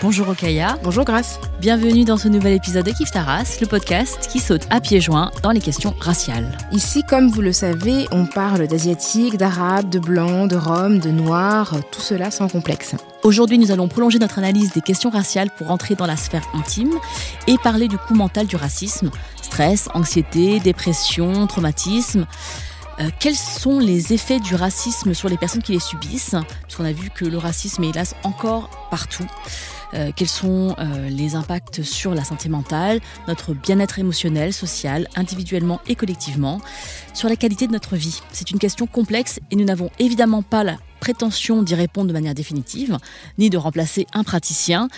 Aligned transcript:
Bonjour 0.00 0.28
Okaya. 0.28 0.78
Bonjour 0.84 1.04
Grace. 1.04 1.40
Bienvenue 1.60 2.04
dans 2.04 2.16
ce 2.16 2.28
nouvel 2.28 2.52
épisode 2.52 2.86
de 2.86 2.92
Kif 2.92 3.10
Taras, 3.10 3.58
le 3.60 3.66
podcast 3.66 4.28
qui 4.30 4.38
saute 4.38 4.62
à 4.70 4.80
pieds 4.80 5.00
joints 5.00 5.32
dans 5.42 5.50
les 5.50 5.60
questions 5.60 5.92
raciales. 5.98 6.56
Ici, 6.70 7.02
comme 7.02 7.28
vous 7.28 7.40
le 7.40 7.52
savez, 7.52 8.06
on 8.12 8.24
parle 8.24 8.68
d'asiatiques, 8.68 9.36
d'arabes, 9.36 9.88
de 9.88 9.98
blancs, 9.98 10.48
de 10.48 10.56
roms, 10.56 11.00
de 11.00 11.10
noirs, 11.10 11.74
tout 11.90 12.00
cela 12.00 12.30
sans 12.30 12.48
complexe. 12.48 12.94
Aujourd'hui, 13.24 13.58
nous 13.58 13.72
allons 13.72 13.88
prolonger 13.88 14.20
notre 14.20 14.38
analyse 14.38 14.72
des 14.72 14.82
questions 14.82 15.10
raciales 15.10 15.50
pour 15.50 15.72
entrer 15.72 15.96
dans 15.96 16.06
la 16.06 16.16
sphère 16.16 16.46
intime 16.54 16.94
et 17.48 17.56
parler 17.58 17.88
du 17.88 17.98
coût 17.98 18.14
mental 18.14 18.46
du 18.46 18.54
racisme. 18.54 19.10
Stress, 19.42 19.88
anxiété, 19.94 20.60
dépression, 20.60 21.48
traumatisme. 21.48 22.24
Euh, 23.00 23.08
quels 23.18 23.36
sont 23.36 23.80
les 23.80 24.12
effets 24.12 24.40
du 24.40 24.54
racisme 24.54 25.12
sur 25.14 25.28
les 25.28 25.36
personnes 25.36 25.62
qui 25.62 25.72
les 25.72 25.80
subissent? 25.80 26.36
Puisqu'on 26.62 26.84
a 26.84 26.92
vu 26.92 27.10
que 27.10 27.24
le 27.24 27.38
racisme 27.38 27.82
est 27.82 27.90
hélas 27.90 28.14
encore 28.22 28.70
partout. 28.90 29.26
Euh, 29.94 30.10
quels 30.14 30.28
sont 30.28 30.74
euh, 30.78 31.08
les 31.08 31.34
impacts 31.34 31.82
sur 31.82 32.14
la 32.14 32.24
santé 32.24 32.48
mentale, 32.48 33.00
notre 33.26 33.54
bien-être 33.54 33.98
émotionnel, 33.98 34.52
social, 34.52 35.08
individuellement 35.16 35.80
et 35.86 35.94
collectivement, 35.94 36.60
sur 37.14 37.28
la 37.28 37.36
qualité 37.36 37.66
de 37.66 37.72
notre 37.72 37.96
vie? 37.96 38.20
C'est 38.32 38.50
une 38.50 38.58
question 38.58 38.86
complexe 38.86 39.40
et 39.50 39.56
nous 39.56 39.64
n'avons 39.64 39.90
évidemment 39.98 40.42
pas 40.42 40.64
la 40.64 40.76
prétention 40.98 41.62
d'y 41.62 41.74
répondre 41.74 42.08
de 42.08 42.12
manière 42.12 42.34
définitive, 42.34 42.98
ni 43.38 43.50
de 43.50 43.56
remplacer 43.56 44.06
un 44.12 44.24
praticien, 44.24 44.88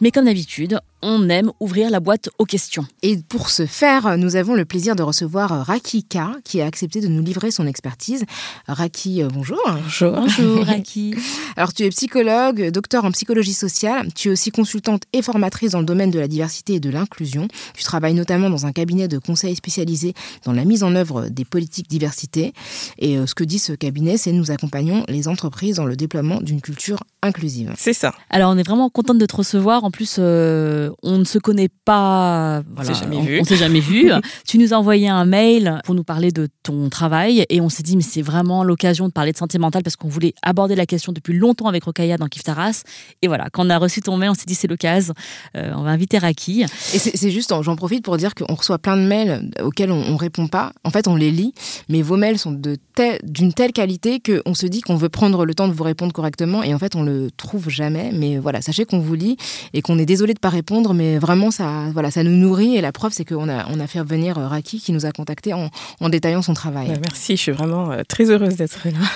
mais 0.00 0.10
comme 0.10 0.26
d'habitude, 0.26 0.80
on 1.02 1.28
aime 1.28 1.52
ouvrir 1.60 1.90
la 1.90 2.00
boîte 2.00 2.30
aux 2.38 2.44
questions. 2.44 2.86
Et 3.02 3.16
pour 3.16 3.50
ce 3.50 3.66
faire, 3.66 4.18
nous 4.18 4.34
avons 4.34 4.54
le 4.54 4.64
plaisir 4.64 4.96
de 4.96 5.02
recevoir 5.02 5.66
Raki 5.66 6.04
K, 6.04 6.18
qui 6.42 6.60
a 6.60 6.66
accepté 6.66 7.00
de 7.00 7.06
nous 7.06 7.22
livrer 7.22 7.50
son 7.50 7.66
expertise. 7.66 8.24
Raki, 8.66 9.22
euh, 9.22 9.28
bonjour. 9.32 9.60
Bonjour. 9.66 10.12
Bonjour, 10.12 10.64
Raki. 10.66 11.14
Alors, 11.56 11.72
tu 11.72 11.84
es 11.84 11.90
psychologue, 11.90 12.70
docteur 12.70 13.04
en 13.04 13.12
psychologie 13.12 13.52
sociale. 13.52 14.08
Tu 14.14 14.28
es 14.28 14.32
aussi 14.32 14.50
consultante 14.50 15.02
et 15.12 15.22
formatrice 15.22 15.72
dans 15.72 15.80
le 15.80 15.86
domaine 15.86 16.10
de 16.10 16.18
la 16.18 16.28
diversité 16.28 16.74
et 16.74 16.80
de 16.80 16.90
l'inclusion. 16.90 17.46
Tu 17.74 17.84
travailles 17.84 18.14
notamment 18.14 18.50
dans 18.50 18.66
un 18.66 18.72
cabinet 18.72 19.06
de 19.06 19.18
conseil 19.18 19.54
spécialisé 19.54 20.14
dans 20.44 20.52
la 20.52 20.64
mise 20.64 20.82
en 20.82 20.94
œuvre 20.96 21.28
des 21.28 21.44
politiques 21.44 21.88
diversité. 21.88 22.52
Et 22.98 23.16
euh, 23.18 23.26
ce 23.26 23.34
que 23.34 23.44
dit 23.44 23.58
ce 23.58 23.72
cabinet, 23.72 24.16
c'est 24.16 24.32
nous 24.32 24.50
accompagnons 24.50 25.04
les 25.08 25.28
entreprises 25.28 25.45
dans 25.74 25.84
le 25.84 25.96
déploiement 25.96 26.40
d'une 26.40 26.60
culture 26.60 26.98
inclusive. 27.22 27.72
C'est 27.76 27.92
ça. 27.92 28.12
Alors, 28.30 28.52
on 28.52 28.58
est 28.58 28.62
vraiment 28.62 28.88
contente 28.88 29.18
de 29.18 29.26
te 29.26 29.34
recevoir. 29.34 29.82
En 29.84 29.90
plus, 29.90 30.16
euh, 30.18 30.90
on 31.02 31.18
ne 31.18 31.24
se 31.24 31.38
connaît 31.38 31.68
pas. 31.84 32.62
Voilà, 32.74 32.94
s'est 32.94 33.00
jamais 33.00 33.16
on, 33.16 33.22
vu. 33.22 33.40
on 33.40 33.44
s'est 33.44 33.56
jamais 33.56 33.80
vu. 33.80 34.10
tu 34.46 34.58
nous 34.58 34.72
as 34.72 34.76
envoyé 34.76 35.08
un 35.08 35.24
mail 35.24 35.80
pour 35.84 35.94
nous 35.94 36.04
parler 36.04 36.30
de 36.30 36.48
ton 36.62 36.88
travail 36.88 37.44
et 37.48 37.60
on 37.60 37.68
s'est 37.68 37.82
dit, 37.82 37.96
mais 37.96 38.02
c'est 38.02 38.22
vraiment 38.22 38.62
l'occasion 38.62 39.08
de 39.08 39.12
parler 39.12 39.32
de 39.32 39.36
santé 39.38 39.58
mentale 39.58 39.82
parce 39.82 39.96
qu'on 39.96 40.08
voulait 40.08 40.34
aborder 40.42 40.76
la 40.76 40.86
question 40.86 41.12
depuis 41.12 41.36
longtemps 41.36 41.66
avec 41.66 41.84
Rokaya 41.84 42.16
dans 42.16 42.28
Kif 42.28 42.44
Taras. 42.44 42.82
Et 43.22 43.26
voilà, 43.28 43.48
quand 43.52 43.66
on 43.66 43.70
a 43.70 43.78
reçu 43.78 44.00
ton 44.02 44.16
mail, 44.16 44.30
on 44.30 44.34
s'est 44.34 44.44
dit, 44.46 44.54
c'est 44.54 44.68
l'occasion. 44.68 45.14
Euh, 45.56 45.72
on 45.74 45.82
va 45.82 45.90
inviter 45.90 46.18
Raki. 46.18 46.62
Et 46.62 46.98
c'est 46.98 47.30
juste, 47.30 47.52
j'en 47.62 47.74
profite 47.76 48.04
pour 48.04 48.16
dire 48.18 48.34
qu'on 48.34 48.54
reçoit 48.54 48.78
plein 48.78 48.96
de 48.96 49.02
mails 49.02 49.50
auxquels 49.62 49.90
on, 49.90 50.00
on 50.12 50.16
répond 50.16 50.46
pas. 50.46 50.72
En 50.84 50.90
fait, 50.90 51.08
on 51.08 51.16
les 51.16 51.30
lit, 51.32 51.54
mais 51.88 52.02
vos 52.02 52.16
mails 52.16 52.38
sont 52.38 52.60
tel- 52.94 53.18
d'une 53.24 53.52
telle 53.52 53.72
qualité 53.72 54.20
qu'on 54.20 54.54
se 54.54 54.66
dit 54.66 54.80
qu'on 54.80 54.96
veut 54.96 55.08
prendre 55.08 55.35
le 55.44 55.54
temps 55.54 55.68
de 55.68 55.72
vous 55.72 55.84
répondre 55.84 56.12
correctement, 56.12 56.62
et 56.62 56.72
en 56.72 56.78
fait, 56.78 56.94
on 56.96 57.02
le 57.02 57.30
trouve 57.36 57.68
jamais. 57.68 58.10
Mais 58.12 58.38
voilà, 58.38 58.62
sachez 58.62 58.84
qu'on 58.84 58.98
vous 58.98 59.14
lit 59.14 59.36
et 59.72 59.82
qu'on 59.82 59.98
est 59.98 60.06
désolé 60.06 60.34
de 60.34 60.38
pas 60.38 60.48
répondre, 60.48 60.94
mais 60.94 61.18
vraiment, 61.18 61.50
ça, 61.50 61.90
voilà, 61.92 62.10
ça 62.10 62.22
nous 62.22 62.36
nourrit. 62.36 62.76
Et 62.76 62.80
la 62.80 62.92
preuve, 62.92 63.12
c'est 63.12 63.24
qu'on 63.24 63.48
a, 63.48 63.68
on 63.68 63.80
a 63.80 63.86
fait 63.86 64.02
venir 64.02 64.38
euh, 64.38 64.48
Raki 64.48 64.80
qui 64.80 64.92
nous 64.92 65.04
a 65.04 65.12
contacté 65.12 65.52
en, 65.52 65.70
en 66.00 66.08
détaillant 66.08 66.42
son 66.42 66.54
travail. 66.54 66.88
Bah, 66.88 66.98
merci, 67.02 67.36
je 67.36 67.42
suis 67.42 67.52
vraiment 67.52 67.90
euh, 67.90 68.02
très 68.08 68.30
heureuse 68.30 68.56
d'être 68.56 68.86
là. 68.86 69.06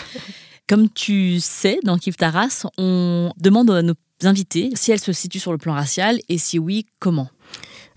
Comme 0.69 0.89
tu 0.89 1.41
sais, 1.41 1.81
dans 1.83 1.99
Kif 1.99 2.17
Taras, 2.17 2.67
on 2.79 3.33
demande 3.39 3.71
à 3.71 3.83
nos 3.83 3.95
invités 4.23 4.71
si 4.75 4.93
elles 4.93 5.01
se 5.01 5.13
situent 5.13 5.41
sur 5.41 5.53
le 5.53 5.59
plan 5.59 5.73
racial 5.75 6.19
et 6.29 6.39
si 6.39 6.59
oui, 6.59 6.87
comment. 7.01 7.29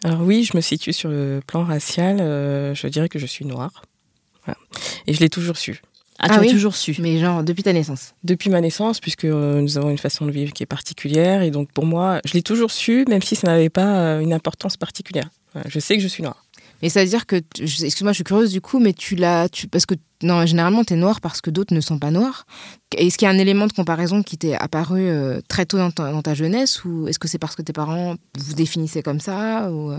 Alors 0.03 0.22
oui, 0.22 0.44
je 0.44 0.57
me 0.57 0.61
situe 0.61 0.91
sur 0.91 1.09
le 1.09 1.41
plan 1.45 1.63
racial, 1.63 2.19
euh, 2.19 2.73
je 2.73 2.88
dirais 2.88 3.09
que 3.09 3.19
je 3.19 3.25
suis 3.25 3.45
noire. 3.45 3.84
Voilà. 4.45 4.57
Et 5.07 5.13
je 5.13 5.19
l'ai 5.19 5.29
toujours 5.29 5.57
su. 5.57 5.81
Ah, 6.19 6.28
tu 6.28 6.34
Ah 6.34 6.38
as 6.38 6.41
oui 6.41 6.51
toujours 6.51 6.75
su. 6.75 6.96
Mais 7.00 7.18
genre, 7.19 7.44
depuis 7.44 7.63
ta 7.63 7.74
naissance. 7.74 8.13
Depuis 8.24 8.50
ma 8.50 8.62
naissance, 8.62 9.00
puisque 9.00 9.25
euh, 9.25 9.62
nous 9.62 9.78
avons 9.78 9.90
une 9.90 9.97
façon 9.97 10.25
de 10.25 10.31
vivre 10.31 10.53
qui 10.53 10.63
est 10.63 10.68
particulière. 10.68 11.41
Et 11.41 11.51
donc 11.51 11.72
pour 11.72 11.85
moi, 11.85 12.19
je 12.25 12.34
l'ai 12.34 12.44
toujours 12.44 12.72
su, 12.72 13.06
même 13.09 13.22
si 13.22 13.35
ça 13.35 13.47
n'avait 13.47 13.69
pas 13.69 13.97
euh, 14.00 14.19
une 14.22 14.31
importance 14.34 14.78
particulière. 14.78 15.29
Voilà, 15.53 15.68
je 15.69 15.79
sais 15.79 15.96
que 15.97 16.03
je 16.03 16.07
suis 16.07 16.23
noire. 16.23 16.46
Mais 16.81 16.90
ça 16.90 17.02
veut 17.02 17.09
dire 17.09 17.25
que, 17.25 17.38
tu- 17.56 17.63
excuse-moi, 17.63 18.12
je 18.12 18.16
suis 18.16 18.23
curieuse 18.25 18.52
du 18.52 18.59
coup, 18.59 18.78
mais 18.79 18.91
tu 18.91 19.16
l'as, 19.16 19.47
tu, 19.47 19.68
parce 19.69 19.85
que 19.85 19.96
non, 20.22 20.46
généralement 20.46 20.84
t'es 20.84 20.96
noir 20.97 21.22
parce 21.22 21.40
que 21.40 21.50
d'autres 21.50 21.73
ne 21.73 21.79
sont 21.79 21.97
pas 21.97 22.12
noirs. 22.12 22.46
Est-ce 22.97 23.18
qu'il 23.18 23.25
y 23.25 23.31
a 23.31 23.34
un 23.34 23.38
élément 23.38 23.68
de 23.68 23.73
comparaison 23.73 24.22
qui 24.22 24.38
t'est 24.38 24.53
apparu 24.56 25.02
euh, 25.07 25.40
très 25.47 25.66
tôt 25.66 25.78
dans 25.78 25.91
ta, 25.91 26.12
dans 26.12 26.22
ta 26.22 26.34
jeunesse, 26.34 26.84
ou 26.84 27.07
est-ce 27.07 27.19
que 27.19 27.28
c'est 27.29 27.38
parce 27.38 27.56
que 27.56 27.62
tes 27.62 27.72
parents 27.73 28.16
vous 28.38 28.53
définissaient 28.53 29.02
comme 29.02 29.22
ça 29.22 29.72
ou 29.72 29.94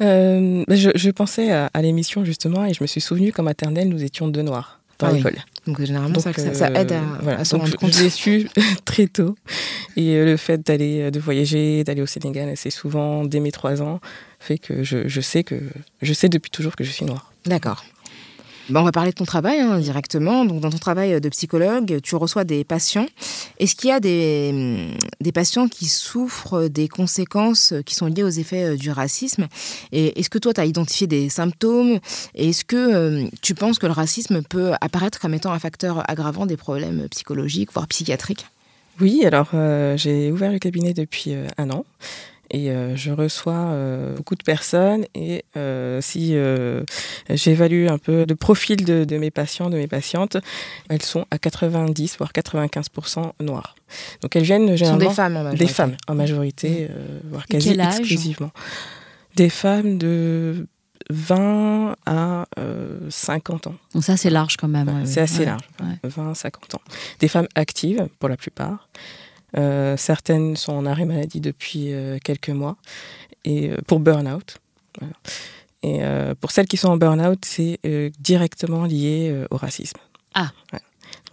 bah, 0.00 0.74
je, 0.74 0.90
je 0.94 1.10
pensais 1.10 1.50
à, 1.52 1.70
à 1.72 1.82
l'émission 1.82 2.24
justement 2.24 2.64
et 2.64 2.74
je 2.74 2.82
me 2.82 2.86
suis 2.86 3.00
souvenu 3.00 3.32
qu'en 3.32 3.42
maternelle, 3.44 3.88
nous 3.88 4.02
étions 4.02 4.28
deux 4.28 4.42
noirs 4.42 4.80
dans 4.98 5.08
Ah 5.08 5.12
oui. 5.12 5.22
Donc 5.66 5.80
généralement, 5.80 6.12
Donc, 6.14 6.22
ça, 6.22 6.30
euh, 6.30 6.74
aide 6.74 6.92
à, 6.92 7.00
voilà. 7.22 7.40
à 7.40 7.44
Donc, 7.44 7.62
rendre 7.62 7.76
compte. 7.76 7.92
Je 7.94 8.02
l'ai 8.02 8.10
su 8.10 8.48
très 8.84 9.06
tôt. 9.06 9.34
Et 9.96 10.14
euh, 10.16 10.24
le 10.24 10.36
fait 10.36 10.58
d'aller, 10.66 11.02
euh, 11.02 11.10
de 11.10 11.18
voyager, 11.18 11.84
d'aller 11.84 12.02
au 12.02 12.06
Sénégal 12.06 12.48
assez 12.48 12.70
souvent, 12.70 13.24
dès 13.24 13.40
mes 13.40 13.52
trois 13.52 13.80
ans, 13.80 14.00
fait 14.40 14.58
que 14.58 14.82
je, 14.82 15.08
je 15.08 15.20
sais 15.20 15.42
que 15.42 15.56
je 16.02 16.12
sais 16.12 16.28
depuis 16.28 16.50
toujours 16.50 16.76
que 16.76 16.84
je 16.84 16.90
suis 16.90 17.06
noire. 17.06 17.32
D'accord. 17.46 17.84
Bon, 18.70 18.80
on 18.80 18.84
va 18.84 18.92
parler 18.92 19.10
de 19.10 19.16
ton 19.16 19.26
travail 19.26 19.60
hein, 19.60 19.78
directement. 19.78 20.46
Donc, 20.46 20.60
dans 20.60 20.70
ton 20.70 20.78
travail 20.78 21.20
de 21.20 21.28
psychologue, 21.28 22.00
tu 22.02 22.16
reçois 22.16 22.44
des 22.44 22.64
patients. 22.64 23.06
Est-ce 23.58 23.76
qu'il 23.76 23.90
y 23.90 23.92
a 23.92 24.00
des, 24.00 25.32
patients 25.34 25.68
qui 25.68 25.84
souffrent 25.84 26.68
des 26.68 26.88
conséquences 26.88 27.74
qui 27.84 27.94
sont 27.94 28.06
liées 28.06 28.22
aux 28.22 28.28
effets 28.28 28.64
euh, 28.64 28.76
du 28.76 28.90
racisme? 28.90 29.48
Et 29.92 30.18
est-ce 30.18 30.30
que 30.30 30.38
toi, 30.38 30.54
tu 30.54 30.62
as 30.62 30.64
identifié 30.64 31.06
des 31.06 31.28
symptômes? 31.28 31.98
Et 32.34 32.50
est-ce 32.50 32.64
que 32.64 32.76
euh, 32.76 33.28
tu 33.42 33.54
penses 33.54 33.78
que 33.78 33.86
le 33.86 33.92
racisme 33.92 34.42
peut 34.42 34.72
apparaître 34.80 35.20
comme 35.20 35.34
étant 35.34 35.52
un 35.52 35.58
facteur 35.58 36.02
aggravant 36.08 36.46
des 36.46 36.56
problèmes 36.56 37.06
psychologiques, 37.10 37.70
voire 37.72 37.86
psychiatriques? 37.86 38.46
Oui, 38.98 39.26
alors 39.26 39.50
euh, 39.52 39.96
j'ai 39.98 40.32
ouvert 40.32 40.52
le 40.52 40.58
cabinet 40.58 40.94
depuis 40.94 41.34
un 41.58 41.70
an. 41.70 41.84
Et 42.50 42.70
euh, 42.70 42.94
je 42.96 43.10
reçois 43.10 43.54
euh, 43.54 44.14
beaucoup 44.14 44.34
de 44.34 44.42
personnes 44.42 45.06
et 45.14 45.44
euh, 45.56 46.00
si 46.00 46.36
j'évalue 47.30 47.88
un 47.88 47.98
peu 47.98 48.24
le 48.28 48.36
profil 48.36 48.84
de, 48.84 49.04
de 49.04 49.16
mes 49.18 49.30
patients, 49.30 49.70
de 49.70 49.76
mes 49.76 49.86
patientes, 49.86 50.36
elles 50.88 51.02
sont 51.02 51.26
à 51.30 51.38
90 51.38 52.16
voire 52.18 52.32
95% 52.32 53.32
noires. 53.40 53.74
Donc 54.22 54.36
elles 54.36 54.42
viennent 54.42 54.76
Ce 54.76 54.84
sont 54.84 54.98
généralement 54.98 55.08
des 55.08 55.14
femmes 55.14 55.36
en 55.36 55.44
majorité. 55.44 55.64
Des 55.64 55.72
femmes, 55.72 55.96
en 56.08 56.14
majorité, 56.14 56.88
voire 57.24 57.46
quasi 57.46 57.70
quel 57.70 57.80
âge 57.80 57.98
exclusivement. 58.00 58.50
Des 59.36 59.48
femmes 59.48 59.98
de 59.98 60.66
20 61.10 61.96
à 62.06 62.46
euh, 62.58 63.10
50 63.10 63.66
ans. 63.68 63.74
Donc 63.92 64.04
ça, 64.04 64.16
c'est 64.16 64.30
large 64.30 64.56
quand 64.56 64.68
même. 64.68 64.88
Ouais, 64.88 64.94
ouais, 64.94 65.06
c'est 65.06 65.20
assez 65.20 65.40
ouais. 65.40 65.46
large, 65.46 65.62
ouais. 65.80 65.98
20 66.08 66.34
50 66.34 66.74
ans. 66.76 66.80
Des 67.20 67.28
femmes 67.28 67.48
actives, 67.54 68.08
pour 68.18 68.28
la 68.28 68.36
plupart. 68.36 68.88
Euh, 69.56 69.96
certaines 69.96 70.56
sont 70.56 70.72
en 70.72 70.86
arrêt 70.86 71.04
maladie 71.04 71.40
depuis 71.40 71.92
euh, 71.92 72.18
quelques 72.22 72.50
mois, 72.50 72.76
et 73.44 73.70
euh, 73.70 73.76
pour 73.86 74.00
burn-out. 74.00 74.58
Voilà. 74.98 75.14
Et 75.82 76.00
pour 76.40 76.50
celles 76.50 76.66
qui 76.66 76.78
sont 76.78 76.88
en 76.88 76.96
burn-out, 76.96 77.44
c'est 77.44 77.78
directement 78.18 78.84
lié 78.86 79.44
au 79.50 79.58
racisme. 79.58 79.98
Ah. 80.32 80.50
Ouais. 80.72 80.78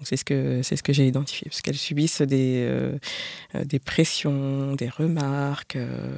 Donc 0.01 0.07
c'est 0.07 0.17
ce 0.17 0.25
que 0.25 0.61
c'est 0.63 0.75
ce 0.75 0.83
que 0.83 0.93
j'ai 0.93 1.07
identifié, 1.07 1.47
parce 1.47 1.61
qu'elles 1.61 1.77
subissent 1.77 2.23
des 2.23 2.65
euh, 2.67 2.97
des 3.53 3.77
pressions, 3.77 4.73
des 4.73 4.89
remarques 4.89 5.75
euh, 5.75 6.17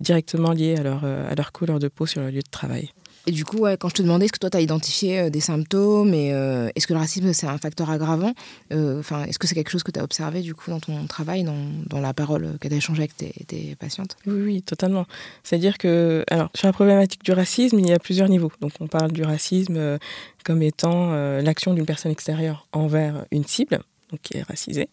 directement 0.00 0.50
liées 0.50 0.76
à 0.76 0.82
leur 0.82 1.04
à 1.04 1.32
leur 1.36 1.52
couleur 1.52 1.78
de 1.78 1.86
peau 1.88 2.04
sur 2.06 2.20
leur 2.20 2.30
lieu 2.30 2.42
de 2.42 2.50
travail. 2.50 2.90
Et 3.26 3.30
du 3.30 3.44
coup, 3.44 3.66
quand 3.78 3.88
je 3.88 3.94
te 3.94 4.02
demandais, 4.02 4.24
est-ce 4.24 4.32
que 4.32 4.38
toi, 4.38 4.50
tu 4.50 4.56
as 4.56 4.60
identifié 4.60 5.20
euh, 5.20 5.30
des 5.30 5.40
symptômes 5.40 6.12
et 6.12 6.32
euh, 6.32 6.70
est-ce 6.74 6.86
que 6.86 6.92
le 6.92 6.98
racisme, 6.98 7.32
c'est 7.32 7.46
un 7.46 7.58
facteur 7.58 7.88
aggravant 7.90 8.32
euh, 8.72 9.02
Est-ce 9.26 9.38
que 9.38 9.46
c'est 9.46 9.54
quelque 9.54 9.70
chose 9.70 9.84
que 9.84 9.92
tu 9.92 10.00
as 10.00 10.04
observé, 10.04 10.40
du 10.40 10.54
coup, 10.54 10.70
dans 10.70 10.80
ton 10.80 11.06
travail, 11.06 11.44
dans, 11.44 12.00
la 12.00 12.14
parole 12.14 12.58
que 12.60 12.66
tu 12.66 12.74
as 12.74 12.76
échangée 12.76 13.02
avec 13.02 13.16
tes, 13.16 13.76
patientes? 13.78 14.16
Oui, 14.26 14.40
oui, 14.42 14.62
totalement. 14.62 15.06
C'est-à-dire 15.44 15.78
que, 15.78 16.24
alors, 16.30 16.50
sur 16.54 16.66
la 16.66 16.72
problématique 16.72 17.24
du 17.24 17.32
racisme, 17.32 17.78
il 17.78 17.88
y 17.88 17.92
a 17.92 17.98
plusieurs 17.98 18.28
niveaux. 18.28 18.52
Donc, 18.60 18.72
on 18.80 18.88
parle 18.88 19.12
du 19.12 19.22
racisme 19.22 19.98
comme 20.44 20.62
étant 20.62 21.12
l'action 21.40 21.74
d'une 21.74 21.86
personne 21.86 22.10
extérieure 22.10 22.66
envers 22.72 23.24
une 23.30 23.44
cible, 23.44 23.80
donc 24.10 24.20
qui 24.22 24.36
est 24.36 24.42
racisée. 24.42 24.88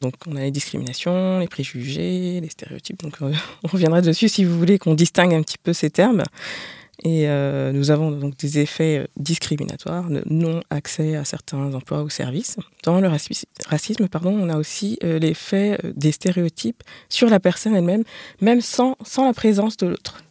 Donc 0.00 0.14
on 0.26 0.34
a 0.34 0.40
les 0.40 0.50
discriminations, 0.50 1.38
les 1.38 1.46
préjugés, 1.46 2.40
les 2.40 2.48
stéréotypes. 2.48 3.00
Donc 3.02 3.18
on 3.62 3.68
reviendra 3.68 4.00
dessus 4.00 4.28
si 4.28 4.44
vous 4.44 4.58
voulez 4.58 4.78
qu'on 4.78 4.94
distingue 4.94 5.32
un 5.32 5.42
petit 5.42 5.58
peu 5.62 5.72
ces 5.72 5.90
termes. 5.90 6.24
Et 7.04 7.28
euh, 7.28 7.72
nous 7.72 7.90
avons 7.90 8.12
donc 8.12 8.36
des 8.36 8.60
effets 8.60 8.98
euh, 8.98 9.06
discriminatoires, 9.16 10.06
non 10.26 10.60
accès 10.70 11.16
à 11.16 11.24
certains 11.24 11.74
emplois 11.74 12.02
ou 12.02 12.08
services. 12.08 12.56
Dans 12.84 13.00
le 13.00 13.08
racisme, 13.08 14.08
pardon, 14.08 14.30
on 14.30 14.48
a 14.48 14.56
aussi 14.56 14.98
euh, 15.02 15.18
l'effet 15.18 15.78
des 15.96 16.12
stéréotypes 16.12 16.82
sur 17.08 17.28
la 17.28 17.40
personne 17.40 17.74
elle-même, 17.74 18.04
même 18.40 18.60
sans, 18.60 18.96
sans 19.04 19.26
la 19.26 19.32
présence 19.32 19.76
de 19.76 19.88
l'autre. 19.88 20.22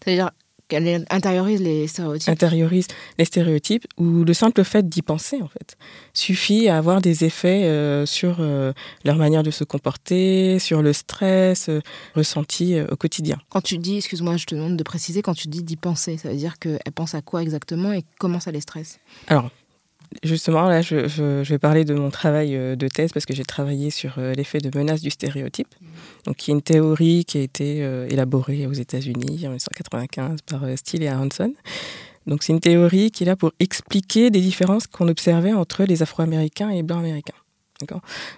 Qu'elle 0.72 1.06
intériorise 1.10 1.62
les 1.62 1.86
stéréotypes. 1.88 2.30
Intériorise 2.30 2.88
les 3.18 3.26
stéréotypes, 3.26 3.86
ou 3.98 4.24
le 4.24 4.34
simple 4.34 4.64
fait 4.64 4.88
d'y 4.88 5.02
penser, 5.02 5.42
en 5.42 5.50
fait, 5.50 5.78
suffit 6.14 6.70
à 6.70 6.78
avoir 6.78 7.02
des 7.02 7.26
effets 7.26 7.66
euh, 7.66 8.06
sur 8.06 8.38
euh, 8.40 8.72
leur 9.04 9.18
manière 9.18 9.44
de 9.44 9.52
se 9.52 9.66
comporter, 9.66 10.60
sur 10.60 10.82
le 10.82 10.94
stress 10.94 11.68
euh, 11.68 11.82
ressenti 12.16 12.80
au 12.80 12.96
quotidien. 12.96 13.38
Quand 13.50 13.62
tu 13.62 13.78
dis, 13.78 13.98
excuse-moi, 13.98 14.38
je 14.38 14.46
te 14.46 14.56
demande 14.56 14.78
de 14.78 14.84
préciser, 14.84 15.22
quand 15.22 15.34
tu 15.34 15.50
dis 15.50 15.62
d'y 15.62 15.76
penser, 15.76 16.16
ça 16.18 16.30
veut 16.30 16.38
dire 16.38 16.58
qu'elle 16.58 16.80
pense 16.96 17.16
à 17.16 17.22
quoi 17.22 17.42
exactement 17.42 17.92
et 17.92 18.06
comment 18.18 18.40
ça 18.40 18.52
les 18.52 18.62
stresse? 18.62 19.00
Alors, 19.28 19.50
Justement, 20.24 20.68
là, 20.68 20.82
je, 20.82 21.42
vais 21.42 21.58
parler 21.58 21.86
de 21.86 21.94
mon 21.94 22.10
travail 22.10 22.56
euh, 22.56 22.76
de 22.76 22.88
thèse 22.90 23.14
parce 23.14 23.26
que 23.26 23.34
j'ai 23.34 23.46
travaillé 23.46 23.90
sur 23.90 24.16
euh, 24.18 24.34
l'effet 24.34 24.60
de 24.60 24.78
menace 24.78 25.02
du 25.02 25.10
stéréotype, 25.10 25.70
donc 26.26 26.36
qui 26.36 26.52
est 26.52 26.54
une 26.54 26.62
théorie 26.62 27.24
qui 27.24 27.38
a 27.38 27.42
été 27.42 27.82
euh, 27.82 28.08
élaborée 28.10 28.68
aux 28.68 28.74
États-Unis 28.74 29.38
en 29.46 29.52
1995 29.52 30.40
par 30.46 30.64
Steele 30.76 31.04
et 31.04 31.08
Aronson. 31.08 31.54
Donc, 32.28 32.44
c'est 32.44 32.52
une 32.52 32.60
théorie 32.60 33.10
qui 33.10 33.24
est 33.24 33.26
là 33.26 33.36
pour 33.36 33.52
expliquer 33.60 34.30
des 34.30 34.42
différences 34.42 34.86
qu'on 34.86 35.08
observait 35.08 35.54
entre 35.54 35.86
les 35.86 36.04
Afro-Américains 36.04 36.70
et 36.70 36.76
les 36.76 36.84
Blancs-Américains. 36.84 37.34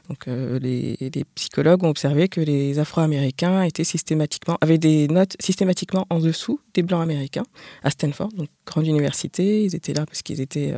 Donc, 0.08 0.26
les, 0.28 0.96
les, 1.02 1.26
psychologues 1.36 1.84
ont 1.84 1.90
observé 1.90 2.30
que 2.30 2.40
les 2.40 2.80
Afro-Américains 2.80 3.64
étaient 3.64 3.84
systématiquement 3.84 4.58
avaient 4.62 4.78
des 4.78 5.10
notes 5.10 5.36
systématiquement 5.42 6.08
en 6.10 6.20
dessous 6.20 6.62
des 6.74 6.82
Blancs 6.82 7.04
américains 7.04 7.44
à 7.84 7.90
Stanford, 7.90 8.30
donc 8.30 8.48
grande 8.66 8.88
université. 8.88 9.66
Ils 9.66 9.76
étaient 9.76 9.94
là 9.94 10.06
parce 10.06 10.22
qu'ils 10.22 10.40
étaient 10.40 10.74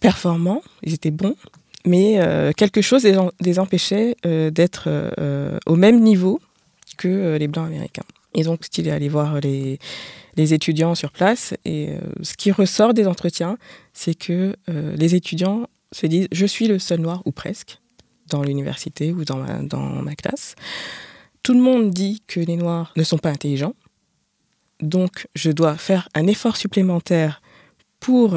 performants, 0.00 0.62
ils 0.82 0.94
étaient 0.94 1.10
bons, 1.10 1.36
mais 1.88 2.20
euh, 2.20 2.52
quelque 2.52 2.82
chose 2.82 3.04
les, 3.40 3.58
empêchait 3.58 4.16
euh, 4.26 4.50
d'être 4.50 4.84
euh, 4.86 5.58
au 5.66 5.76
même 5.76 6.00
niveau 6.00 6.40
que 6.96 7.36
les 7.36 7.48
blancs 7.48 7.66
américains. 7.66 8.04
Et 8.34 8.42
donc, 8.42 8.66
il 8.76 8.88
est 8.88 8.90
allé 8.90 9.08
voir 9.08 9.40
les, 9.40 9.78
étudiants 10.36 10.94
sur 10.94 11.10
place, 11.10 11.54
et 11.64 11.90
ce 12.22 12.34
qui 12.34 12.52
ressort 12.52 12.94
des 12.94 13.06
entretiens, 13.08 13.58
c'est 13.92 14.14
que 14.14 14.54
les 14.68 15.16
étudiants 15.16 15.66
se 15.90 16.06
disent 16.06 16.28
Je 16.30 16.46
suis 16.46 16.68
le 16.68 16.78
seul 16.78 17.00
noir, 17.00 17.22
ou 17.24 17.32
presque, 17.32 17.80
dans 18.28 18.42
l'université 18.42 19.12
ou 19.12 19.24
dans 19.24 19.38
ma 20.02 20.14
classe. 20.14 20.54
Tout 21.42 21.54
le 21.54 21.60
monde 21.60 21.90
dit 21.90 22.22
que 22.28 22.38
les 22.38 22.56
noirs 22.56 22.92
ne 22.96 23.02
sont 23.02 23.18
pas 23.18 23.30
intelligents, 23.30 23.74
donc 24.80 25.26
je 25.34 25.50
dois 25.50 25.76
faire 25.76 26.08
un 26.14 26.28
effort 26.28 26.56
supplémentaire 26.56 27.42
pour 27.98 28.36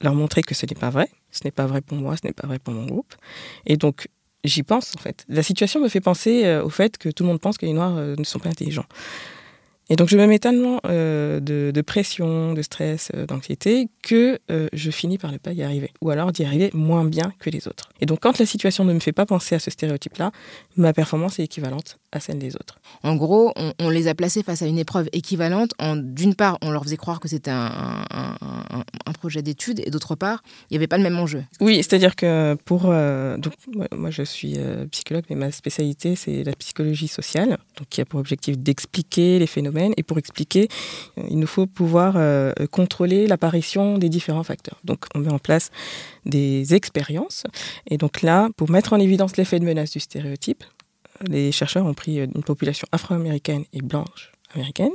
leur 0.00 0.14
montrer 0.14 0.42
que 0.42 0.54
ce 0.54 0.66
n'est 0.66 0.78
pas 0.78 0.90
vrai. 0.90 1.08
Ce 1.30 1.40
n'est 1.44 1.50
pas 1.50 1.66
vrai 1.66 1.80
pour 1.80 1.98
moi, 1.98 2.16
ce 2.16 2.26
n'est 2.26 2.32
pas 2.32 2.46
vrai 2.46 2.58
pour 2.58 2.74
mon 2.74 2.86
groupe. 2.86 3.14
Et 3.66 3.76
donc, 3.76 4.08
j'y 4.44 4.62
pense 4.62 4.94
en 4.96 5.00
fait. 5.00 5.24
La 5.28 5.42
situation 5.42 5.80
me 5.80 5.88
fait 5.88 6.00
penser 6.00 6.44
euh, 6.44 6.64
au 6.64 6.70
fait 6.70 6.98
que 6.98 7.08
tout 7.08 7.22
le 7.22 7.28
monde 7.28 7.40
pense 7.40 7.58
que 7.58 7.66
les 7.66 7.72
Noirs 7.72 7.96
euh, 7.96 8.14
ne 8.16 8.24
sont 8.24 8.38
pas 8.38 8.48
intelligents. 8.48 8.86
Et 9.92 9.96
donc 9.96 10.08
je 10.08 10.16
me 10.16 10.24
mets 10.26 10.38
tellement 10.38 10.78
euh, 10.86 11.40
de, 11.40 11.80
pression, 11.80 12.52
de 12.52 12.62
stress, 12.62 13.10
euh, 13.14 13.26
d'anxiété 13.26 13.88
que 14.02 14.38
euh, 14.50 14.68
je 14.72 14.90
finis 14.92 15.18
par 15.18 15.32
ne 15.32 15.38
pas 15.38 15.52
y 15.52 15.64
arriver. 15.64 15.90
Ou 16.00 16.10
alors 16.10 16.30
d'y 16.30 16.44
arriver 16.44 16.70
moins 16.72 17.04
bien 17.04 17.32
que 17.40 17.50
les 17.50 17.66
autres. 17.66 17.90
Et 18.00 18.06
donc 18.06 18.20
quand 18.20 18.38
la 18.38 18.46
situation 18.46 18.84
ne 18.84 18.92
me 18.92 19.00
fait 19.00 19.12
pas 19.12 19.26
penser 19.26 19.56
à 19.56 19.58
ce 19.58 19.68
stéréotype-là, 19.68 20.30
ma 20.76 20.92
performance 20.92 21.40
est 21.40 21.44
équivalente 21.44 21.98
à 22.12 22.20
celle 22.20 22.38
des 22.38 22.54
autres. 22.54 22.78
En 23.02 23.16
gros, 23.16 23.52
on, 23.78 23.90
les 23.90 24.06
a 24.06 24.14
placés 24.14 24.44
face 24.44 24.62
à 24.62 24.66
une 24.66 24.78
épreuve 24.78 25.08
équivalente. 25.12 25.72
D'une 25.96 26.34
part, 26.34 26.58
on 26.62 26.70
leur 26.70 26.84
faisait 26.84 26.96
croire 26.96 27.20
que 27.20 27.28
c'était 27.28 27.52
un, 27.52 28.04
projet 29.12 29.42
d'étude 29.42 29.82
et 29.84 29.90
d'autre 29.90 30.14
part, 30.14 30.42
il 30.70 30.72
n'y 30.72 30.76
avait 30.78 30.86
pas 30.86 30.96
le 30.96 31.02
même 31.02 31.18
enjeu. 31.18 31.44
Oui, 31.60 31.76
c'est-à-dire 31.76 32.16
que 32.16 32.56
pour... 32.64 32.84
donc, 32.84 33.52
moi, 33.94 34.10
je 34.10 34.22
suis 34.22 34.56
psychologue, 34.90 35.24
mais 35.28 35.36
ma 35.36 35.52
spécialité, 35.52 36.16
c'est 36.16 36.42
la 36.42 36.52
psychologie 36.54 37.06
sociale, 37.06 37.58
donc 37.76 37.88
qui 37.90 38.00
a 38.00 38.06
pour 38.06 38.18
objectif 38.18 38.58
d'expliquer 38.58 39.38
les 39.38 39.46
phénomènes 39.46 39.79
et 39.96 40.02
pour 40.02 40.18
expliquer, 40.18 40.68
euh, 41.18 41.22
il 41.30 41.38
nous 41.38 41.46
faut 41.46 41.66
pouvoir 41.66 42.14
euh, 42.16 42.52
contrôler 42.70 43.26
l'apparition 43.26 43.98
des 43.98 44.08
différents 44.08 44.44
facteurs. 44.44 44.78
Donc 44.84 45.06
on 45.14 45.20
met 45.20 45.32
en 45.32 45.38
place 45.38 45.70
des 46.26 46.74
expériences. 46.74 47.44
Et 47.88 47.96
donc 47.96 48.22
là, 48.22 48.48
pour 48.56 48.70
mettre 48.70 48.92
en 48.92 49.00
évidence 49.00 49.36
l'effet 49.36 49.58
de 49.58 49.64
menace 49.64 49.92
du 49.92 50.00
stéréotype, 50.00 50.64
les 51.28 51.52
chercheurs 51.52 51.86
ont 51.86 51.94
pris 51.94 52.16
une 52.16 52.42
population 52.42 52.86
afro-américaine 52.92 53.64
et 53.72 53.82
blanche 53.82 54.32
américaine, 54.54 54.92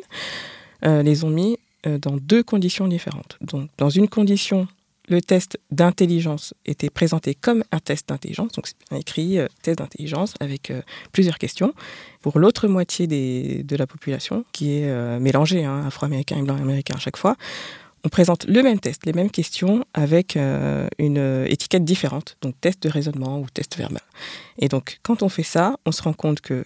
euh, 0.85 1.03
les 1.03 1.23
ont 1.23 1.29
mis 1.29 1.57
dans 2.01 2.17
deux 2.17 2.41
conditions 2.41 2.87
différentes. 2.87 3.37
Donc 3.41 3.69
dans 3.77 3.91
une 3.91 4.07
condition 4.07 4.67
le 5.07 5.21
test 5.21 5.59
d'intelligence 5.71 6.53
était 6.65 6.89
présenté 6.89 7.35
comme 7.35 7.63
un 7.71 7.79
test 7.79 8.09
d'intelligence, 8.09 8.53
donc 8.53 8.67
c'est 8.67 8.97
écrit 8.97 9.39
euh, 9.39 9.47
test 9.61 9.79
d'intelligence 9.79 10.33
avec 10.39 10.71
euh, 10.71 10.81
plusieurs 11.11 11.37
questions. 11.37 11.73
Pour 12.21 12.39
l'autre 12.39 12.67
moitié 12.67 13.07
de 13.07 13.75
la 13.75 13.87
population, 13.87 14.45
qui 14.51 14.77
est 14.77 14.89
euh, 14.89 15.19
mélangée, 15.19 15.63
hein, 15.63 15.83
afro-américain 15.85 16.37
et 16.37 16.41
blanc-américain 16.41 16.95
à 16.95 16.99
chaque 16.99 17.17
fois, 17.17 17.35
on 18.03 18.09
présente 18.09 18.45
le 18.45 18.61
même 18.61 18.79
test, 18.79 19.05
les 19.05 19.13
mêmes 19.13 19.31
questions 19.31 19.83
avec 19.95 20.37
une 20.99 21.45
étiquette 21.47 21.83
différente, 21.83 22.37
donc 22.41 22.53
test 22.61 22.83
de 22.83 22.89
raisonnement 22.89 23.39
ou 23.39 23.47
test 23.51 23.75
verbal. 23.77 24.03
Et 24.59 24.67
donc 24.67 24.99
quand 25.01 25.23
on 25.23 25.29
fait 25.29 25.41
ça, 25.41 25.77
on 25.87 25.91
se 25.91 26.03
rend 26.03 26.13
compte 26.13 26.39
que 26.39 26.65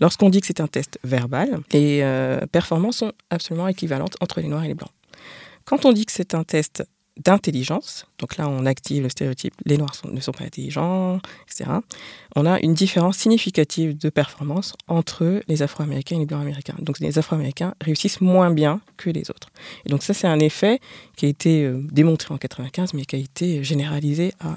lorsqu'on 0.00 0.30
dit 0.30 0.40
que 0.40 0.46
c'est 0.46 0.60
un 0.60 0.66
test 0.66 0.98
verbal, 1.04 1.60
les 1.74 2.02
performances 2.50 2.96
sont 2.96 3.12
absolument 3.28 3.68
équivalentes 3.68 4.16
entre 4.22 4.40
les 4.40 4.48
noirs 4.48 4.64
et 4.64 4.68
les 4.68 4.74
blancs. 4.74 4.92
Quand 5.66 5.84
on 5.84 5.92
dit 5.92 6.06
que 6.06 6.12
c'est 6.12 6.34
un 6.34 6.44
test 6.44 6.82
d'intelligence, 7.16 8.06
donc 8.18 8.36
là 8.36 8.48
on 8.48 8.66
active 8.66 9.04
le 9.04 9.08
stéréotype, 9.08 9.54
les 9.66 9.78
noirs 9.78 9.94
ne 10.10 10.20
sont 10.20 10.32
pas 10.32 10.44
intelligents, 10.44 11.20
etc., 11.46 11.70
on 12.34 12.44
a 12.44 12.60
une 12.60 12.74
différence 12.74 13.18
significative 13.18 13.96
de 13.96 14.08
performance 14.08 14.74
entre 14.88 15.40
les 15.46 15.62
afro-américains 15.62 16.16
et 16.16 16.20
les 16.20 16.26
blancs 16.26 16.42
américains. 16.42 16.74
Donc 16.80 16.98
les 16.98 17.18
afro-américains 17.18 17.74
réussissent 17.80 18.20
moins 18.20 18.50
bien 18.50 18.80
que 18.96 19.10
les 19.10 19.30
autres. 19.30 19.48
Et 19.86 19.90
donc 19.90 20.02
ça 20.02 20.12
c'est 20.12 20.26
un 20.26 20.40
effet 20.40 20.80
qui 21.16 21.26
a 21.26 21.28
été 21.28 21.64
euh, 21.64 21.80
démontré 21.92 22.34
en 22.34 22.38
95, 22.38 22.94
mais 22.94 23.04
qui 23.04 23.16
a 23.16 23.18
été 23.20 23.62
généralisé 23.62 24.32
à 24.40 24.56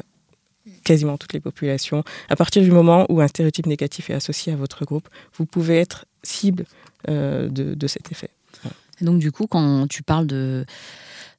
quasiment 0.84 1.17
toutes 1.17 1.34
les 1.34 1.39
populations. 1.39 2.03
À 2.29 2.36
partir 2.36 2.63
du 2.63 2.72
moment 2.72 3.05
où 3.10 3.22
un 3.22 3.27
stéréotype 3.27 3.67
négatif 3.67 4.10
est 4.10 4.13
associé 4.13 4.53
à 4.53 4.55
votre 4.55 4.86
groupe, 4.86 5.08
vous 5.36 5.46
pouvez 5.46 5.77
être 5.77 6.05
cible 6.24 6.65
euh, 7.10 7.50
de, 7.50 7.88
cet 7.88 8.12
effet. 8.12 8.29
Et 9.00 9.05
donc 9.05 9.20
du 9.20 9.31
coup, 9.31 9.48
quand 9.48 9.88
tu 9.88 10.01
parles 10.01 10.27
de 10.27 10.65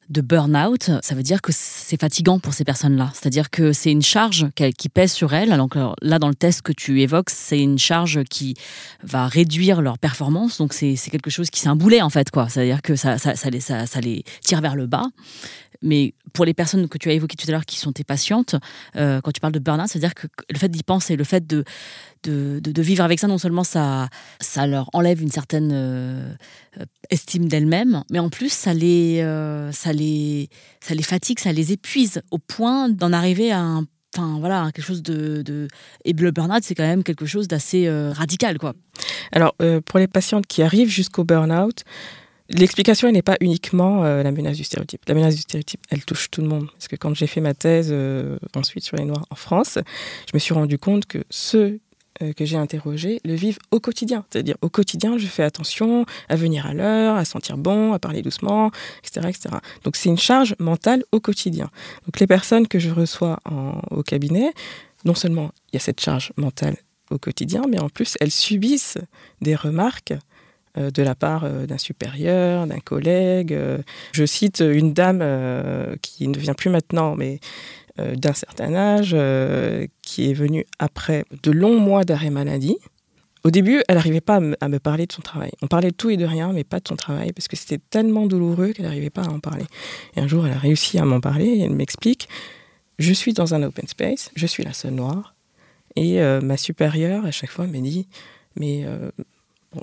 de 0.09 0.21
burn-out, 0.21 0.91
ça 1.03 1.15
veut 1.15 1.23
dire 1.23 1.43
que 1.43 1.53
c'est 1.55 2.00
fatigant 2.00 2.38
pour 2.38 2.55
ces 2.55 2.65
personnes-là. 2.65 3.11
C'est-à-dire 3.15 3.50
que 3.50 3.73
c'est 3.73 3.93
une 3.93 4.03
charge 4.03 4.47
qui 4.55 4.88
pèse 4.88 5.12
sur 5.12 5.35
elles. 5.35 5.53
Alors 5.53 5.69
là, 6.00 6.19
dans 6.19 6.29
le 6.29 6.35
test 6.35 6.62
que 6.62 6.73
tu 6.73 7.03
évoques, 7.03 7.31
c'est 7.31 7.61
une 7.61 7.79
charge 7.79 8.25
qui 8.25 8.55
va 9.03 9.27
réduire 9.27 9.83
leur 9.83 9.99
performance. 9.99 10.59
Donc 10.59 10.73
c'est 10.73 10.97
quelque 11.11 11.31
chose 11.31 11.50
qui 11.50 11.61
c'est 11.61 11.69
un 11.69 11.77
boulet 11.77 12.00
en 12.00 12.11
fait. 12.11 12.29
C'est-à-dire 12.49 12.83
que 12.83 12.97
ça, 12.97 13.19
ça, 13.19 13.37
ça, 13.37 13.50
les, 13.50 13.61
ça, 13.61 13.85
les 14.00 14.25
tire 14.43 14.61
vers 14.61 14.77
le 14.77 14.87
bas. 14.87 15.07
Mais 15.83 16.15
pour 16.32 16.44
les 16.44 16.54
personnes 16.54 16.88
que 16.88 16.99
tu 16.99 17.08
as 17.08 17.12
évoquées 17.12 17.37
tout 17.37 17.47
à 17.49 17.52
l'heure 17.52 17.66
qui 17.66 17.78
sont 17.78 17.92
tes 17.92 18.04
patientes, 18.04 18.56
euh, 18.97 19.20
quand 19.20 19.32
tu 19.32 19.40
parles 19.40 19.52
de 19.52 19.58
burn-out, 19.58 19.88
c'est-à-dire 19.88 20.14
que 20.14 20.26
le 20.50 20.58
fait 20.58 20.68
d'y 20.68 20.82
penser, 20.82 21.16
le 21.16 21.25
fait 21.25 21.47
de, 21.47 21.64
de, 22.25 22.82
vivre 22.82 23.04
avec 23.04 23.18
ça, 23.18 23.26
non 23.26 23.38
seulement 23.38 23.64
ça, 23.64 24.08
ça 24.40 24.66
leur 24.66 24.90
enlève 24.92 25.23
une 25.23 25.30
certaine 25.30 25.70
euh, 25.73 26.35
estime 27.11 27.49
d'elles-mêmes, 27.49 28.02
mais 28.11 28.18
en 28.18 28.28
plus 28.28 28.52
ça 28.52 28.75
les, 28.75 29.20
euh, 29.23 29.73
ça, 29.73 29.92
les, 29.92 30.49
ça 30.80 30.94
les 30.94 31.02
fatigue, 31.02 31.38
ça 31.38 31.52
les 31.52 31.73
épuise 31.73 32.23
au 32.30 32.38
point 32.38 32.88
d'en 32.88 33.12
arriver 33.12 33.52
à 33.52 33.80
Enfin, 34.16 34.38
voilà, 34.40 34.70
quelque 34.75 34.87
chose 34.87 35.02
de, 35.02 35.42
de... 35.42 35.68
Et 36.06 36.14
le 36.14 36.30
burn-out, 36.30 36.64
c'est 36.64 36.75
quand 36.75 36.82
même 36.82 37.04
quelque 37.04 37.26
chose 37.26 37.47
d'assez 37.47 37.90
radical, 38.11 38.58
quoi. 38.58 38.73
Alors, 39.32 39.54
pour 39.85 39.99
les 39.99 40.08
patientes 40.08 40.47
qui 40.47 40.62
arrivent 40.62 40.88
jusqu'au 40.88 41.25
burn-out, 41.25 41.85
L'explication 42.50 43.11
n'est 43.12 43.23
pas 43.23 43.37
uniquement 43.40 44.05
euh, 44.05 44.23
la 44.23 44.33
menace 44.33 44.57
du 44.57 44.64
stéréotype. 44.64 45.02
La 45.07 45.14
menace 45.14 45.35
du 45.35 45.43
stéréotype, 45.43 45.81
elle 45.90 46.05
touche 46.05 46.31
tout 46.31 46.40
le 46.40 46.49
monde. 46.49 46.69
Parce 46.73 46.88
que 46.88 46.97
quand 46.97 47.14
j'ai 47.14 47.26
fait 47.26 47.43
ma 47.43 47.52
thèse 47.52 47.88
euh, 47.90 48.38
ensuite 48.57 48.85
sur 48.85 48.97
les 48.97 49.05
Noirs 49.05 49.26
en 49.31 49.35
France, 49.35 49.78
je 50.26 50.31
me 50.33 50.38
suis 50.38 50.55
rendu 50.55 50.78
compte 50.78 51.05
que 51.05 51.19
ceux 51.28 51.81
euh, 52.23 52.33
que 52.33 52.47
j'ai 52.47 52.57
interrogés 52.57 53.21
le 53.23 53.35
vivent 53.35 53.59
au 53.71 53.81
quotidien. 53.81 54.25
C'est-à-dire 54.31 54.57
au 54.62 54.71
quotidien, 54.71 55.19
je 55.19 55.26
fais 55.26 55.43
attention 55.43 56.07
à 56.31 56.37
venir 56.37 56.64
à 56.64 56.73
l'heure, 56.73 57.17
à 57.17 57.26
sentir 57.26 57.59
bon, 57.59 57.93
à 57.93 57.99
parler 57.99 58.23
doucement, 58.23 58.71
etc. 59.05 59.28
etc. 59.28 59.57
Donc 59.85 59.97
c'est 59.97 60.09
une 60.09 60.19
charge 60.19 60.55
mentale 60.59 61.05
au 61.12 61.21
quotidien. 61.21 61.71
Donc 62.07 62.19
les 62.19 62.26
personnes 62.26 62.67
que 62.67 62.78
je 62.78 62.90
reçois 62.90 63.40
au 63.90 64.02
cabinet, 64.02 64.52
non 65.05 65.14
seulement 65.14 65.52
il 65.71 65.75
y 65.75 65.78
a 65.78 65.81
cette 65.81 66.00
charge 66.00 66.33
mentale 66.37 66.76
au 67.11 67.19
quotidien, 67.19 67.62
mais 67.69 67.78
en 67.78 67.88
plus 67.88 68.17
elles 68.21 68.31
subissent 68.31 68.99
des 69.40 69.55
remarques 69.55 70.14
de 70.76 71.02
la 71.02 71.14
part 71.14 71.44
euh, 71.44 71.66
d'un 71.66 71.78
supérieur, 71.78 72.66
d'un 72.66 72.80
collègue. 72.80 73.58
Je 74.12 74.25
cite 74.25 74.60
une 74.60 74.92
dame 74.92 75.25
qui 76.02 76.28
ne 76.28 76.38
vient 76.38 76.54
plus 76.54 76.70
maintenant, 76.70 77.16
mais 77.16 77.40
euh, 78.00 78.14
d'un 78.14 78.32
certain 78.32 78.75
âge, 78.75 79.10
euh, 79.12 79.87
qui 80.02 80.30
est 80.30 80.34
venue 80.34 80.64
après 80.78 81.25
de 81.42 81.50
longs 81.50 81.80
mois 81.80 82.04
d'arrêt 82.04 82.30
maladie. 82.30 82.76
Au 83.42 83.50
début, 83.50 83.82
elle 83.88 83.96
n'arrivait 83.96 84.20
pas 84.20 84.37
à 84.60 84.68
me, 84.68 84.78
parler 84.78 85.06
de 85.06 85.12
son 85.12 85.22
travail. 85.22 85.50
On 85.62 85.66
parlait 85.66 85.90
de 85.90 85.96
tout 85.96 86.08
et 86.10 86.16
de 86.16 86.25
rien, 86.25 86.52
mais 86.52 86.62
pas 86.62 86.78
de 86.78 86.87
son 86.87 86.94
travail, 86.94 87.32
parce 87.32 87.48
que 87.48 87.56
c'était 87.56 87.80
tellement 87.90 88.26
douloureux 88.26 88.72
qu'elle 88.72 88.84
n'arrivait 88.84 89.10
pas 89.10 89.22
à 89.22 89.30
en 89.30 89.40
parler. 89.40 89.64
Et 90.16 90.20
un 90.20 90.28
jour, 90.28 90.46
elle 90.46 90.52
a 90.52 90.58
réussi 90.58 90.98
à 90.98 91.04
m'en 91.04 91.20
parler, 91.20 91.46
et 91.46 91.62
elle 91.62 91.75
m'explique, 91.75 92.28
je 93.00 93.12
suis 93.12 93.32
dans 93.32 93.54
un 93.54 93.64
open 93.64 93.88
space, 93.88 94.30
je 94.37 94.46
suis 94.46 94.62
la 94.62 94.72
seule 94.72 94.94
noire, 94.94 95.34
et 95.96 96.20
euh, 96.20 96.40
ma 96.40 96.56
supérieure, 96.56 97.25
à 97.25 97.32
chaque 97.32 97.50
fois, 97.50 97.66
me 97.66 97.80
dit, 97.80 98.06
mais 98.54 98.84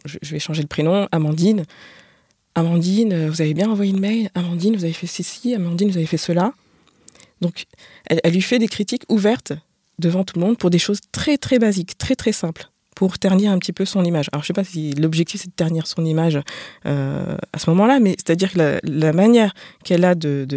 je, 0.05 0.31
vais 0.31 0.39
changer 0.39 0.63
de 0.63 0.67
prénom, 0.67 1.07
Amandine, 1.11 1.65
Amandine, 2.55 3.27
vous 3.27 3.41
avez 3.41 3.53
bien 3.53 3.69
envoyé 3.69 3.91
une 3.91 3.99
mail, 3.99 4.29
Amandine, 4.33 4.75
vous 4.75 4.83
avez 4.85 4.93
fait 4.93 5.07
ceci, 5.07 5.53
Amandine, 5.53 5.89
vous 5.89 5.97
avez 5.97 6.05
fait 6.05 6.17
cela. 6.17 6.53
Donc, 7.41 7.65
elle, 8.05 8.19
lui 8.31 8.41
fait 8.41 8.59
des 8.59 8.67
critiques 8.67 9.03
ouvertes 9.09 9.53
devant 9.99 10.23
tout 10.23 10.39
le 10.39 10.45
monde 10.45 10.57
pour 10.57 10.69
des 10.69 10.79
choses 10.79 10.99
très 11.11 11.37
très 11.37 11.59
basiques, 11.59 11.97
très 11.97 12.15
très 12.15 12.31
simples, 12.31 12.69
pour 12.95 13.19
ternir 13.19 13.51
un 13.51 13.59
petit 13.59 13.73
peu 13.73 13.85
son 13.85 14.03
image. 14.03 14.29
Alors, 14.31 14.43
je 14.43 14.45
ne 14.45 14.55
sais 14.55 14.61
pas 14.61 14.63
si 14.63 14.93
l'objectif 14.93 15.41
c'est 15.41 15.49
de 15.49 15.53
ternir 15.53 15.85
son 15.85 16.03
image 16.05 16.39
euh, 16.85 17.37
à 17.53 17.59
ce 17.59 17.69
moment-là, 17.69 17.99
mais 17.99 18.11
c'est-à-dire 18.11 18.53
que 18.53 18.79
la, 18.83 19.13
manière 19.13 19.53
qu'elle 19.83 20.05
a 20.05 20.15
de, 20.15 20.47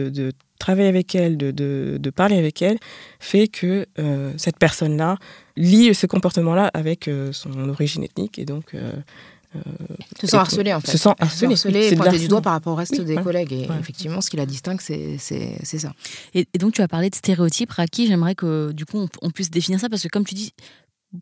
travailler 0.58 0.88
avec 0.88 1.14
elle, 1.14 1.36
de, 1.36 2.10
parler 2.10 2.38
avec 2.38 2.62
elle, 2.62 2.78
fait 3.18 3.48
que 3.48 3.86
euh, 3.98 4.32
cette 4.36 4.58
personne-là 4.58 5.18
lie 5.56 5.94
ce 5.94 6.06
comportement-là 6.06 6.70
avec 6.72 7.08
euh, 7.08 7.32
son 7.32 7.68
origine 7.68 8.04
ethnique 8.04 8.38
et 8.38 8.44
donc 8.44 8.74
euh, 9.56 9.60
se 10.20 10.26
sent 10.26 10.36
harcelé 10.36 10.74
en 10.74 10.80
fait. 10.80 10.90
Se 10.90 10.98
sent 10.98 11.14
harcelé. 11.18 11.56
Se 11.56 11.68
harcelé 11.68 11.96
pointé 11.96 12.18
du 12.18 12.28
doigt 12.28 12.42
par 12.42 12.52
rapport 12.52 12.74
au 12.74 12.76
reste 12.76 13.00
des 13.00 13.16
collègues. 13.16 13.52
Et 13.52 13.68
effectivement, 13.80 14.20
ce 14.20 14.30
qui 14.30 14.36
la 14.36 14.46
distingue, 14.46 14.80
c'est 14.80 15.18
ça. 15.18 15.92
Et, 16.34 16.46
donc, 16.58 16.74
tu 16.74 16.82
as 16.82 16.88
parlé 16.88 17.08
de 17.10 17.14
stéréotypes. 17.14 17.70
Raki, 17.70 18.06
j'aimerais 18.06 18.34
que 18.34 18.72
du 18.72 18.84
coup, 18.84 19.08
on, 19.22 19.30
puisse 19.30 19.50
définir 19.50 19.80
ça 19.80 19.88
parce 19.88 20.02
que, 20.02 20.08
comme 20.08 20.24
tu 20.24 20.34
dis, 20.34 20.52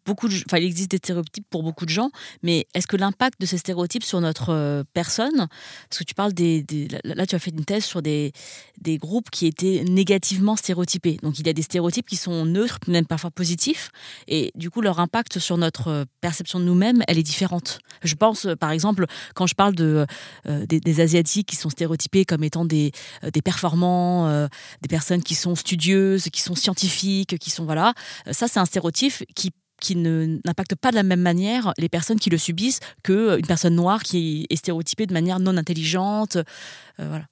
beaucoup 0.05 0.27
enfin, 0.27 0.59
il 0.59 0.65
existe 0.65 0.91
des 0.91 0.97
stéréotypes 0.97 1.47
pour 1.49 1.63
beaucoup 1.63 1.85
de 1.85 1.91
gens, 1.91 2.11
mais 2.43 2.67
est-ce 2.75 2.87
que 2.87 2.97
l'impact 2.97 3.41
de 3.41 3.47
ces 3.47 3.59
stéréotypes 3.59 4.03
sur 4.03 4.21
notre 4.21 4.51
euh, 4.51 4.83
personne, 4.95 5.47
parce 5.89 5.99
que 5.99 6.05
tu 6.05 6.15
parles 6.15 6.33
des, 6.33 6.65
là, 7.05 7.27
tu 7.27 7.35
as 7.35 7.39
fait 7.39 7.51
une 7.51 7.65
thèse 7.65 7.85
sur 7.85 8.03
des, 8.03 8.33
des 8.81 8.99
groupes 8.99 9.31
qui 9.31 9.47
étaient 9.47 9.85
négativement 9.89 10.57
stéréotypés. 10.57 11.19
Donc 11.23 11.39
il 11.39 11.47
y 11.47 11.51
a 11.51 11.53
des 11.53 11.63
stéréotypes 11.63 12.07
qui 12.07 12.17
sont 12.17 12.45
neutres, 12.45 12.79
même 12.89 13.07
parfois 13.07 13.31
positifs, 13.31 13.91
et 14.27 14.51
du 14.55 14.71
coup 14.71 14.81
leur 14.81 14.99
impact 14.99 15.39
sur 15.39 15.57
notre 15.57 15.89
euh, 15.89 16.05
perception 16.21 16.59
de 16.59 16.65
nous-mêmes, 16.65 17.03
elle 17.07 17.19
est 17.19 17.23
différente. 17.23 17.79
Je 18.03 18.15
pense, 18.15 18.47
euh, 18.47 18.57
par 18.57 18.73
exemple, 18.73 19.07
quand 19.35 19.47
je 19.47 19.55
parle 19.55 19.75
de 19.75 20.07
des, 20.47 21.01
asiatiques 21.01 21.49
qui 21.49 21.57
sont 21.57 21.69
stéréotypés 21.69 22.25
comme 22.25 22.43
étant 22.43 22.65
des, 22.65 22.91
des 23.33 23.43
performants, 23.43 24.49
des 24.81 24.89
personnes 24.89 25.23
qui 25.23 25.35
sont 25.35 25.55
studieuses, 25.55 26.31
qui 26.31 26.41
sont 26.41 26.55
scientifiques, 26.55 27.39
qui 27.39 27.51
sont 27.51 27.65
voilà, 27.65 27.93
ça 28.31 28.49
c'est 28.49 28.59
un 28.59 28.65
stéréotype 28.65 29.25
qui 29.35 29.53
qui 29.81 29.97
n'impacte 29.97 30.75
pas 30.75 30.91
de 30.91 30.97
la 30.97 31.03
même 31.03 31.21
manière 31.21 31.73
les 31.79 31.89
personnes 31.89 32.19
qui 32.19 32.31
le 32.31 32.39
subissent 32.39 32.81
qu'une 33.03 33.17
euh, 33.17 33.41
personne 33.47 33.75
noire 33.75 34.03
qui 34.03 34.47
est 34.51 34.57
stéréotypée 34.57 35.07
de 35.07 35.13
manière 35.13 35.39
non 35.39 35.57
intelligente. 35.57 36.37
Euh, 36.37 37.09
voilà. 37.09 37.25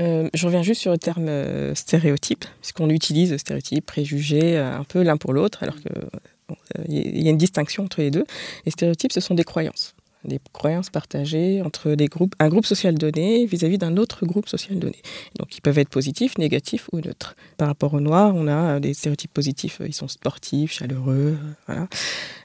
Euh, 0.00 0.28
je 0.34 0.46
reviens 0.46 0.62
juste 0.62 0.80
sur 0.80 0.92
le 0.92 0.98
terme 0.98 1.28
stéréotype, 1.74 2.44
puisqu'on 2.60 2.90
utilise 2.90 3.36
stéréotype, 3.36 3.86
préjugé, 3.86 4.56
un 4.56 4.84
peu 4.84 5.02
l'un 5.02 5.16
pour 5.16 5.32
l'autre, 5.32 5.62
alors 5.62 5.76
qu'il 5.76 7.22
y 7.22 7.26
a 7.26 7.30
une 7.30 7.38
distinction 7.38 7.84
entre 7.84 8.00
les 8.00 8.10
deux. 8.10 8.24
Les 8.64 8.72
stéréotypes, 8.72 9.12
ce 9.12 9.20
sont 9.20 9.34
des 9.34 9.44
croyances 9.44 9.94
des 10.24 10.40
croyances 10.52 10.90
partagées 10.90 11.62
entre 11.62 11.94
des 11.94 12.06
groupes, 12.06 12.34
un 12.38 12.48
groupe 12.48 12.66
social 12.66 12.94
donné 12.94 13.46
vis-à-vis 13.46 13.78
d'un 13.78 13.96
autre 13.96 14.26
groupe 14.26 14.48
social 14.48 14.78
donné. 14.78 14.96
Donc 15.38 15.56
ils 15.56 15.60
peuvent 15.60 15.78
être 15.78 15.88
positifs, 15.88 16.38
négatifs 16.38 16.88
ou 16.92 17.00
neutres. 17.00 17.36
Par 17.56 17.68
rapport 17.68 17.94
aux 17.94 18.00
Noirs, 18.00 18.34
on 18.34 18.48
a 18.48 18.80
des 18.80 18.94
stéréotypes 18.94 19.32
positifs, 19.32 19.80
ils 19.84 19.94
sont 19.94 20.08
sportifs, 20.08 20.72
chaleureux, 20.72 21.36
voilà. 21.66 21.88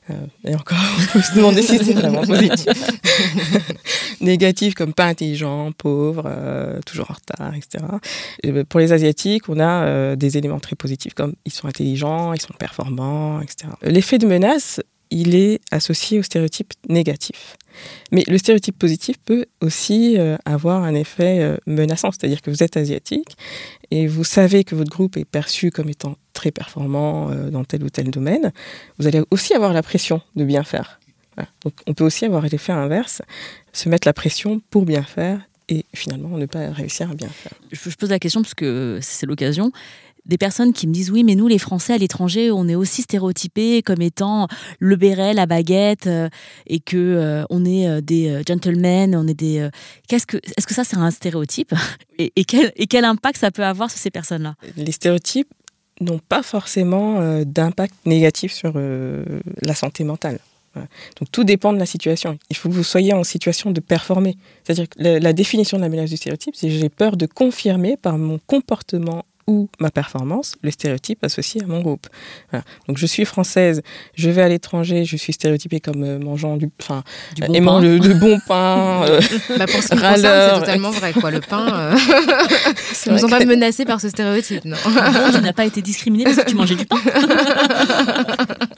Euh, 0.09 0.13
et 0.45 0.55
encore, 0.55 0.77
on 0.99 1.13
peut 1.13 1.21
se 1.21 1.33
demander 1.33 1.61
si 1.61 1.77
c'est 1.77 1.93
vraiment 1.93 2.23
positif. 2.23 2.67
Négatifs 4.21 4.73
comme 4.73 4.93
pas 4.93 5.05
intelligent, 5.05 5.71
pauvre, 5.71 6.23
euh, 6.25 6.79
toujours 6.85 7.11
en 7.11 7.13
retard, 7.13 7.55
etc. 7.55 7.85
Ben, 8.43 8.65
pour 8.65 8.79
les 8.79 8.91
Asiatiques, 8.91 9.47
on 9.47 9.59
a 9.59 9.85
euh, 9.85 10.15
des 10.15 10.37
éléments 10.37 10.59
très 10.59 10.75
positifs 10.75 11.13
comme 11.13 11.33
ils 11.45 11.53
sont 11.53 11.67
intelligents, 11.67 12.33
ils 12.33 12.41
sont 12.41 12.53
performants, 12.53 13.41
etc. 13.41 13.71
L'effet 13.81 14.17
de 14.17 14.27
menace, 14.27 14.81
il 15.13 15.35
est 15.35 15.61
associé 15.71 16.19
au 16.19 16.23
stéréotype 16.23 16.73
négatif. 16.89 17.55
Mais 18.11 18.23
le 18.27 18.37
stéréotype 18.37 18.77
positif 18.77 19.17
peut 19.23 19.45
aussi 19.61 20.17
euh, 20.17 20.37
avoir 20.45 20.83
un 20.83 20.95
effet 20.95 21.39
euh, 21.39 21.57
menaçant, 21.67 22.11
c'est-à-dire 22.11 22.41
que 22.41 22.49
vous 22.49 22.63
êtes 22.63 22.77
asiatique 22.77 23.37
et 23.91 24.07
vous 24.07 24.23
savez 24.23 24.63
que 24.63 24.75
votre 24.75 24.89
groupe 24.89 25.15
est 25.17 25.25
perçu 25.25 25.71
comme 25.71 25.89
étant 25.89 26.15
très 26.33 26.51
performant 26.51 27.29
euh, 27.29 27.51
dans 27.51 27.63
tel 27.63 27.83
ou 27.83 27.89
tel 27.89 28.09
domaine, 28.09 28.51
vous 28.97 29.07
allez 29.07 29.21
aussi 29.29 29.53
avoir 29.53 29.71
la 29.71 29.83
pression 29.83 30.21
de 30.35 30.43
bien 30.43 30.63
faire. 30.63 30.99
Donc 31.63 31.73
on 31.87 31.93
peut 31.93 32.03
aussi 32.03 32.25
avoir 32.25 32.43
l'effet 32.43 32.73
inverse, 32.73 33.23
se 33.71 33.89
mettre 33.89 34.07
la 34.07 34.13
pression 34.13 34.61
pour 34.69 34.85
bien 34.85 35.01
faire 35.01 35.41
et 35.67 35.83
finalement 35.95 36.37
ne 36.37 36.45
pas 36.45 36.69
réussir 36.69 37.09
à 37.09 37.15
bien 37.15 37.29
faire. 37.29 37.53
Je 37.71 37.89
pose 37.95 38.09
la 38.09 38.19
question 38.19 38.43
parce 38.43 38.53
que 38.53 38.99
c'est 39.01 39.25
l'occasion 39.25 39.71
des 40.25 40.37
personnes 40.37 40.73
qui 40.73 40.87
me 40.87 40.93
disent 40.93 41.11
oui 41.11 41.23
mais 41.23 41.35
nous 41.35 41.47
les 41.47 41.57
Français 41.57 41.93
à 41.93 41.97
l'étranger 41.97 42.51
on 42.51 42.67
est 42.67 42.75
aussi 42.75 43.01
stéréotypés 43.01 43.81
comme 43.81 44.01
étant 44.01 44.47
le 44.79 44.95
béret 44.95 45.33
la 45.33 45.45
baguette 45.45 46.07
euh, 46.07 46.29
et 46.67 46.79
que 46.79 46.97
euh, 46.97 47.43
on 47.49 47.65
est 47.65 47.87
euh, 47.87 48.01
des 48.01 48.41
gentlemen 48.47 49.15
on 49.15 49.27
est 49.27 49.33
des 49.33 49.69
qu'est-ce 50.07 50.25
que 50.25 50.37
est-ce 50.37 50.67
que 50.67 50.73
ça 50.73 50.83
c'est 50.83 50.97
un 50.97 51.11
stéréotype? 51.11 51.73
Et, 52.19 52.45
quel, 52.45 53.05
impact 53.05 53.37
ça 53.37 53.49
peut 53.49 53.65
avoir 53.65 53.89
sur 53.89 53.99
ces 53.99 54.11
personnes 54.11 54.43
là 54.43 54.55
les 54.77 54.91
stéréotypes 54.91 55.49
n'ont 55.99 56.19
pas 56.19 56.43
forcément 56.43 57.43
d'impact 57.43 57.93
négatif 58.05 58.53
sur 58.53 58.73
la 58.75 59.75
santé 59.75 60.03
mentale 60.03 60.39
Donc 60.75 61.31
tout 61.31 61.43
dépend 61.43 61.73
de 61.73 61.79
la 61.79 61.85
situation. 61.85 62.37
Il 62.49 62.55
faut 62.55 62.69
que 62.69 62.73
vous 62.73 62.83
soyez 62.83 63.13
en 63.13 63.23
situation 63.23 63.71
de 63.71 63.79
performer. 63.79 64.37
C'est-à-dire 64.63 64.89
que 64.89 65.01
la, 65.01 65.19
la, 65.19 65.33
définition 65.33 65.77
de 65.77 65.83
la 65.83 65.89
menace 65.89 66.09
du 66.09 66.17
stéréotype, 66.17 66.55
c'est 66.55 66.69
j'ai 66.69 66.89
peur 66.89 67.17
de 67.17 67.25
confirmer 67.25 67.97
par 67.97 68.17
mon 68.17 68.39
comportement 68.45 69.25
ou 69.47 69.69
ma 69.79 69.91
performance, 69.91 70.55
le 70.61 70.71
stéréotype 70.71 71.23
associé 71.23 71.63
à 71.63 71.67
mon 71.67 71.81
groupe. 71.81 72.07
Donc 72.87 72.97
je 72.97 73.05
suis 73.05 73.25
française, 73.25 73.81
je 74.15 74.29
vais 74.29 74.41
à 74.41 74.49
l'étranger, 74.49 75.05
je 75.05 75.15
suis 75.17 75.33
stéréotypée 75.33 75.79
comme 75.79 76.03
euh, 76.03 76.19
mangeant 76.19 76.57
du, 76.57 76.69
enfin, 76.81 77.03
bon 77.39 77.53
aimant 77.53 77.79
le, 77.79 77.97
bon 78.13 78.39
pain, 78.47 79.03
euh, 79.07 79.19
bah 79.57 79.65
pour 79.65 79.81
ce 79.81 79.89
qui 79.89 79.97
c'est 79.97 80.59
totalement 80.59 80.91
vrai 80.91 81.13
quoi. 81.13 81.31
Le 81.31 81.39
pain, 81.39 81.67
euh... 81.73 81.95
ne 83.11 83.17
sont 83.17 83.27
pas 83.27 83.43
menacés 83.45 83.85
par 83.85 83.99
ce 83.99 84.09
stéréotype, 84.09 84.65
non. 84.65 84.77
tu 85.33 85.41
n'as 85.41 85.53
pas 85.53 85.65
été 85.65 85.81
discriminé 85.81 86.23
parce 86.25 86.37
que 86.37 86.49
tu 86.49 86.55
mangeais 86.55 86.75
du 86.75 86.85
pain. 86.85 86.97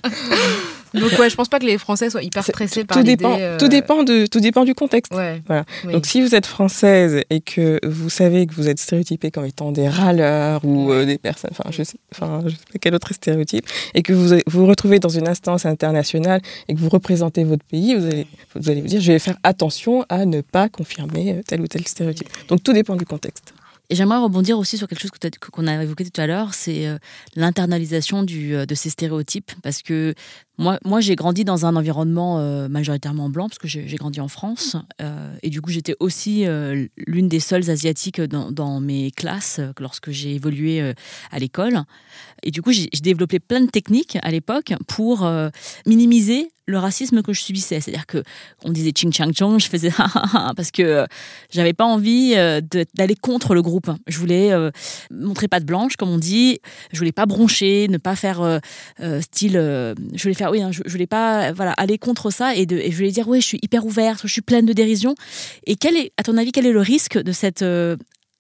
Donc 0.96 1.20
ouais, 1.20 1.30
je 1.30 1.36
pense 1.36 1.50
pas 1.50 1.60
que 1.60 1.66
les 1.66 1.78
Français 1.78 2.10
soient 2.10 2.24
hyper 2.24 2.44
stressés 2.44 2.86
par 2.86 2.98
tout 2.98 3.04
dépend, 3.04 3.38
euh, 3.40 3.58
tout 3.58 3.68
dépend 3.68 4.04
de 4.04 4.26
tout 4.26 4.40
dépend 4.40 4.64
du 4.64 4.74
contexte. 4.74 5.14
Voilà. 5.14 5.66
Donc 5.92 6.06
si 6.06 6.22
vous 6.22 6.36
êtes 6.36 6.46
française 6.46 7.22
et 7.30 7.42
que 7.42 7.80
vous 7.86 8.10
savez 8.10 8.48
que 8.48 8.54
vous 8.54 8.70
êtes 8.70 8.80
stéréotypée 8.80 9.32
comme 9.32 9.46
étant 9.46 9.72
des 9.72 9.88
râleurs 9.88 10.64
ou 10.64 10.92
euh, 10.92 11.06
des 11.06 11.18
personnes, 11.18 11.52
enfin 11.52 11.70
je 11.72 11.84
sais, 11.84 11.98
enfin 12.12 12.42
je 12.46 12.52
sais 12.52 12.64
pas 12.72 12.80
quel 12.80 12.96
autre 12.96 13.14
stéréotype, 13.14 13.66
et 13.94 14.02
que 14.02 14.14
vous 14.14 14.40
vous 14.48 14.66
retrouvez 14.66 15.00
dans 15.00 15.10
une 15.10 15.28
instance 15.28 15.66
internationale 15.66 16.42
et 16.68 16.76
que 16.76 16.80
vous 16.80 16.90
représentez 16.90 17.44
votre 17.44 17.66
pays, 17.66 17.96
vous 17.96 18.06
allez 18.06 18.28
vous 18.56 18.70
allez 18.70 18.82
vous 18.82 18.88
dire 18.88 19.02
je 19.02 19.12
vais 19.12 19.20
faire 19.20 19.38
attention 19.44 20.06
à 20.10 20.26
ne 20.26 20.42
pas 20.42 20.70
confirmer 20.70 21.34
euh, 21.34 21.42
tel 21.46 21.62
ou 21.62 21.68
tel 21.68 21.88
stéréotype. 21.88 22.30
Donc 22.48 22.64
tout 22.64 22.74
dépend 22.74 22.96
du 22.96 23.06
contexte. 23.06 23.54
Et 23.90 23.96
j'aimerais 23.96 24.18
rebondir 24.18 24.58
aussi 24.58 24.80
sur 24.80 24.88
quelque 24.88 25.02
chose 25.02 25.12
qu'on 25.52 25.68
a 25.68 25.84
évoqué 25.84 26.06
tout 26.10 26.20
à 26.20 26.26
l'heure, 26.26 26.56
c'est 26.56 26.88
l'internalisation 27.36 28.24
de 28.24 28.66
ces 28.74 28.90
stéréotypes. 28.90 29.52
Parce 29.62 29.84
que 29.84 30.16
moi, 30.58 30.80
moi 30.86 31.02
j'ai 31.02 31.16
grandi 31.16 31.44
dans 31.44 31.66
un 31.66 31.76
environnement 31.76 32.40
euh, 32.40 32.68
majoritairement 32.68 33.30
blanc, 33.30 33.48
parce 33.50 33.60
que 33.60 33.68
j'ai 33.68 33.96
grandi 33.96 34.20
en 34.22 34.28
France. 34.28 34.78
et 35.44 35.50
du 35.50 35.62
coup, 35.62 35.72
j'étais 35.72 35.96
aussi 36.00 36.46
l'une 37.08 37.28
des 37.28 37.40
seules 37.40 37.70
asiatiques 37.70 38.22
dans, 38.22 38.80
mes 38.80 39.12
classes 39.12 39.60
lorsque 39.80 40.12
j'ai 40.12 40.36
évolué 40.36 40.94
à 41.32 41.40
l'école. 41.40 41.84
Et 42.44 42.52
du 42.52 42.62
coup, 42.62 42.72
j'ai 42.72 42.90
développé 43.02 43.40
plein 43.40 43.62
de 43.62 43.70
techniques 43.70 44.18
à 44.22 44.32
l'époque 44.32 44.74
pour 44.88 45.30
minimiser 45.86 46.50
le 46.68 46.78
racisme 46.78 47.22
que 47.22 47.34
je 47.34 47.42
subissais. 47.42 47.80
C'est-à-dire 47.80 48.06
que 48.06 48.24
on 48.64 48.72
disait 48.72 48.92
ching 48.96 49.14
chang 49.14 49.32
chong, 49.34 49.60
je 49.60 49.68
faisais 49.68 49.92
parce 50.56 50.72
que 50.72 50.82
euh, 50.82 51.06
j'avais 51.52 51.74
pas 51.74 51.86
envie 51.86 52.34
euh, 52.36 52.62
d'aller 52.96 53.16
contre 53.16 53.54
le 53.54 53.62
groupe. 53.62 53.90
Je 54.08 54.18
voulais 54.18 54.52
euh, 54.52 54.72
montrer 55.12 55.48
pas 55.48 55.60
de 55.60 55.66
blanche, 55.66 55.96
comme 55.96 56.10
on 56.10 56.18
dit. 56.18 56.60
Je 56.92 56.98
voulais 56.98 57.12
pas 57.12 57.26
broncher, 57.26 57.88
ne 57.90 57.98
pas 57.98 58.16
faire 58.16 58.60
style. 59.22 59.54
je 59.54 60.22
voulais 60.22 60.34
faire, 60.34 60.45
oui, 60.52 60.62
hein, 60.62 60.72
je, 60.72 60.82
voulais 60.86 61.08
pas, 61.08 61.52
voilà, 61.52 61.72
aller 61.74 61.98
contre 61.98 62.32
ça 62.32 62.56
et, 62.56 62.66
de, 62.66 62.78
et 62.78 62.92
je 62.92 62.96
voulais 62.96 63.12
dire, 63.12 63.28
oui, 63.28 63.42
je 63.42 63.48
suis 63.48 63.60
hyper 63.62 63.86
ouverte, 63.86 64.22
je 64.24 64.28
suis 64.28 64.42
pleine 64.42 64.66
de 64.66 64.74
dérision. 64.74 65.16
Et 65.66 65.76
quel 65.76 65.96
est, 65.96 66.12
à 66.18 66.24
ton 66.24 66.38
avis, 66.38 66.52
quel 66.52 66.66
est 66.66 66.72
le 66.72 66.82
risque 66.82 67.18
de 67.18 67.32
cette 67.32 67.64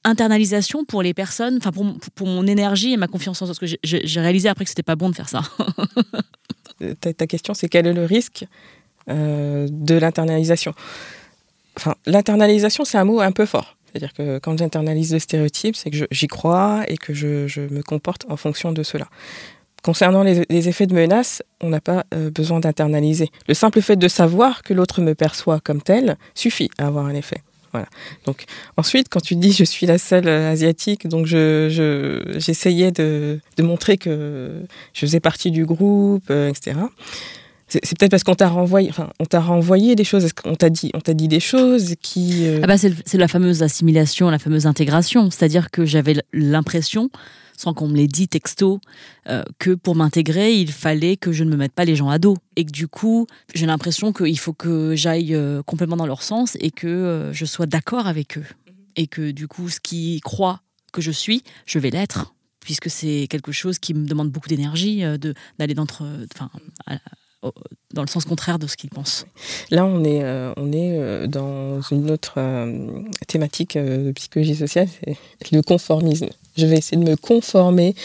internalisation 0.06 0.86
pour 0.86 1.02
les 1.02 1.14
personnes, 1.14 1.58
enfin 1.58 1.72
pour, 1.72 1.86
pour, 2.14 2.28
mon 2.28 2.48
énergie 2.48 2.94
et 2.94 2.98
ma 2.98 3.08
confiance 3.08 3.42
en 3.42 3.46
soi, 3.46 3.56
parce 3.60 3.72
que 3.72 3.78
j'ai 3.84 4.20
réalisé 4.22 4.48
après 4.48 4.64
que 4.64 4.70
c'était 4.70 4.84
pas 4.84 4.96
bon 4.96 5.10
de 5.10 5.16
faire 5.16 5.28
ça. 5.28 5.42
ta, 7.02 7.14
ta, 7.14 7.28
question, 7.28 7.54
c'est 7.54 7.68
quel 7.68 7.88
est 7.88 7.94
le 7.94 8.06
risque 8.06 8.46
euh, 9.10 9.68
de 9.70 9.96
l'internalisation? 9.96 10.74
Enfin, 11.76 11.96
l'internalisation, 12.06 12.86
c'est 12.86 12.98
un 12.98 13.04
mot 13.04 13.20
un 13.20 13.32
peu 13.32 13.46
fort. 13.46 13.76
C'est-à-dire 13.88 14.14
que 14.14 14.40
quand 14.40 14.58
j'internalise 14.58 15.14
le 15.14 15.20
stéréotype, 15.20 15.76
c'est 15.76 15.90
que 15.90 16.06
j'y 16.12 16.28
crois 16.28 16.84
et 16.88 16.98
que 16.98 17.14
je, 17.14 17.48
je, 17.48 17.62
me 17.62 17.82
comporte 17.82 18.26
en 18.30 18.38
fonction 18.38 18.72
de 18.72 18.84
cela. 18.84 19.08
Concernant 19.86 20.24
les, 20.24 20.68
effets 20.68 20.88
de 20.88 20.96
menace, 20.96 21.44
on 21.62 21.70
n'a 21.70 21.80
pas 21.80 22.08
euh, 22.12 22.32
besoin 22.32 22.60
d'internaliser. 22.60 23.30
Le 23.48 23.54
simple 23.54 23.82
fait 23.82 23.96
de 23.96 24.08
savoir 24.08 24.63
que 24.63 24.74
l'autre 24.74 25.00
me 25.00 25.13
perçoit 25.13 25.60
comme 25.60 25.80
tel 25.80 26.18
suffit 26.34 26.72
à 26.80 26.88
avoir 26.88 27.06
un 27.06 27.13
effet. 27.13 27.44
Voilà. 27.72 27.86
Donc 28.25 28.46
ensuite, 28.77 29.10
quand 29.10 29.20
tu 29.20 29.36
dis 29.36 29.51
je 29.51 29.63
suis 29.63 29.86
la 29.86 30.00
seule 30.00 30.27
euh, 30.27 30.51
asiatique, 30.51 31.08
donc 31.08 31.27
je, 31.27 32.34
j'essayais 32.38 32.92
de, 32.92 33.39
montrer 33.60 33.98
que 34.00 34.63
je 34.94 35.01
faisais 35.01 35.20
partie 35.20 35.51
du 35.51 35.68
groupe, 35.68 36.24
euh, 36.32 36.50
etc. 36.50 36.80
C'est, 37.68 37.82
peut-être 37.96 38.10
parce 38.10 38.24
qu'on 38.24 38.34
t'a 38.34 38.48
renvoyé, 38.48 38.89
enfin, 38.89 39.12
on 39.20 39.25
t'a 39.25 39.39
renvoyé 39.39 39.94
des 39.96 40.04
choses. 40.04 40.27
On 40.46 40.56
t'a 40.56 40.72
dit, 40.72 40.89
on 40.96 41.00
t'a 41.00 41.13
dit 41.13 41.27
des 41.27 41.39
choses 41.39 41.94
qui. 42.01 42.48
Ah 42.63 42.65
bah 42.65 42.77
c'est 42.80 43.18
la 43.20 43.27
fameuse 43.27 43.62
assimilation, 43.62 44.32
la 44.32 44.39
fameuse 44.39 44.65
intégration. 44.65 45.30
C'est-à-dire 45.30 45.70
que 45.70 45.86
j'avais 45.86 46.15
l'impression 46.34 47.12
sans 47.58 47.74
qu'on 47.74 47.88
me 47.88 47.96
l'ait 47.96 48.08
dit 48.08 48.28
texto, 48.28 48.80
euh, 49.28 49.44
que 49.60 49.72
pour 49.72 49.96
m'intégrer, 49.96 50.56
il 50.56 50.72
fallait 50.72 51.18
que 51.18 51.32
je 51.32 51.44
ne 51.44 51.50
me 51.50 51.58
mette 51.58 51.74
pas 51.74 51.86
les 51.86 51.96
gens 51.96 52.10
à 52.10 52.20
dos. 52.20 52.38
Et 52.56 52.66
que 52.66 52.72
du 52.72 52.88
coup, 52.88 53.28
j'ai 53.54 53.66
l'impression 53.66 54.14
qu'il 54.14 54.40
faut 54.40 54.54
que 54.54 54.96
j'aille 54.96 55.36
euh, 55.36 55.62
complètement 55.64 55.98
dans 55.98 56.06
leur 56.06 56.24
sens 56.24 56.58
et 56.60 56.72
que 56.72 56.88
euh, 56.88 57.34
je 57.34 57.46
sois 57.46 57.66
d'accord 57.66 58.08
avec 58.08 58.38
eux. 58.38 58.46
Mhm. 58.68 58.74
Et 58.96 59.08
que 59.08 59.32
du 59.32 59.48
coup, 59.48 59.70
ce 59.70 59.80
qu'ils 59.80 60.22
croient 60.22 60.62
que 60.92 61.02
je 61.02 61.12
suis, 61.12 61.44
je 61.66 61.80
vais 61.80 61.90
l'être. 61.90 62.34
Puisque 62.62 62.90
c'est 62.90 63.28
quelque 63.30 63.52
chose 63.52 63.78
qui 63.78 63.94
me 63.94 64.08
demande 64.08 64.32
beaucoup 64.32 64.50
d'énergie 64.50 65.04
d'aller 65.60 65.76
dans, 65.76 65.84
enfin, 65.84 66.50
dans 67.94 68.02
le 68.02 68.08
sens 68.08 68.25
contraire 68.25 68.60
de 68.60 68.68
ce 68.68 68.78
qu'ils 68.78 68.90
pensent. 68.90 69.25
Là, 69.72 69.86
on 69.86 70.04
est, 70.04 70.24
on 70.58 70.72
est 70.72 71.28
dans 71.28 71.82
une 71.82 72.12
autre 72.12 72.40
thématique 73.28 73.78
de 73.78 74.12
psychologie 74.12 74.56
sociale, 74.56 74.88
c'est 75.42 75.52
le 75.52 75.62
conformisme. 75.62 76.30
Je 76.58 76.66
vais 76.66 76.78
essayer 76.78 76.98
de 77.02 77.10
me 77.10 77.16
conformer 77.16 77.96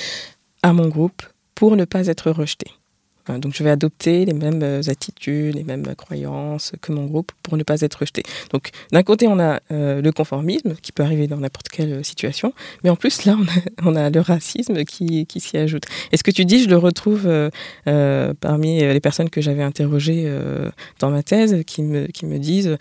à 0.62 0.72
mon 0.72 0.88
groupe 0.88 1.22
pour 1.54 1.76
ne 1.76 1.84
pas 1.84 2.06
être 2.06 2.30
rejeté. 2.30 2.70
Donc 3.28 3.54
je 3.54 3.62
vais 3.62 3.70
adopter 3.70 4.24
les 4.24 4.32
mêmes 4.32 4.62
euh, 4.62 4.80
attitudes, 4.88 5.54
les 5.54 5.64
mêmes 5.64 5.94
croyances 5.96 6.72
que 6.80 6.92
mon 6.92 7.06
groupe 7.06 7.32
pour 7.42 7.56
ne 7.56 7.62
pas 7.62 7.80
être 7.80 7.94
rejeté. 7.94 8.22
Donc 8.52 8.70
d'un 8.92 9.02
côté 9.02 9.28
on 9.28 9.38
a 9.38 9.60
euh, 9.70 10.00
le 10.00 10.12
conformisme 10.12 10.74
qui 10.82 10.92
peut 10.92 11.02
arriver 11.02 11.26
dans 11.26 11.36
n'importe 11.36 11.68
quelle 11.68 12.04
situation, 12.04 12.52
mais 12.82 12.90
en 12.90 12.96
plus 12.96 13.24
là 13.24 13.36
on 13.84 13.96
a, 13.96 14.10
le 14.10 14.20
racisme 14.20 14.84
qui, 14.84 15.26
qui 15.26 15.40
s'y 15.40 15.56
ajoute. 15.56 15.84
Et 16.12 16.16
ce 16.16 16.22
que 16.22 16.30
tu 16.30 16.44
dis, 16.44 16.62
je 16.62 16.68
le 16.68 16.76
retrouve 16.76 17.26
euh, 17.26 18.34
parmi 18.40 18.80
les 18.80 19.00
personnes 19.00 19.30
que 19.30 19.40
j'avais 19.40 19.62
interrogées 19.62 20.30
dans 20.98 21.10
ma 21.10 21.22
thèse 21.22 21.62
qui 21.66 21.82
me, 21.82 22.06
qui 22.06 22.26
me 22.26 22.38
disent 22.38 22.76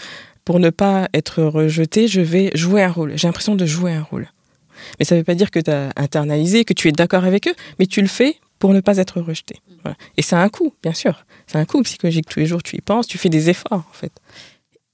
pour 0.45 0.59
ne 0.59 0.71
pas 0.71 1.09
être 1.13 1.43
rejeté, 1.43 2.07
je 2.07 2.21
vais 2.21 2.51
jouer 2.55 2.81
un 2.81 2.91
rôle. 2.91 3.13
J'ai 3.15 3.27
l'impression 3.27 3.55
de 3.55 3.65
jouer 3.65 3.93
un 3.93 4.01
rôle. 4.01 4.27
Mais 4.97 5.05
ça 5.05 5.15
ne 5.15 5.19
veut 5.19 5.25
pas 5.25 5.35
dire 5.35 5.51
que 5.51 5.59
tu 5.59 5.69
as 5.69 5.91
internalisé, 5.95 6.65
que 6.65 6.73
tu 6.73 6.87
es 6.87 6.91
d'accord 6.91 7.25
avec 7.25 7.47
eux, 7.47 7.53
mais 7.77 7.85
tu 7.85 8.01
le 8.01 8.07
fais 8.07 8.37
pour 8.59 8.73
ne 8.73 8.81
pas 8.81 8.97
être 8.97 9.21
rejeté. 9.21 9.61
Et 10.17 10.21
ça 10.21 10.39
a 10.39 10.43
un 10.43 10.49
coût, 10.49 10.73
bien 10.83 10.93
sûr. 10.93 11.25
C'est 11.47 11.57
un 11.57 11.65
coût 11.65 11.81
psychologique. 11.83 12.27
Tous 12.29 12.39
les 12.39 12.45
jours, 12.45 12.61
tu 12.61 12.75
y 12.75 12.81
penses, 12.81 13.07
tu 13.07 13.17
fais 13.17 13.29
des 13.29 13.49
efforts, 13.49 13.85
en 13.89 13.93
fait. 13.93 14.11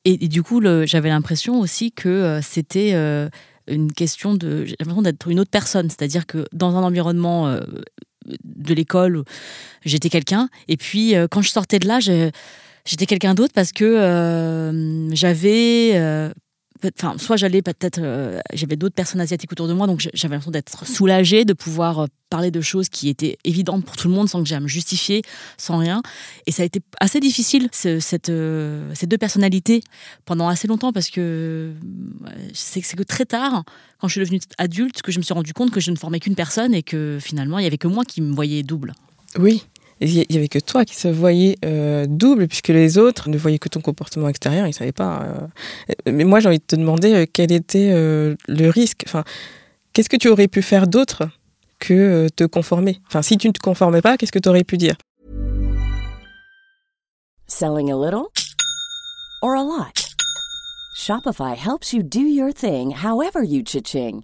Et, 0.05 0.27
du 0.27 0.43
coup, 0.43 0.61
j'avais 0.85 1.09
l'impression 1.09 1.59
aussi 1.59 1.91
que 1.91 2.07
euh, 2.07 2.41
c'était 2.43 2.91
euh, 2.93 3.27
une 3.67 3.91
question 3.91 4.35
de. 4.35 4.65
L'impression 4.79 5.01
d'être 5.01 5.27
une 5.27 5.39
autre 5.39 5.49
personne. 5.49 5.89
C'est-à-dire 5.89 6.27
que 6.27 6.45
dans 6.53 6.75
un 6.75 6.83
environnement 6.83 7.47
euh, 7.47 7.61
de 8.43 8.73
l'école, 8.75 9.23
j'étais 9.83 10.09
quelqu'un. 10.09 10.47
Et 10.67 10.77
puis, 10.77 11.15
quand 11.31 11.41
je 11.41 11.49
sortais 11.49 11.79
de 11.79 11.87
là, 11.87 11.99
j'étais 11.99 13.05
quelqu'un 13.07 13.33
d'autre 13.33 13.53
parce 13.53 13.71
que 13.71 15.09
j'avais 15.11 16.31
enfin, 16.83 17.15
soit 17.17 17.37
j'allais 17.37 17.61
peut-être, 17.61 17.99
euh, 18.01 18.39
j'avais 18.53 18.75
d'autres 18.75 18.95
personnes 18.95 19.21
asiatiques 19.21 19.51
autour 19.51 19.67
de 19.67 19.73
moi, 19.73 19.87
donc 19.87 20.07
j'avais 20.13 20.35
l'impression 20.35 20.51
d'être 20.51 20.85
soulagée, 20.85 21.45
de 21.45 21.53
pouvoir 21.53 21.99
euh, 21.99 22.05
parler 22.29 22.51
de 22.51 22.61
choses 22.61 22.89
qui 22.89 23.09
étaient 23.09 23.37
évidentes 23.43 23.85
pour 23.85 23.95
tout 23.95 24.07
le 24.07 24.13
monde 24.13 24.27
sans 24.27 24.41
que 24.41 24.49
j'ai 24.49 24.55
à 24.55 24.59
me 24.59 24.67
justifier, 24.67 25.21
sans 25.57 25.77
rien. 25.77 26.01
Et 26.47 26.51
ça 26.51 26.63
a 26.63 26.65
été 26.65 26.81
assez 26.99 27.19
difficile, 27.19 27.69
cette, 27.71 28.29
euh, 28.29 28.91
ces 28.93 29.07
deux 29.07 29.17
personnalités, 29.17 29.81
pendant 30.25 30.47
assez 30.47 30.67
longtemps, 30.67 30.91
parce 30.91 31.09
que 31.09 31.73
c'est 32.53 32.81
que 32.81 33.03
très 33.03 33.25
tard, 33.25 33.63
quand 33.99 34.07
je 34.07 34.13
suis 34.13 34.21
devenue 34.21 34.39
adulte, 34.57 35.01
que 35.01 35.11
je 35.11 35.19
me 35.19 35.23
suis 35.23 35.33
rendu 35.33 35.53
compte 35.53 35.71
que 35.71 35.79
je 35.79 35.91
ne 35.91 35.95
formais 35.95 36.19
qu'une 36.19 36.35
personne 36.35 36.73
et 36.73 36.83
que 36.83 37.17
finalement, 37.21 37.59
il 37.59 37.63
y 37.63 37.67
avait 37.67 37.77
que 37.77 37.87
moi 37.87 38.03
qui 38.05 38.21
me 38.21 38.33
voyais 38.33 38.63
double. 38.63 38.93
Oui, 39.37 39.65
il 40.01 40.25
n'y 40.29 40.37
avait 40.37 40.47
que 40.47 40.59
toi 40.59 40.83
qui 40.83 40.95
se 40.95 41.07
voyais 41.07 41.57
euh, 41.63 42.05
double, 42.07 42.47
puisque 42.47 42.67
les 42.67 42.97
autres 42.97 43.29
ne 43.29 43.37
voyaient 43.37 43.59
que 43.59 43.69
ton 43.69 43.81
comportement 43.81 44.27
extérieur, 44.27 44.65
ils 44.65 44.69
ne 44.69 44.73
savaient 44.73 44.91
pas. 44.91 45.23
Euh. 45.23 46.11
Mais 46.11 46.25
moi, 46.25 46.39
j'ai 46.39 46.49
envie 46.49 46.59
de 46.59 46.63
te 46.63 46.75
demander 46.75 47.13
euh, 47.13 47.25
quel 47.31 47.51
était 47.51 47.91
le 47.93 48.69
risque. 48.69 49.03
Enfin, 49.05 49.23
qu'est-ce 49.93 50.09
que 50.09 50.17
tu 50.17 50.27
aurais 50.27 50.47
pu 50.47 50.61
faire 50.61 50.87
d'autre 50.87 51.23
que 51.79 52.27
te 52.35 52.43
conformer? 52.43 52.99
Enfin, 53.07 53.21
si 53.21 53.37
tu 53.37 53.47
ne 53.47 53.53
te 53.53 53.59
conformais 53.59 54.01
pas, 54.01 54.17
qu'est-ce 54.17 54.31
que 54.31 54.39
tu 54.39 54.49
aurais 54.49 54.63
pu 54.63 54.77
dire? 54.77 54.95
Selling 57.47 57.91
a 57.91 57.95
little 57.95 58.31
or 59.41 59.55
a 59.55 59.63
lot? 59.63 60.13
Shopify 60.97 61.55
helps 61.55 61.93
you 61.93 62.01
do 62.01 62.21
your 62.21 62.51
thing 62.51 62.91
however 62.91 63.43
you 63.43 63.61
cha-ching. 63.63 64.23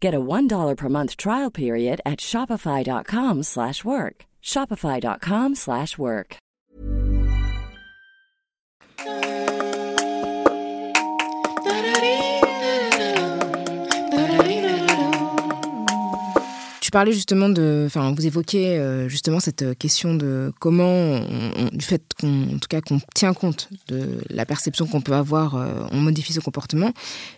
Get 0.00 0.14
a 0.14 0.20
$1 0.20 0.76
per 0.76 0.88
month 0.88 1.16
trial 1.16 1.50
period 1.50 2.00
at 2.04 2.20
shopify.com/work. 2.20 4.26
shopify.com/work. 4.42 6.36
Tu 16.90 16.92
parlais 16.92 17.12
justement 17.12 17.48
de, 17.48 17.84
enfin, 17.86 18.12
vous 18.12 18.26
évoquez 18.26 18.76
euh, 18.76 19.08
justement 19.08 19.38
cette 19.38 19.78
question 19.78 20.16
de 20.16 20.52
comment, 20.58 21.20
du 21.70 21.84
fait 21.84 22.02
qu'on, 22.20 22.54
en 22.54 22.58
tout 22.58 22.66
cas, 22.68 22.80
qu'on 22.80 23.00
tient 23.14 23.32
compte 23.32 23.68
de 23.86 24.20
la 24.28 24.44
perception 24.44 24.88
qu'on 24.88 25.00
peut 25.00 25.12
avoir, 25.12 25.54
euh, 25.54 25.86
on 25.92 25.98
modifie 25.98 26.32
ce 26.32 26.40
comportement, 26.40 26.90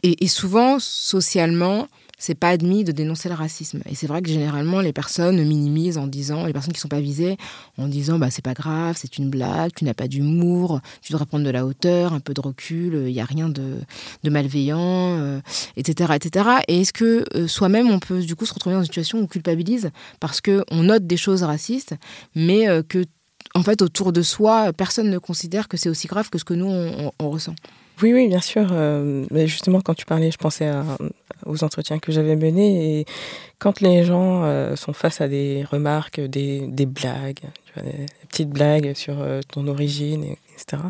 et, 0.02 0.24
et 0.24 0.28
souvent 0.28 0.78
socialement, 0.78 1.88
c'est 2.22 2.36
pas 2.36 2.50
admis 2.50 2.84
de 2.84 2.92
dénoncer 2.92 3.28
le 3.28 3.34
racisme. 3.34 3.80
Et 3.90 3.96
c'est 3.96 4.06
vrai 4.06 4.22
que 4.22 4.28
généralement, 4.28 4.80
les 4.80 4.92
personnes 4.92 5.42
minimisent 5.42 5.98
en 5.98 6.06
disant, 6.06 6.46
les 6.46 6.52
personnes 6.52 6.72
qui 6.72 6.78
sont 6.78 6.86
pas 6.86 7.00
visées, 7.00 7.36
en 7.78 7.88
disant, 7.88 8.16
bah, 8.16 8.30
c'est 8.30 8.44
pas 8.44 8.54
grave, 8.54 8.96
c'est 8.96 9.18
une 9.18 9.28
blague, 9.28 9.72
tu 9.74 9.84
n'as 9.84 9.92
pas 9.92 10.06
d'humour, 10.06 10.80
tu 11.00 11.12
devrais 11.12 11.26
prendre 11.26 11.44
de 11.44 11.50
la 11.50 11.66
hauteur, 11.66 12.12
un 12.12 12.20
peu 12.20 12.32
de 12.32 12.40
recul, 12.40 13.06
il 13.08 13.12
n'y 13.12 13.20
a 13.20 13.24
rien 13.24 13.48
de, 13.48 13.80
de 14.22 14.30
malveillant, 14.30 15.40
etc., 15.76 16.10
euh, 16.12 16.14
etc. 16.14 16.48
Et 16.68 16.82
est-ce 16.82 16.92
que 16.92 17.24
euh, 17.34 17.48
soi-même, 17.48 17.90
on 17.90 17.98
peut 17.98 18.20
du 18.20 18.36
coup 18.36 18.46
se 18.46 18.54
retrouver 18.54 18.76
dans 18.76 18.82
une 18.82 18.86
situation 18.86 19.18
où 19.18 19.22
on 19.22 19.26
culpabilise 19.26 19.90
parce 20.20 20.40
qu'on 20.40 20.82
note 20.84 21.04
des 21.04 21.16
choses 21.16 21.42
racistes, 21.42 21.96
mais 22.36 22.68
euh, 22.68 22.84
que, 22.88 23.04
en 23.56 23.64
fait, 23.64 23.82
autour 23.82 24.12
de 24.12 24.22
soi, 24.22 24.72
personne 24.72 25.10
ne 25.10 25.18
considère 25.18 25.66
que 25.66 25.76
c'est 25.76 25.88
aussi 25.88 26.06
grave 26.06 26.30
que 26.30 26.38
ce 26.38 26.44
que 26.44 26.54
nous, 26.54 26.70
on, 27.18 27.30
ressent? 27.30 27.56
Oui, 28.00 28.12
oui, 28.14 28.28
bien 28.28 28.40
sûr. 28.40 28.72
justement, 29.44 29.80
quand 29.80 29.94
tu 29.94 30.06
parlais, 30.06 30.30
je 30.30 30.38
pensais 30.38 30.66
à, 30.66 30.84
aux 31.46 31.64
entretiens 31.64 31.98
que 31.98 32.12
j'avais 32.12 32.36
menés. 32.36 33.00
Et 33.00 33.04
quand 33.58 33.80
les 33.80 34.04
gens 34.04 34.44
sont 34.76 34.92
face 34.92 35.20
à 35.20 35.28
des 35.28 35.64
remarques, 35.70 36.20
des, 36.20 36.66
blagues, 36.86 37.40
des, 37.76 38.06
petites 38.28 38.50
blagues 38.50 38.94
sur 38.94 39.16
ton 39.48 39.66
origine, 39.68 40.36
etc. 40.54 40.82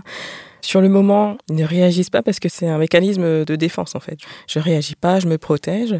Sur 0.60 0.80
le 0.80 0.88
moment, 0.88 1.36
ils 1.48 1.56
ne 1.56 1.64
réagissent 1.64 2.10
pas 2.10 2.22
parce 2.22 2.38
que 2.38 2.48
c'est 2.48 2.68
un 2.68 2.78
mécanisme 2.78 3.44
de 3.44 3.56
défense 3.56 3.94
en 3.94 4.00
fait. 4.00 4.18
Je 4.48 4.58
réagis 4.58 4.94
pas, 4.94 5.18
je 5.18 5.26
me 5.26 5.38
protège, 5.38 5.96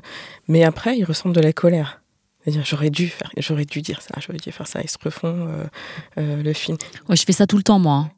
mais 0.49 0.65
après 0.65 0.97
ils 0.97 1.05
ressentent 1.05 1.35
de 1.35 1.41
la 1.41 1.53
colère. 1.53 2.01
J'aurais 2.47 2.91
dû 2.91 3.09
faire, 3.09 3.31
j'aurais 3.37 3.65
dû 3.65 3.83
dire 3.83 4.03
ça, 4.03 4.15
j'aurais 4.19 4.39
dû 4.39 4.51
faire 4.51 4.67
ça. 4.67 4.81
Ils 4.83 4.91
se 4.91 4.99
refont 5.03 5.49
le 6.17 6.53
film. 6.53 6.77
Ouais, 7.09 7.17
je 7.17 7.25
fais 7.25 7.33
ça 7.33 7.47
tout 7.47 7.57
le 7.57 7.63
temps 7.63 7.79
moi. 7.79 8.09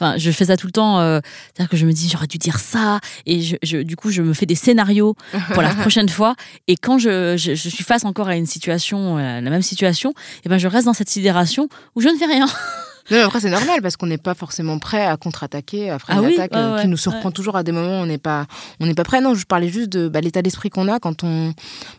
Enfin, 0.00 0.16
je 0.16 0.30
fais 0.30 0.44
ça 0.44 0.56
tout 0.56 0.66
le 0.66 0.72
temps. 0.72 1.00
Euh, 1.00 1.20
c'est-à-dire 1.54 1.68
que 1.68 1.76
je 1.76 1.84
me 1.86 1.92
dis, 1.92 2.08
j'aurais 2.08 2.28
dû 2.28 2.38
dire 2.38 2.60
ça. 2.60 3.00
Et 3.26 3.40
je, 3.40 3.82
du 3.82 3.96
coup, 3.96 4.10
je 4.10 4.22
me 4.22 4.32
fais 4.32 4.46
des 4.46 4.54
scénarios 4.54 5.16
pour 5.52 5.62
la 5.62 5.74
prochaine 5.74 6.08
fois. 6.08 6.36
Et 6.68 6.76
quand 6.76 6.98
je, 6.98 7.36
je, 7.36 7.54
suis 7.54 7.84
face 7.84 8.04
encore 8.04 8.28
à 8.28 8.36
une 8.36 8.46
situation, 8.46 9.18
euh, 9.18 9.40
la 9.40 9.50
même 9.50 9.62
situation, 9.62 10.10
et 10.10 10.14
eh 10.46 10.48
ben, 10.48 10.58
je 10.58 10.68
reste 10.68 10.86
dans 10.86 10.92
cette 10.92 11.10
sidération 11.10 11.68
où 11.96 12.00
je 12.00 12.08
ne 12.08 12.16
fais 12.16 12.26
rien. 12.26 12.46
Non, 13.10 13.24
après, 13.24 13.40
c'est 13.40 13.50
normal 13.50 13.80
parce 13.82 13.96
qu'on 13.96 14.06
n'est 14.06 14.18
pas 14.18 14.34
forcément 14.34 14.78
prêt 14.78 15.04
à 15.04 15.16
contre-attaquer 15.16 15.90
après 15.90 16.12
ah 16.16 16.20
une 16.20 16.26
attaque 16.26 16.54
euh, 16.54 16.80
qui 16.80 16.88
nous 16.88 16.96
surprend 16.96 17.30
toujours 17.30 17.56
à 17.56 17.62
des 17.62 17.72
moments 17.72 18.00
où 18.00 18.02
on 18.02 18.06
n'est 18.06 18.18
pas, 18.18 18.46
on 18.80 18.86
n'est 18.86 18.94
pas 18.94 19.04
prêt. 19.04 19.20
Non, 19.20 19.34
je 19.34 19.46
parlais 19.46 19.68
juste 19.68 19.88
de 19.88 20.08
bah, 20.08 20.20
l'état 20.20 20.42
d'esprit 20.42 20.70
qu'on 20.70 20.88
a 20.88 20.98
quand 20.98 21.24
on, 21.24 21.54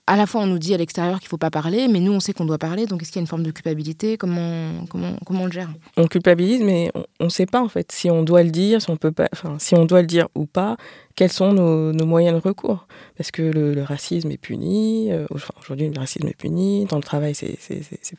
à 0.07 0.15
la 0.15 0.27
fois, 0.27 0.41
on 0.41 0.47
nous 0.47 0.59
dit 0.59 0.73
à 0.73 0.77
l'extérieur 0.77 1.19
qu'il 1.19 1.29
faut 1.29 1.37
pas 1.37 1.49
parler, 1.49 1.87
mais 1.87 1.99
nous, 1.99 2.11
on 2.11 2.19
sait 2.19 2.33
qu'on 2.33 2.45
doit 2.45 2.57
parler. 2.57 2.85
Donc, 2.85 3.01
est-ce 3.01 3.11
qu'il 3.11 3.19
y 3.19 3.21
a 3.21 3.23
une 3.23 3.27
forme 3.27 3.43
de 3.43 3.51
culpabilité? 3.51 4.17
Comment, 4.17 4.85
comment, 4.89 5.15
comment 5.25 5.43
on 5.43 5.45
le 5.45 5.51
gère? 5.51 5.69
On 5.97 6.07
culpabilise, 6.07 6.61
mais 6.61 6.91
on 7.19 7.25
ne 7.25 7.29
sait 7.29 7.47
pas 7.47 7.61
en 7.61 7.69
fait 7.69 7.91
si 7.91 8.09
on 8.11 8.23
doit 8.23 8.43
le 8.43 8.51
dire, 8.51 8.81
si 8.81 8.89
on 8.89 8.97
peut 8.97 9.11
pas, 9.11 9.27
enfin, 9.33 9.55
si 9.57 9.75
on 9.75 9.85
doit 9.85 10.01
le 10.01 10.07
dire 10.07 10.27
ou 10.35 10.45
pas. 10.45 10.77
Quels 11.15 11.31
sont 11.31 11.51
nos, 11.51 11.91
nos 11.91 12.05
moyens 12.05 12.41
de 12.41 12.47
recours? 12.47 12.87
Parce 13.17 13.29
que 13.31 13.41
le, 13.41 13.83
racisme 13.83 14.31
est 14.31 14.37
puni. 14.37 15.11
Euh, 15.11 15.25
aujourd'hui, 15.59 15.89
le 15.89 15.99
racisme 15.99 16.27
est 16.27 16.37
puni. 16.37 16.85
Dans 16.85 16.95
le 16.95 17.03
travail, 17.03 17.35
c'est 17.35 17.57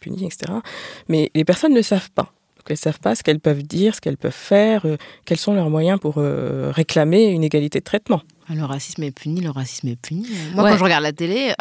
puni, 0.00 0.26
etc. 0.26 0.52
Mais 1.08 1.30
les 1.34 1.44
personnes 1.46 1.72
ne 1.72 1.80
savent 1.80 2.10
pas. 2.10 2.30
Elles 2.70 2.74
ne 2.74 2.78
savent 2.78 3.00
pas 3.00 3.14
ce 3.14 3.22
qu'elles 3.22 3.40
peuvent 3.40 3.62
dire, 3.62 3.94
ce 3.94 4.00
qu'elles 4.00 4.16
peuvent 4.16 4.32
faire, 4.32 4.86
euh, 4.86 4.96
quels 5.24 5.38
sont 5.38 5.54
leurs 5.54 5.70
moyens 5.70 5.98
pour 5.98 6.14
euh, 6.18 6.70
réclamer 6.72 7.26
une 7.26 7.44
égalité 7.44 7.80
de 7.80 7.84
traitement. 7.84 8.22
Ah, 8.50 8.56
le 8.56 8.64
racisme 8.64 9.04
est 9.04 9.12
puni, 9.12 9.40
le 9.40 9.50
racisme 9.50 9.86
est 9.88 9.96
puni. 9.96 10.26
Moi, 10.54 10.68
quand 10.68 10.76
je 10.76 10.82
regarde 10.82 11.04
la 11.04 11.12
télé. 11.12 11.52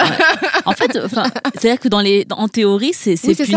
en 0.65 0.71
fait, 0.71 0.97
c'est-à-dire 1.53 1.79
que 1.79 1.87
dans 1.87 2.01
les, 2.01 2.25
en 2.31 2.47
théorie, 2.47 2.93
c'est 2.93 3.15
puni. 3.15 3.55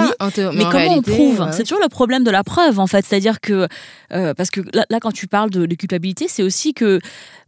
mais, 0.53 0.64
comment 0.71 0.97
on 0.97 1.03
prouve 1.03 1.49
C'est 1.53 1.62
toujours 1.62 1.83
le 1.83 1.88
problème 1.88 2.25
de 2.25 2.31
la 2.31 2.45
preuve, 2.45 2.79
en 2.79 2.87
fait. 2.87 3.07
C'est-à-dire 3.07 3.40
que. 3.40 3.68
Euh, 4.12 4.35
parce 4.35 4.51
que 4.51 4.61
là, 4.75 5.01
quand 5.01 5.12
tu 5.12 5.29
parles 5.29 5.49
de, 5.49 5.64
culpabilité, 5.75 6.27
c'est 6.29 6.42
aussi 6.42 6.75
que. 6.75 7.01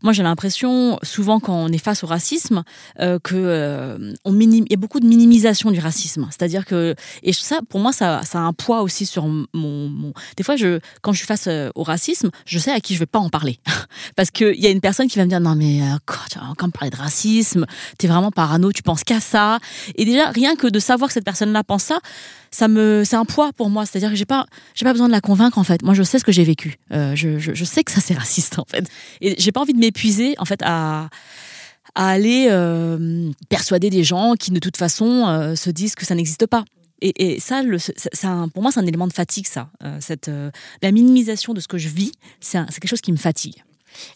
Moi, 0.03 0.13
j'ai 0.13 0.23
l'impression, 0.23 0.99
souvent, 1.03 1.41
quand 1.41 1.55
on 1.55 1.69
est 1.69 1.79
face 1.79 2.05
au 2.05 2.07
racisme, 2.07 2.63
euh, 3.01 3.19
que 3.23 3.35
euh, 3.37 4.13
on 4.25 4.39
il 4.39 4.71
y 4.71 4.75
a 4.75 4.77
beaucoup 4.77 5.01
de 5.01 5.07
minimisation 5.07 5.71
du 5.71 5.81
racisme. 5.81 6.27
C'est-à-dire 6.31 6.65
que. 6.65 6.95
Et 7.23 7.35
ça, 7.35 7.61
pour 7.69 7.81
moi, 7.81 7.93
ça, 7.93 8.23
ça, 8.25 8.39
a 8.39 8.43
un 8.43 8.55
poids 8.55 8.81
aussi 8.81 9.05
sur 9.05 9.27
mon. 9.27 9.45
mon... 9.53 10.15
Des 10.39 10.45
fois, 10.45 10.57
je, 10.57 10.81
quand 11.03 11.13
je 11.13 11.19
suis 11.19 11.27
face 11.27 11.49
au 11.75 11.83
racisme, 11.83 12.31
je 12.47 12.59
sais 12.59 12.71
à 12.71 12.81
qui 12.81 12.95
je 12.95 13.01
vais 13.01 13.07
pas 13.07 13.19
en 13.19 13.29
parler. 13.29 13.59
parce 14.17 14.31
qu'il 14.31 14.59
y 14.59 14.67
a 14.67 14.71
une 14.71 14.81
personne 14.81 15.09
qui 15.09 15.19
va 15.19 15.25
me 15.25 15.31
dire 15.31 15.41
non, 15.41 15.55
mais 15.55 15.74
euh, 15.83 15.95
encore 16.51 16.69
me 16.69 16.73
parler 16.73 16.91
de 16.91 16.97
racisme, 16.97 17.67
t'es 17.99 18.07
vraiment 18.07 18.31
parano, 18.31 18.73
tu 18.73 18.83
penses 18.83 19.05
qu'à 19.05 19.21
ça. 19.21 19.59
Et 19.97 20.05
déjà, 20.05 20.31
rien 20.31 20.57
que 20.57 20.67
de 20.67 20.79
savoir 20.79 21.09
que 21.09 21.15
cette 21.15 21.25
personne-là 21.25 21.65
pense 21.65 21.85
ça, 21.85 21.99
ça 22.51 22.69
me, 22.69 23.03
c'est 23.05 23.17
un 23.17 23.25
poids 23.25 23.53
pour 23.53 23.71
moi. 23.71 23.87
C'est-à-dire 23.87 24.11
que 24.11 24.17
j'ai 24.17 24.25
pas, 24.25 24.47
pas 24.81 24.93
besoin 24.93 25.07
de 25.07 25.13
la 25.13 25.21
convaincre 25.21 25.59
en 25.59 25.65
fait. 25.65 25.83
Moi, 25.83 25.95
je 25.95 26.03
sais 26.03 26.19
ce 26.19 26.25
que 26.25 26.33
j'ai 26.33 26.45
vécu. 26.45 26.79
Euh, 26.93 27.15
je, 27.15 27.39
je, 27.39 27.65
sais 27.65 27.85
que 27.85 27.93
ça 27.93 28.01
c'est 28.01 28.15
raciste 28.15 28.59
en 28.59 28.65
fait. 28.69 28.87
Et 29.21 29.35
j'ai 29.39 29.53
pas 29.53 29.61
envie 29.61 29.75
de 29.75 29.79
m'épuiser 29.79 30.35
en 30.39 30.45
fait 30.45 30.61
à 30.63 31.09
à 31.97 32.09
aller 32.09 32.49
euh, 32.51 33.31
persuader 33.49 33.89
des 33.89 34.03
gens 34.03 34.35
qui 34.35 34.51
de 34.51 34.59
toute 34.59 34.77
façon 34.77 35.55
se 35.55 35.71
disent 35.71 35.95
que 35.95 36.05
ça 36.05 36.17
n'existe 36.17 36.47
pas. 36.47 36.65
Et, 37.01 37.39
ça, 37.39 37.63
ça, 38.13 38.47
pour 38.53 38.63
moi, 38.63 38.73
c'est 38.73 38.81
un 38.81 38.87
élément 38.87 39.07
de 39.07 39.13
fatigue, 39.13 39.47
ça. 39.47 39.69
cette, 40.01 40.29
la 40.83 40.91
minimisation 40.91 41.55
de 41.55 41.61
ce 41.61 41.69
que 41.69 41.79
je 41.79 41.89
vis, 41.89 42.11
c'est 42.41 42.59
quelque 42.67 42.89
chose 42.89 43.01
qui 43.01 43.13
me 43.13 43.17
fatigue. 43.17 43.63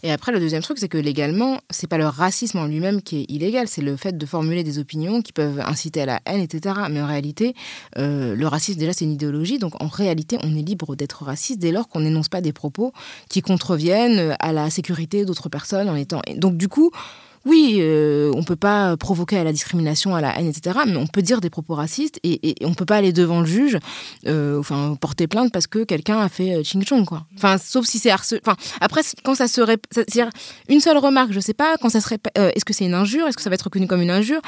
Et 0.02 0.12
après, 0.12 0.32
le 0.32 0.40
deuxième 0.40 0.62
truc, 0.62 0.78
c'est 0.78 0.88
que 0.88 0.98
légalement, 0.98 1.58
c'est 1.70 1.86
pas 1.86 1.98
le 1.98 2.06
racisme 2.06 2.58
en 2.58 2.66
lui-même 2.66 3.02
qui 3.02 3.20
est 3.20 3.26
illégal, 3.28 3.68
c'est 3.68 3.82
le 3.82 3.96
fait 3.96 4.16
de 4.16 4.26
formuler 4.26 4.64
des 4.64 4.78
opinions 4.78 5.22
qui 5.22 5.32
peuvent 5.32 5.60
inciter 5.60 6.02
à 6.02 6.06
la 6.06 6.20
haine, 6.26 6.40
etc. 6.40 6.74
Mais 6.90 7.00
en 7.00 7.06
réalité, 7.06 7.54
euh, 7.98 8.34
le 8.34 8.46
racisme, 8.46 8.78
déjà, 8.78 8.92
c'est 8.92 9.04
une 9.04 9.12
idéologie. 9.12 9.58
Donc, 9.58 9.80
en 9.82 9.88
réalité, 9.88 10.38
on 10.42 10.56
est 10.56 10.62
libre 10.62 10.96
d'être 10.96 11.24
raciste 11.24 11.58
dès 11.58 11.72
lors 11.72 11.88
qu'on 11.88 12.00
n'énonce 12.00 12.28
pas 12.28 12.40
des 12.40 12.52
propos 12.52 12.92
qui 13.28 13.42
contreviennent 13.42 14.36
à 14.38 14.52
la 14.52 14.70
sécurité 14.70 15.24
d'autres 15.24 15.48
personnes 15.48 15.88
en 15.88 15.96
étant. 15.96 16.22
Donc, 16.36 16.56
du 16.56 16.68
coup, 16.68 16.90
oui, 17.44 17.79
euh, 17.81 18.33
on 18.35 18.42
peut 18.42 18.57
pas 18.57 18.96
provoquer 18.96 19.38
à 19.38 19.44
la 19.44 19.53
discrimination, 19.53 20.14
à 20.14 20.20
la 20.20 20.38
haine, 20.38 20.46
etc. 20.46 20.81
Mais 20.87 20.96
on 20.96 21.07
peut 21.07 21.22
dire 21.22 21.40
des 21.40 21.51
propos 21.51 21.74
racistes 21.74 22.18
et, 22.22 22.51
et 22.51 22.66
on 22.66 22.74
peut 22.74 22.85
pas 22.85 22.96
aller 22.96 23.12
devant 23.12 23.40
le 23.40 23.46
juge, 23.46 23.79
euh, 24.27 24.59
enfin 24.59 24.96
porter 25.01 25.27
plainte 25.27 25.53
parce 25.53 25.66
que 25.66 25.85
quelqu'un 25.85 26.18
a 26.18 26.29
fait 26.29 26.57
euh, 26.57 26.62
ching 26.62 26.85
chong 26.85 27.05
quoi. 27.05 27.27
Enfin, 27.37 27.57
sauf 27.59 27.87
si 27.87 27.98
c'est 27.98 28.11
harcelé. 28.11 28.40
Enfin, 28.44 28.57
après 28.81 29.01
quand 29.24 29.35
ça 29.35 29.48
serait, 29.48 29.79
c'est-à-dire 29.90 30.31
une 30.68 30.81
seule 30.81 30.98
remarque, 30.98 31.33
je 31.33 31.40
sais 31.40 31.55
pas, 31.55 31.77
quand 31.81 31.88
ça 31.88 32.01
serait, 32.01 32.18
est-ce 32.35 32.64
que 32.64 32.72
c'est 32.72 32.85
une 32.85 32.94
injure, 32.94 33.27
est-ce 33.27 33.37
que 33.37 33.42
ça 33.42 33.51
va 33.51 33.55
être 33.55 33.62
reconnu 33.62 33.87
comme 33.87 34.03
une 34.03 34.11
injure 34.11 34.40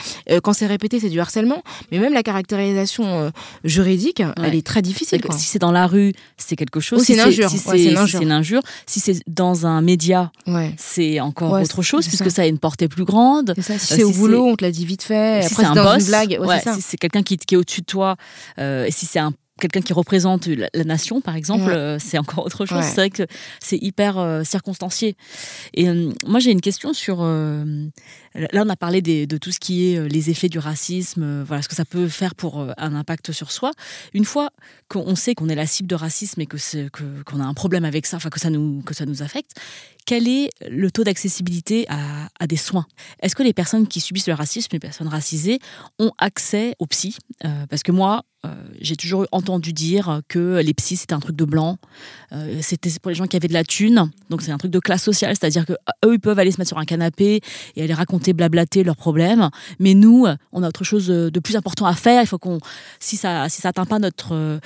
Quand 0.43 0.53
c'est 0.53 0.67
répété, 0.67 1.01
c'est 1.01 1.09
du 1.09 1.21
harcèlement. 1.21 1.63
Mais 1.91 1.99
même 1.99 2.13
la 2.13 2.23
caractérisation 2.23 3.33
juridique, 3.65 4.23
elle 4.43 4.55
est 4.55 4.67
très 4.67 4.83
difficile. 4.83 5.21
Si 5.31 5.47
c'est 5.47 5.59
dans 5.59 5.73
la 5.73 5.87
rue, 5.87 6.13
c'est 6.37 6.57
quelque 6.57 6.81
chose. 6.81 7.03
c'est 7.03 7.15
une 7.15 7.21
injure. 7.21 7.51
Si 7.51 7.59
c'est 7.59 7.85
une 8.23 8.33
injure. 8.33 8.63
Si 8.87 9.01
c'est 9.01 9.21
dans 9.27 9.67
un 9.67 9.81
média, 9.81 10.33
c'est 10.77 11.21
encore 11.21 11.53
autre 11.53 11.83
chose 11.83 12.07
puisque 12.07 12.31
ça. 12.31 12.43
a 12.43 12.47
une 12.47 12.59
portée 12.59 12.89
plus 12.91 13.05
grande. 13.05 13.55
Si 13.59 13.79
c'est 13.79 14.05
au 14.05 14.13
boulot, 14.13 14.47
on 14.47 14.57
te 14.57 14.65
l'a 14.65 14.71
dit 14.71 14.85
vite 14.85 15.03
fait. 15.03 15.43
Si 15.43 15.55
c'est 15.55 15.65
un 15.65 15.75
boss, 15.75 16.07
blague. 16.07 16.39
si 16.75 16.83
c'est 16.83 16.97
quelqu'un 16.99 17.23
qui, 17.23 17.39
qui, 17.39 17.55
est 17.55 17.59
au-dessus 17.59 17.81
de 17.81 17.87
toi, 17.87 18.17
euh, 18.59 18.85
et 18.85 18.91
si 18.91 19.07
c'est 19.07 19.19
un 19.19 19.33
quelqu'un 19.61 19.81
qui 19.81 19.93
représente 19.93 20.47
la, 20.47 20.85
nation, 20.85 21.21
par 21.21 21.37
exemple, 21.37 21.71
euh, 21.71 21.99
c'est 21.99 22.19
encore 22.19 22.45
autre 22.45 22.67
chose. 22.67 22.83
C'est 22.83 22.97
vrai 22.97 23.11
que 23.11 23.27
c'est 23.61 23.79
hyper 23.81 24.19
euh, 24.19 24.43
circonstancié. 24.43 25.17
Et 25.75 25.89
moi, 26.27 26.41
j'ai 26.41 26.51
une 26.51 26.61
question 26.61 26.93
sur. 26.93 27.23
là, 27.23 28.63
on 28.65 28.69
a 28.69 28.77
parlé 28.77 29.03
de 29.03 29.37
tout 29.37 29.53
ce 29.53 29.61
qui 29.61 29.93
est 29.93 30.09
les 30.09 30.31
effets 30.31 30.49
du 30.49 30.59
racisme, 30.59 31.43
voilà, 31.43 31.63
ce 31.63 31.69
que 31.69 31.75
ça 31.75 31.85
peut 31.85 32.09
faire 32.09 32.35
pour 32.35 32.67
un 32.77 32.95
impact 32.95 33.33
sur 33.33 33.53
soi. 33.53 33.73
Une 34.15 34.25
fois 34.25 34.51
qu'on 34.89 35.15
sait 35.15 35.35
qu'on 35.35 35.49
est 35.49 35.55
la 35.55 35.67
cible 35.67 35.89
de 35.89 35.95
racisme 35.95 36.41
et 36.41 36.47
que 36.47 36.57
qu'on 37.25 37.41
a 37.41 37.45
un 37.45 37.55
problème 37.55 37.85
avec 37.85 38.07
ça, 38.07 38.17
enfin 38.17 38.31
que 38.31 38.41
ça 38.41 38.51
nous 38.51 38.83
que 38.83 38.95
ça 38.95 39.07
nous 39.07 39.23
affecte, 39.23 39.53
quel 40.07 40.29
est 40.29 40.51
le 40.69 40.91
taux 40.91 41.05
d'accessibilité 41.05 41.87
à, 41.89 42.47
des 42.47 42.57
soins? 42.57 42.87
Est-ce 43.23 43.37
que 43.37 43.43
les 43.43 43.53
personnes 43.53 43.87
qui 43.87 44.01
subissent 44.01 44.27
le 44.27 44.35
racisme, 44.35 44.69
les 44.73 44.81
personnes 44.81 45.09
racisées, 45.09 45.61
ont 45.99 46.11
accès 46.19 46.75
aux 46.79 46.87
psy 46.87 47.17
euh, 47.45 47.67
Parce 47.69 47.83
que 47.83 47.93
moi, 47.93 48.25
euh, 48.40 48.40
j'ai 48.81 48.97
toujours 48.97 49.27
entendu 49.33 49.73
dire 49.73 50.23
que 50.29 50.61
les 50.63 50.73
psys 50.75 50.97
c'était 50.97 51.13
un 51.15 51.21
truc 51.21 51.37
de 51.37 51.45
blanc, 51.45 51.79
euh, 52.33 52.59
c'était 52.63 52.91
pour 53.01 53.11
les 53.11 53.15
gens 53.15 53.27
qui 53.27 53.37
avaient 53.37 53.49
de 53.49 53.53
la 53.53 53.65
thune, 53.65 54.11
donc 54.31 54.43
c'est 54.43 54.53
un 54.53 54.59
truc 54.59 54.71
de 54.71 54.79
classe 54.79 55.03
sociale, 55.03 55.35
c'est-à-dire 55.39 55.67
que 55.67 55.75
eux 56.05 56.15
ils 56.15 56.21
peuvent 56.21 56.39
aller 56.39 56.51
se 56.51 56.59
mettre 56.59 56.69
sur 56.69 56.79
un 56.79 56.85
canapé 56.85 57.41
et 57.77 57.83
aller 57.83 57.95
raconter, 57.95 58.33
blablater 58.33 58.83
leurs 58.83 58.97
problèmes, 58.97 59.51
mais 59.79 59.95
nous 59.95 60.27
on 60.53 60.63
a 60.63 60.69
autre 60.69 60.85
chose 60.85 61.09
de 61.09 61.41
plus 61.41 61.57
important 61.57 61.87
à 61.87 61.95
faire. 61.95 62.23
Il 62.23 62.27
faut 62.27 62.39
qu'on, 62.39 62.61
si 62.99 63.17
ça 63.17 63.49
si 63.49 63.61
ça 63.61 63.69
atteint 63.69 63.85
pas 63.85 63.99
notre 63.99 64.61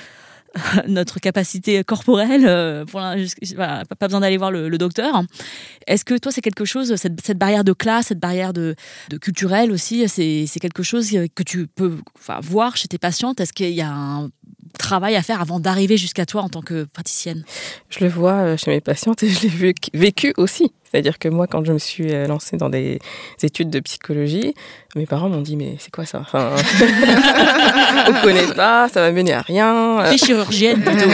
notre 0.89 1.21
capacité 1.21 1.83
corporelle. 1.85 2.45
Euh, 2.47 2.85
pas 2.85 4.07
besoin 4.07 4.21
d'aller 4.21 4.37
voir 4.37 4.51
le, 4.51 4.77
docteur. 4.79 5.23
Est-ce 5.87 6.05
que 6.05 6.19
toi, 6.19 6.33
c'est 6.33 6.41
quelque 6.41 6.65
chose, 6.65 6.97
cette, 6.97 7.39
barrière 7.39 7.65
de 7.65 7.73
classe, 7.73 8.07
cette 8.07 8.19
barrière 8.19 8.53
de 8.53 8.75
culturelle 9.21 9.71
aussi, 9.71 10.09
c'est 10.09 10.61
quelque 10.61 10.83
chose 10.83 11.11
que 11.35 11.43
tu 11.43 11.67
peux 11.67 11.99
voir 12.43 12.77
chez 12.77 12.89
tes 12.89 12.99
patientes? 12.99 13.41
Est-ce 13.41 13.53
qu'il 13.53 13.71
y 13.71 13.83
a 13.83 13.91
un 13.91 14.31
travail 14.79 15.17
à 15.17 15.23
faire 15.23 15.41
avant 15.41 15.61
d'arriver 15.61 15.97
jusqu'à 15.97 16.27
toi 16.27 16.43
en 16.43 16.49
tant 16.49 16.63
que 16.63 16.85
praticienne? 16.85 17.45
Je 17.89 18.01
le 18.01 18.11
vois 18.11 18.33
euh, 18.33 18.57
chez 18.57 18.71
mes 18.71 18.81
patientes 18.81 19.23
et 19.23 19.31
je 19.31 19.43
l'ai 19.43 19.75
vécu 19.95 20.35
aussi. 20.37 20.73
C'est-à-dire 20.95 21.19
que 21.19 21.29
moi, 21.29 21.49
quand 21.49 21.65
je 21.65 21.73
me 21.73 21.79
suis 21.79 22.15
euh, 22.15 22.29
lancée 22.29 22.57
dans 22.57 22.71
des 22.71 23.01
études 23.43 23.69
de 23.69 23.81
psychologie, 23.81 24.55
mes 24.95 25.07
parents 25.07 25.29
m'ont 25.29 25.41
dit 25.41 25.57
mais 25.57 25.75
c'est 25.81 25.93
quoi 25.93 26.07
ça? 26.07 26.21
Enfin, 26.21 26.53
On 28.09 28.23
connaît 28.23 28.55
pas, 28.55 28.89
ça 28.89 29.01
va 29.01 29.11
mener 29.11 29.33
à 29.33 29.43
rien. 29.43 30.05
Fais 30.05 30.19
chirurgienne 30.19 30.81
plutôt. 30.85 31.11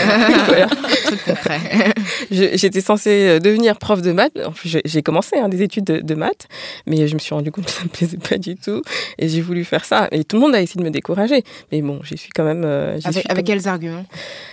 J'étais 2.31 2.83
censée 2.83 3.27
euh, 3.27 3.39
devenir 3.39 3.79
prof 3.79 4.03
de 4.03 4.13
maths. 4.13 4.39
En 4.45 4.53
plus, 4.53 4.77
j'ai 4.85 5.03
commencé 5.03 5.39
hein, 5.39 5.49
des 5.49 5.63
études 5.63 5.85
de, 5.85 6.15
maths, 6.15 6.47
mais 6.87 7.09
je 7.09 7.15
me 7.15 7.19
suis 7.19 7.35
rendu 7.35 7.51
compte 7.51 7.65
que 7.65 7.71
ça 7.71 7.85
me 7.85 7.89
plaisait 7.89 8.19
pas 8.19 8.37
du 8.37 8.57
tout 8.57 8.83
et 9.17 9.31
j'ai 9.31 9.41
voulu 9.41 9.65
faire 9.65 9.87
ça. 9.87 10.09
Et 10.13 10.25
tout 10.25 10.37
le 10.37 10.43
monde 10.43 10.55
a 10.55 10.61
essayé 10.61 10.79
de 10.79 10.85
me 10.85 10.93
décourager, 10.93 11.43
mais 11.73 11.81
bon, 11.81 12.01
j'y 12.03 12.19
suis 12.19 12.33
quand 12.35 12.45
même. 12.45 12.67
avec, 13.03 13.31
avec 13.31 13.47
quels 13.47 13.67
arguments? 13.67 14.05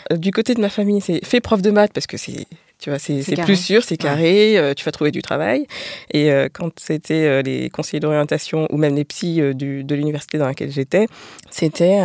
Du 0.10 0.32
côté 0.32 0.54
de 0.54 0.62
ma 0.62 0.70
famille, 0.70 1.02
c'est 1.02 1.20
fais 1.26 1.42
prof 1.42 1.62
de 1.62 1.72
maths 1.72 1.92
parce 1.92 2.08
que 2.08 2.16
c'est 2.16 2.48
Tu 2.80 2.92
vois, 2.92 3.00
c'est 3.00 3.24
plus 3.44 3.56
sûr, 3.56 3.84
c'est 3.84 3.98
carré, 3.98 4.56
euh, 4.56 4.76
tu 4.76 4.86
vas 4.86 4.92
trouver 4.92 5.10
du 5.10 5.24
travail. 5.24 5.66
Et 6.12 6.32
euh, 6.32 6.48
quand 6.52 6.70
c'était 6.80 7.26
euh, 7.26 7.42
les 7.42 7.72
conseillers 7.72 8.00
d'orientation 8.00 8.68
ou 8.70 8.78
même 8.78 8.96
les 8.96 9.04
psys 9.04 9.42
du, 9.56 9.84
de 9.84 9.96
l'université 9.96 10.38
dans 10.38 10.46
laquelle 10.46 10.72
j'étais, 10.72 11.08
c'était 11.50 11.98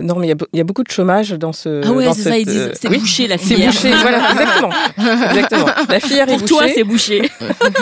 non 0.00 0.16
mais 0.16 0.34
il 0.52 0.58
y, 0.58 0.60
a 0.60 0.64
beaucoup 0.64 0.82
de 0.82 0.90
chômage 0.90 1.30
dans 1.30 1.52
ce. 1.52 1.82
Ah 1.84 1.92
ouais, 1.92 2.12
c'est 2.12 2.22
ça, 2.22 2.38
ils 2.38 2.46
disent 2.46 2.72
c'est 2.74 2.88
bouché 2.88 3.28
la 3.28 3.38
filière. 3.38 3.72
C'est 3.72 3.90
bouché, 3.90 4.02
voilà, 4.02 4.30
exactement, 4.32 4.72
exactement. 5.30 5.66
La 5.88 6.00
filière 6.00 6.28
est 6.28 6.38
bouchée. 6.38 6.46
Pour 6.46 6.58
toi, 6.58 6.68
c'est 6.74 6.84
bouché. 6.84 7.30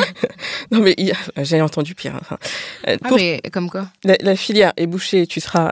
non 0.71 0.81
mais 0.81 0.95
j'ai 1.39 1.63
entendu 1.63 1.95
pire. 1.95 2.13
Enfin, 2.21 2.37
ah 2.87 2.93
mais 3.17 3.41
comme 3.53 3.71
quoi 3.71 3.87
la, 4.05 4.37
filière 4.37 4.75
est 4.77 4.87
bouchée, 4.87 5.27
tu 5.27 5.41
seras 5.41 5.71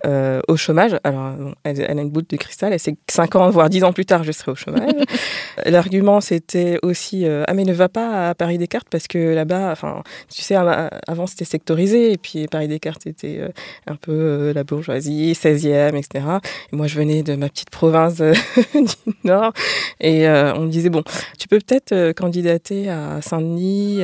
au 0.49 0.57
chômage. 0.57 0.97
Alors, 1.05 1.35
elle, 1.64 1.83
elle, 1.83 1.99
a 1.99 2.03
une 2.03 2.11
boule 2.11 2.25
de 2.27 2.37
cristal, 2.37 2.73
elle 2.73 2.81
sait 2.81 2.92
que 2.92 2.99
5 3.09 3.37
ans 3.37 3.51
voire 3.51 3.69
10 3.69 3.85
ans 3.85 3.92
plus 3.92 4.07
tard, 4.07 4.25
je 4.25 4.33
serai 4.33 4.53
au 4.53 4.55
chômage. 4.55 4.90
L'argument, 5.66 6.21
c'était 6.48 6.78
aussi 6.82 7.26
euh, 7.26 7.42
ah 7.48 7.54
mais 7.54 7.64
ne 7.64 7.72
va 7.72 7.88
pas 7.88 8.28
à 8.28 8.35
Paris 8.35 8.56
Descartes 8.56 8.87
parce 8.88 9.09
que 9.09 9.35
là-bas, 9.35 9.72
enfin, 9.72 10.02
tu 10.32 10.42
sais, 10.42 10.54
avant 10.54 11.26
c'était 11.26 11.44
sectorisé 11.44 12.12
et 12.12 12.18
puis 12.18 12.46
Paris 12.46 12.68
Descartes 12.68 13.06
était 13.06 13.38
euh, 13.40 13.48
un 13.88 13.96
peu 13.96 14.12
euh, 14.12 14.52
la 14.52 14.62
bourgeoisie, 14.62 15.32
16e, 15.32 15.96
etc. 15.96 16.24
Et 16.72 16.76
moi, 16.76 16.87
je 16.87 16.98
venais 16.98 17.24
de 17.24 17.35
ma 17.35 17.48
petite 17.48 17.70
province 17.70 18.16
du 18.74 19.14
Nord 19.24 19.52
et 20.00 20.28
on 20.28 20.61
me 20.61 20.68
disait 20.68 20.90
bon, 20.90 21.02
tu 21.38 21.48
peux 21.48 21.59
peut-être 21.59 22.12
candidater 22.12 22.88
à 22.88 23.20
Saint-Denis 23.22 24.02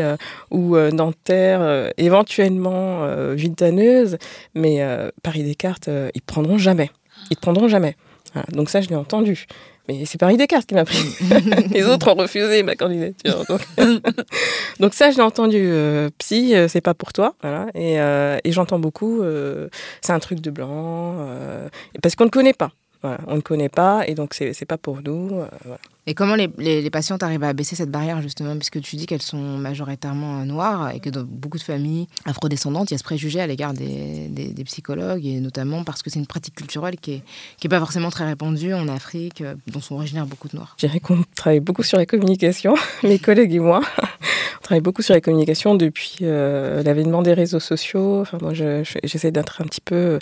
ou 0.50 0.76
Nanterre, 0.76 1.92
éventuellement 1.96 3.07
Vitaneuse, 3.35 4.16
mais 4.55 4.81
Paris 5.22 5.44
Descartes, 5.44 5.88
ils 6.14 6.20
te 6.20 6.26
prendront 6.26 6.59
jamais. 6.59 6.90
Ils 7.31 7.37
te 7.37 7.42
prendront 7.42 7.68
jamais. 7.68 7.96
Donc 8.52 8.70
ça, 8.70 8.81
je 8.81 8.88
l'ai 8.88 8.96
entendu. 8.96 9.46
Mais 9.88 10.05
c'est 10.05 10.18
Paris 10.18 10.37
Descartes 10.37 10.66
qui 10.66 10.75
m'a 10.75 10.85
pris. 10.85 11.05
Les 11.73 11.85
autres 11.87 12.11
ont 12.12 12.14
refusé 12.14 12.62
ma 12.62 12.77
candidature. 12.77 13.45
Donc, 14.81 14.95
ça, 14.95 15.11
je 15.11 15.16
l'ai 15.16 15.23
entendu. 15.23 15.59
Euh, 15.61 16.09
psy, 16.18 16.55
euh, 16.55 16.68
c'est 16.68 16.81
pas 16.81 16.95
pour 16.95 17.12
toi. 17.12 17.35
Voilà. 17.42 17.66
Et, 17.75 18.01
euh, 18.01 18.38
et 18.45 18.53
j'entends 18.53 18.79
beaucoup, 18.79 19.23
c'est 20.01 20.12
un 20.12 20.21
truc 20.21 20.40
de 20.40 20.51
blanc. 20.51 21.16
parce 22.03 22.14
qu'on 22.14 22.25
ne 22.25 22.31
connaît 22.31 22.53
pas. 22.53 22.71
Voilà. 23.03 23.18
On 23.27 23.35
ne 23.35 23.40
connaît 23.40 23.68
pas 23.68 24.07
et 24.07 24.14
donc 24.14 24.35
c'est 24.35 24.64
pas 24.64 24.79
pour 24.79 25.03
nous. 25.03 25.29
Voilà. 25.29 25.79
Et 26.09 26.15
comment 26.15 26.35
les, 26.35 26.49
les, 26.59 26.91
patientes 26.91 27.23
arrivent 27.23 27.45
à 27.45 27.53
baisser 27.53 27.77
cette 27.77 27.91
barrière 27.91 28.21
justement 28.23 28.57
Puisque 28.57 28.81
tu 28.81 28.97
dis 28.97 29.07
qu'elles 29.07 29.23
sont 29.23 29.38
majoritairement 29.38 30.45
noires 30.45 30.91
et 30.91 30.99
que 30.99 31.11
dans 31.11 31.23
beaucoup 31.23 31.59
de 31.59 31.62
familles 31.62 32.09
afrodescendantes, 32.25 32.91
il 32.91 32.95
y 32.95 32.97
a 32.97 32.99
ce 32.99 33.05
préjugé 33.05 33.41
à 33.41 33.47
l'égard 33.47 33.73
des, 33.73 34.29
des, 34.29 34.65
psychologues 34.65 35.25
et 35.25 35.38
notamment 35.38 35.85
parce 35.85 36.03
que 36.03 36.11
c'est 36.11 36.19
une 36.19 36.27
pratique 36.27 36.57
culturelle 36.57 36.97
qui 36.97 37.12
n'est 37.12 37.23
qui 37.59 37.67
est 37.67 37.71
pas 37.71 37.79
forcément 37.79 38.11
très 38.11 38.25
répandue 38.25 38.75
en 38.75 38.88
Afrique, 38.88 39.43
euh, 39.43 39.55
dont 39.69 39.81
sont 39.81 39.95
originaires 39.95 40.27
beaucoup 40.27 40.49
de 40.49 40.57
noirs. 40.57 40.75
Je 40.79 40.87
dirais 40.87 40.99
qu'on 40.99 41.23
travaille 41.37 41.61
beaucoup 41.61 41.83
sur 41.85 41.99
la 41.99 42.07
communication, 42.07 42.75
mes 43.05 43.19
collègues 43.21 43.55
et 43.55 43.61
moi. 43.61 43.81
On 44.03 44.62
travaille 44.62 44.81
beaucoup 44.81 45.03
sur 45.03 45.15
la 45.15 45.21
communication 45.21 45.75
depuis 45.77 46.19
euh, 46.23 46.83
l'avènement 46.83 47.23
des 47.23 47.33
réseaux 47.33 47.61
sociaux. 47.61 48.23
Enfin, 48.23 48.38
moi, 48.41 48.53
j'essaie 48.55 49.31
d'être 49.31 49.61
un 49.61 49.65
petit 49.65 49.81
peu 49.81 50.19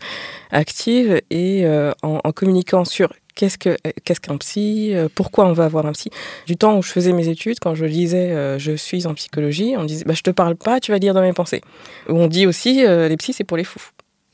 active 0.51 1.21
et 1.31 1.67
euh, 1.67 1.93
en 2.03 2.33
communiquant 2.33 2.85
sur 2.85 3.13
qu'est-ce 3.41 3.57
que 3.57 3.77
qu'est-ce 4.05 4.21
qu'un 4.21 4.37
psy 4.37 4.91
euh, 4.93 5.09
Pourquoi 5.15 5.47
on 5.47 5.55
va 5.55 5.65
avoir 5.65 5.87
un 5.87 5.93
psy? 5.93 6.11
Du 6.47 6.57
temps 6.57 6.77
où 6.77 6.83
je 6.83 6.91
faisais 6.91 7.13
mes 7.13 7.29
études, 7.29 7.59
quand 7.59 7.75
je 7.75 7.87
disais 7.87 8.33
euh, 8.33 8.59
je 8.59 8.73
suis 8.73 9.07
en 9.07 9.15
psychologie, 9.15 9.75
on 9.79 9.85
disait 9.85 10.05
bah, 10.05 10.13
je 10.13 10.23
te 10.23 10.31
parle 10.31 10.57
pas, 10.57 10.79
tu 10.79 10.93
vas 10.93 10.99
lire 10.99 11.15
dans 11.15 11.23
mes 11.23 11.33
pensées. 11.33 11.63
On 12.09 12.27
dit 12.27 12.47
aussi 12.47 12.85
euh, 12.85 13.09
les 13.09 13.17
psys 13.17 13.33
c'est 13.33 13.45
pour 13.45 13.57
les 13.57 13.65
fous. 13.65 13.83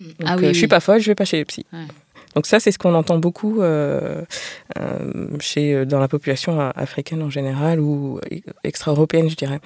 Mm. 0.00 0.04
ah 0.26 0.36
oui, 0.36 0.48
je 0.48 0.58
suis 0.58 0.66
pas 0.66 0.80
folle, 0.80 1.00
je 1.00 1.06
vais 1.06 1.14
pas 1.14 1.24
chez 1.24 1.36
les 1.36 1.44
psys. 1.44 1.66
Donc 2.34 2.46
ça, 2.46 2.60
c'est 2.60 2.70
ce 2.70 2.78
qu'on 2.78 2.94
entend 2.94 3.16
beaucoup 3.16 3.62
chez, 5.40 5.86
dans 5.86 6.00
la 6.00 6.08
population 6.08 6.60
africaine 6.60 7.22
en 7.22 7.30
général 7.30 7.80
ou 7.80 8.20
extra-européenne, 8.62 9.30
je 9.30 9.36
dirais 9.36 9.60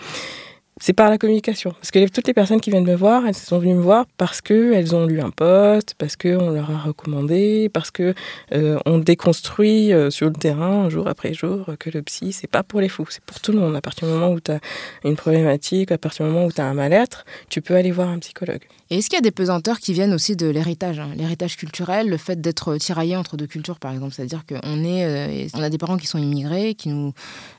c'est 0.80 0.94
par 0.94 1.10
la 1.10 1.18
communication. 1.18 1.72
Parce 1.72 1.90
que 1.90 2.08
toutes 2.08 2.26
les 2.26 2.34
personnes 2.34 2.60
qui 2.60 2.70
viennent 2.70 2.86
me 2.86 2.96
voir, 2.96 3.26
elles 3.26 3.34
sont 3.34 3.58
venues 3.58 3.74
me 3.74 3.82
voir 3.82 4.06
parce 4.16 4.40
qu'elles 4.40 4.94
ont 4.96 5.06
lu 5.06 5.20
un 5.20 5.30
poste, 5.30 5.94
parce 5.98 6.16
qu'on 6.16 6.50
leur 6.50 6.70
a 6.70 6.78
recommandé, 6.78 7.68
parce 7.72 7.90
que 7.90 8.14
euh, 8.52 8.78
on 8.86 8.98
déconstruit 8.98 9.92
euh, 9.92 10.10
sur 10.10 10.26
le 10.26 10.32
terrain 10.32 10.88
jour 10.88 11.06
après 11.06 11.34
jour 11.34 11.66
que 11.78 11.90
le 11.90 12.02
psy, 12.02 12.32
c'est 12.32 12.50
pas 12.50 12.62
pour 12.62 12.80
les 12.80 12.88
fous, 12.88 13.06
c'est 13.10 13.22
pour 13.24 13.40
tout 13.40 13.52
le 13.52 13.58
monde. 13.58 13.76
À 13.76 13.82
partir 13.82 14.08
du 14.08 14.14
moment 14.14 14.30
où 14.30 14.40
tu 14.40 14.50
as 14.50 14.60
une 15.04 15.16
problématique, 15.16 15.92
à 15.92 15.98
partir 15.98 16.26
du 16.26 16.32
moment 16.32 16.46
où 16.46 16.52
tu 16.52 16.60
as 16.60 16.66
un 16.66 16.74
mal-être, 16.74 17.24
tu 17.50 17.60
peux 17.60 17.74
aller 17.74 17.90
voir 17.90 18.08
un 18.08 18.18
psychologue. 18.18 18.62
Et 18.92 18.98
est-ce 18.98 19.08
qu'il 19.08 19.16
y 19.16 19.18
a 19.18 19.22
des 19.22 19.30
pesanteurs 19.30 19.78
qui 19.78 19.92
viennent 19.92 20.12
aussi 20.12 20.34
de 20.34 20.48
l'héritage, 20.48 20.98
hein, 20.98 21.10
l'héritage 21.16 21.56
culturel, 21.56 22.08
le 22.08 22.16
fait 22.16 22.40
d'être 22.40 22.76
tiraillé 22.76 23.16
entre 23.16 23.36
deux 23.36 23.46
cultures, 23.46 23.78
par 23.78 23.92
exemple, 23.92 24.12
c'est-à-dire 24.14 24.44
qu'on 24.44 24.82
est, 24.82 25.04
euh, 25.04 25.62
a 25.62 25.70
des 25.70 25.78
parents 25.78 25.96
qui 25.96 26.08
sont 26.08 26.18
immigrés, 26.18 26.74
qui 26.74 26.88
nous 26.88 27.12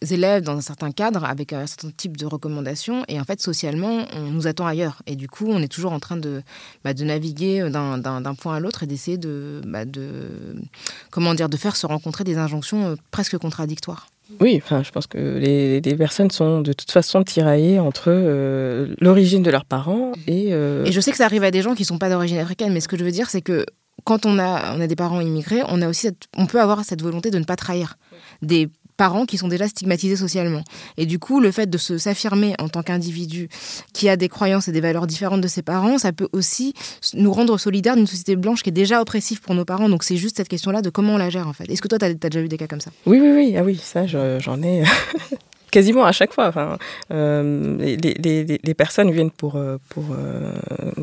élèvent 0.09 0.43
dans 0.43 0.57
un 0.57 0.61
certain 0.61 0.91
cadre 0.91 1.23
avec 1.23 1.53
un 1.53 1.65
certain 1.67 1.91
type 1.95 2.17
de 2.17 2.25
recommandations, 2.25 3.05
et 3.11 3.19
en 3.19 3.25
fait 3.25 3.41
socialement, 3.41 4.05
on 4.15 4.21
nous 4.21 4.47
attend 4.47 4.65
ailleurs, 4.65 5.01
et 5.05 5.15
du 5.15 5.27
coup, 5.27 5.47
on 5.49 5.61
est 5.61 5.67
toujours 5.67 5.91
en 5.91 5.99
train 5.99 6.17
de, 6.17 6.41
bah, 6.83 6.93
de 6.93 7.03
naviguer 7.03 7.69
d'un 7.69 8.35
point 8.35 8.55
à 8.55 8.59
l'autre 8.59 8.83
et 8.83 8.87
d'essayer 8.87 9.17
de, 9.17 9.61
bah, 9.65 9.83
de, 9.83 10.29
comment 11.09 11.33
dire, 11.33 11.49
de 11.49 11.57
faire 11.57 11.75
se 11.75 11.85
rencontrer 11.85 12.23
des 12.23 12.37
injonctions 12.37 12.87
euh, 12.87 12.95
presque 13.11 13.37
contradictoires. 13.37 14.07
Oui, 14.39 14.61
enfin, 14.63 14.81
je 14.81 14.91
pense 14.91 15.07
que 15.07 15.17
les, 15.17 15.81
personnes 15.95 16.31
sont 16.31 16.61
de 16.61 16.71
toute 16.71 16.89
façon 16.89 17.21
tiraillées 17.23 17.79
entre 17.79 18.05
euh, 18.07 18.95
l'origine 19.01 19.43
de 19.43 19.51
leurs 19.51 19.65
parents 19.65 20.13
et. 20.25 20.53
Euh, 20.53 20.85
et 20.85 20.93
je 20.93 21.01
sais 21.01 21.11
que 21.11 21.17
ça 21.17 21.25
arrive 21.25 21.43
à 21.43 21.51
des 21.51 21.61
gens 21.61 21.75
qui 21.75 21.81
ne 21.81 21.87
sont 21.87 21.97
pas 21.97 22.09
d'origine 22.09 22.37
africaine, 22.37 22.71
mais 22.71 22.79
ce 22.79 22.87
que 22.87 22.97
je 22.97 23.03
veux 23.03 23.11
dire, 23.11 23.29
c'est 23.29 23.41
que 23.41 23.65
quand 24.05 24.25
on 24.25 24.39
a, 24.39 24.75
on 24.75 24.79
a 24.81 24.87
des 24.87 24.95
parents 24.95 25.19
immigrés, 25.19 25.61
on, 25.67 25.81
a 25.81 25.89
aussi 25.89 26.09
on 26.37 26.45
peut 26.45 26.61
avoir 26.61 26.83
cette 26.85 27.01
volonté 27.01 27.29
de 27.29 27.39
ne 27.39 27.43
pas 27.43 27.57
trahir 27.57 27.97
des 28.41 28.69
parents 29.01 29.25
qui 29.25 29.39
sont 29.39 29.47
déjà 29.47 29.67
stigmatisés 29.67 30.15
socialement. 30.15 30.63
Et 30.95 31.07
du 31.07 31.17
coup, 31.17 31.39
le 31.39 31.49
fait 31.49 31.67
de 31.67 31.79
s'affirmer 31.79 32.53
en 32.59 32.69
tant 32.69 32.83
qu'individu 32.83 33.49
qui 33.93 34.09
a 34.09 34.15
des 34.15 34.29
croyances 34.29 34.67
et 34.67 34.71
des 34.71 34.79
valeurs 34.79 35.07
différentes 35.07 35.41
de 35.41 35.47
ses 35.47 35.63
parents, 35.63 35.97
ça 35.97 36.13
peut 36.13 36.27
aussi 36.33 36.75
nous 37.15 37.33
rendre 37.33 37.57
solidaires 37.57 37.95
d'une 37.95 38.05
société 38.05 38.35
blanche 38.35 38.61
qui 38.61 38.69
est 38.69 38.79
déjà 38.83 39.01
oppressive 39.01 39.41
pour 39.41 39.55
nos 39.55 39.65
parents. 39.65 39.89
Donc 39.89 40.03
c'est 40.03 40.17
juste 40.17 40.37
cette 40.37 40.49
question-là 40.49 40.83
de 40.83 40.91
comment 40.91 41.15
on 41.15 41.17
la 41.17 41.31
gère 41.31 41.47
en 41.47 41.53
fait. 41.53 41.67
Est-ce 41.67 41.81
que 41.81 41.87
toi, 41.87 41.97
tu 41.97 42.05
as, 42.05 42.13
déjà 42.13 42.41
eu 42.41 42.47
des 42.47 42.57
cas 42.57 42.67
comme 42.67 42.79
ça? 42.79 42.91
Oui, 43.07 43.19
oui, 43.19 43.31
oui. 43.31 43.55
Ah 43.57 43.63
oui, 43.63 43.75
ça, 43.83 44.05
j'en 44.05 44.61
ai. 44.61 44.83
quasiment 45.71 46.05
à 46.05 46.11
chaque 46.11 46.33
fois. 46.33 46.47
Enfin, 46.47 46.77
euh, 47.11 47.77
les, 47.77 48.73
personnes 48.73 49.11
viennent 49.11 49.31
pour, 49.31 49.55
euh, 49.55 49.77
euh, 49.97 50.51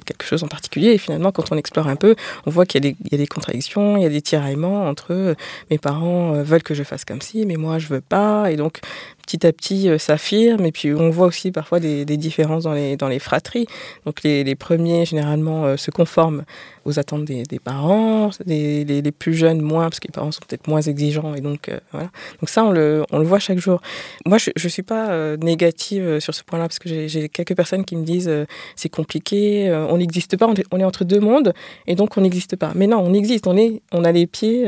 quelque 0.05 0.25
chose 0.25 0.45
en 0.45 0.49
particulier 0.49 0.93
et 0.93 0.99
finalement, 0.99 1.33
quand 1.33 1.51
on 1.51 1.57
explore 1.57 1.89
un 1.89 1.97
peu, 1.97 2.15
on 2.47 2.51
voit 2.51 2.67
qu'il 2.67 2.85
y, 2.85 2.97
y, 3.11 3.15
a 3.15 3.19
des 3.19 3.27
contradictions, 3.27 3.97
il 3.97 4.03
y 4.03 4.07
a 4.07 4.11
des 4.11 4.23
tiraillements 4.23 4.87
entre 4.89 5.35
mes 5.71 5.79
parents 5.79 6.33
veulent 6.43 6.63
que 6.63 6.75
je 6.75 6.83
fasse 6.83 7.05
comme 7.05 7.23
ci, 7.23 7.47
mais 7.47 7.57
moi 7.57 7.79
je 7.79 7.89
veux 7.89 8.01
pas. 8.01 8.51
Et 8.51 8.57
donc, 8.57 8.81
petit 9.29 9.47
à 9.47 9.53
petit 9.53 9.88
euh, 9.88 9.99
s'affirme. 9.99 10.64
Et 10.64 10.73
puis 10.73 10.93
on 10.95 11.11
voit 11.11 11.27
aussi 11.27 11.53
parfois 11.53 11.81
des, 11.81 12.05
différences 12.05 12.64
dans 12.64 12.73
les, 12.73 12.97
dans 12.97 13.09
les 13.09 13.19
fratries. 13.19 13.67
Donc 14.07 14.23
les, 14.23 14.55
premiers 14.55 15.05
généralement 15.05 15.67
euh, 15.67 15.77
se 15.77 15.91
conforment 15.91 16.45
aux 16.85 16.99
attentes 16.99 17.27
des, 17.27 17.45
parents, 17.62 18.31
les, 18.47 19.12
plus 19.12 19.35
jeunes 19.35 19.61
moins, 19.61 19.85
parce 19.85 20.01
que 20.01 20.09
les 20.09 20.12
parents 20.12 20.33
sont 20.33 20.41
peut-être 20.49 20.67
moins 20.69 20.81
exigeants. 20.81 21.35
Et 21.35 21.43
donc 21.43 21.69
euh, 21.69 21.79
voilà. 21.93 22.09
Donc 22.41 22.49
ça, 22.49 22.64
on 22.64 22.71
le, 22.71 23.05
on 23.12 23.19
le 23.19 23.27
voit 23.27 23.38
chaque 23.38 23.59
jour. 23.59 23.83
Moi, 24.25 24.38
je 24.38 24.51
ne 24.51 24.69
suis 24.69 24.83
pas 24.83 25.37
négative 25.37 26.19
sur 26.21 26.35
ce 26.35 26.43
point-là, 26.43 26.67
parce 26.67 26.79
que 26.79 26.88
j'ai 27.09 27.29
quelques 27.29 27.55
personnes 27.55 27.85
qui 27.85 27.97
me 27.97 28.05
disent 28.05 28.31
c'est 28.75 28.88
compliqué, 28.88 29.71
on 29.91 29.99
n'existe 29.99 30.38
pas, 30.38 30.47
on 30.71 30.81
est, 30.81 30.85
entre 30.85 31.05
deux 31.05 31.21
mondes, 31.21 31.53
et 31.87 31.95
donc 31.95 32.17
on 32.17 32.23
n'existe 32.23 32.57
pas. 32.57 32.73
Mais 32.75 32.87
non, 32.87 32.99
on 33.01 33.12
existe, 33.12 33.47
on, 33.47 33.57
est, 33.57 33.83
on 33.93 34.05
a 34.05 34.12
les 34.12 34.27
pieds 34.27 34.64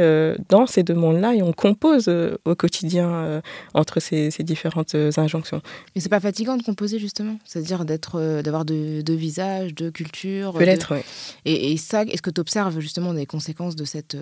dans 0.51 0.66
ces 0.66 0.83
deux 0.83 0.94
mondes-là, 0.94 1.35
et 1.35 1.42
on 1.42 1.53
compose 1.53 2.11
au 2.44 2.55
quotidien 2.55 3.40
entre 3.73 4.01
ces, 4.01 4.31
ces 4.31 4.42
différentes 4.51 4.95
euh, 4.95 5.11
injonctions. 5.17 5.63
Mais 5.95 6.01
c'est 6.01 6.09
pas 6.09 6.21
fatigant 6.21 6.57
de 6.57 6.63
composer 6.63 6.99
justement, 6.99 7.39
c'est-à-dire 7.45 7.85
d'être, 7.85 8.17
euh, 8.17 8.43
d'avoir 8.43 8.65
deux, 8.65 9.03
visages, 9.09 9.75
deux 9.75 9.91
cultures. 9.91 10.53
Peut-être, 10.53 10.95
oui. 10.95 11.03
Et, 11.45 11.77
ça, 11.77 12.03
est-ce 12.03 12.23
que 12.23 12.31
tu 12.31 12.41
observes 12.41 12.81
justement 12.81 13.15
des 13.15 13.27
conséquences 13.27 13.77
de 13.77 13.85
cette, 13.85 14.17
euh, 14.17 14.21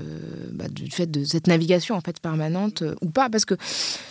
bah, 0.52 0.68
du 0.68 0.90
fait 0.90 1.10
de 1.10 1.24
cette 1.24 1.46
navigation 1.46 1.94
en 1.94 2.00
fait 2.00 2.20
permanente 2.20 2.84
ou 3.00 3.10
pas? 3.10 3.30
Parce 3.30 3.44
que 3.44 3.54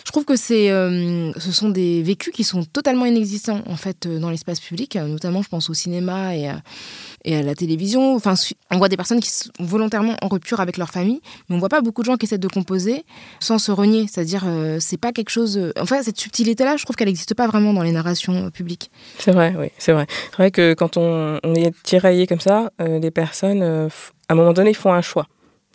je 0.04 0.10
trouve 0.10 0.24
que 0.24 0.36
c'est, 0.36 0.68
ce 0.68 1.52
sont 1.52 1.68
des 1.68 2.02
vécus 2.02 2.32
qui 2.32 2.44
sont 2.44 2.64
totalement 2.64 3.06
inexistants 3.06 3.62
en 3.66 3.76
fait 3.76 4.08
dans 4.08 4.30
l'espace 4.30 4.60
public, 4.60 4.96
notamment 4.96 5.42
je 5.42 5.48
pense 5.48 5.70
au 5.70 5.74
cinéma 5.74 6.34
et 6.34 6.48
à, 6.48 6.62
et 7.24 7.36
à 7.36 7.42
la 7.42 7.54
télévision. 7.54 8.14
Enfin, 8.14 8.34
on 8.70 8.78
voit 8.78 8.88
des 8.88 8.96
personnes 8.96 9.20
qui 9.20 9.30
sont 9.30 9.50
volontairement 9.60 10.16
en 10.22 10.28
rupture 10.28 10.60
avec 10.60 10.76
leur 10.76 10.90
famille, 10.90 11.20
mais 11.48 11.56
on 11.56 11.58
voit 11.58 11.68
pas 11.68 11.80
beaucoup 11.80 12.02
de 12.02 12.06
gens 12.06 12.16
qui 12.16 12.26
essaient 12.26 12.38
de 12.38 12.48
composer 12.48 13.04
sans 13.40 13.58
se 13.58 13.70
renier. 13.70 14.06
C'est-à-dire, 14.10 14.44
c'est 14.80 14.96
pas 14.96 15.12
quelque 15.12 15.30
chose. 15.30 15.60
Enfin, 15.78 16.02
cette 16.08 16.18
subtilité-là, 16.18 16.78
je 16.78 16.84
trouve 16.84 16.96
qu'elle 16.96 17.08
n'existe 17.08 17.34
pas 17.34 17.46
vraiment 17.46 17.74
dans 17.74 17.82
les 17.82 17.92
narrations 17.92 18.46
euh, 18.46 18.50
publiques. 18.50 18.90
C'est 19.18 19.32
vrai, 19.32 19.54
oui, 19.58 19.66
c'est 19.76 19.92
vrai. 19.92 20.06
C'est 20.30 20.36
vrai 20.36 20.50
que 20.50 20.72
quand 20.72 20.96
on, 20.96 21.38
est 21.54 21.74
tiraillé 21.82 22.26
comme 22.26 22.40
ça, 22.40 22.72
euh, 22.80 22.98
les 22.98 23.10
personnes, 23.10 23.60
euh, 23.62 23.88
à 24.28 24.32
un 24.32 24.36
moment 24.36 24.54
donné, 24.54 24.72
font 24.72 24.92
un 24.92 25.02
choix. 25.02 25.26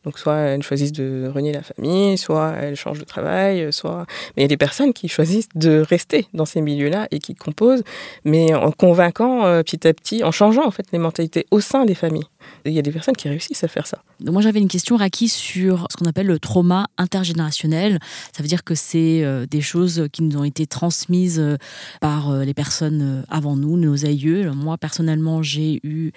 Donc 0.05 0.19
soit 0.19 0.35
elles 0.35 0.63
choisissent 0.63 0.91
de 0.91 1.31
renier 1.33 1.53
la 1.53 1.63
famille, 1.63 2.17
soit 2.17 2.53
elles 2.59 2.75
changent 2.75 2.99
de 2.99 3.05
travail, 3.05 3.71
soit... 3.71 4.05
Mais 4.35 4.41
il 4.41 4.43
y 4.43 4.45
a 4.45 4.49
des 4.49 4.57
personnes 4.57 4.93
qui 4.93 5.07
choisissent 5.07 5.49
de 5.55 5.83
rester 5.87 6.27
dans 6.33 6.45
ces 6.45 6.61
milieux-là 6.61 7.07
et 7.11 7.19
qui 7.19 7.35
composent, 7.35 7.83
mais 8.25 8.53
en 8.53 8.71
convainquant 8.71 9.45
euh, 9.45 9.63
petit 9.63 9.87
à 9.87 9.93
petit, 9.93 10.23
en 10.23 10.31
changeant 10.31 10.65
en 10.65 10.71
fait 10.71 10.85
les 10.91 10.99
mentalités 10.99 11.45
au 11.51 11.59
sein 11.59 11.85
des 11.85 11.95
familles. 11.95 12.25
Il 12.65 12.73
y 12.73 12.79
a 12.79 12.81
des 12.81 12.91
personnes 12.91 13.15
qui 13.15 13.29
réussissent 13.29 13.63
à 13.63 13.67
faire 13.67 13.87
ça. 13.87 13.99
moi 14.19 14.41
j'avais 14.41 14.59
une 14.59 14.67
question, 14.67 14.97
Raki, 14.97 15.29
sur 15.29 15.87
ce 15.89 15.97
qu'on 15.97 16.05
appelle 16.05 16.27
le 16.27 16.39
trauma 16.39 16.87
intergénérationnel. 16.97 17.99
Ça 18.35 18.43
veut 18.43 18.49
dire 18.49 18.63
que 18.63 18.75
c'est 18.75 19.23
euh, 19.23 19.45
des 19.45 19.61
choses 19.61 20.07
qui 20.11 20.23
nous 20.23 20.37
ont 20.37 20.43
été 20.43 20.67
transmises 20.67 21.39
euh, 21.39 21.57
par 22.01 22.33
les 22.33 22.53
personnes 22.53 23.25
avant 23.29 23.55
nous, 23.55 23.77
nos 23.77 24.05
aïeux. 24.05 24.51
Moi 24.51 24.77
personnellement, 24.77 25.41
j'ai 25.41 25.79
eu 25.83 26.11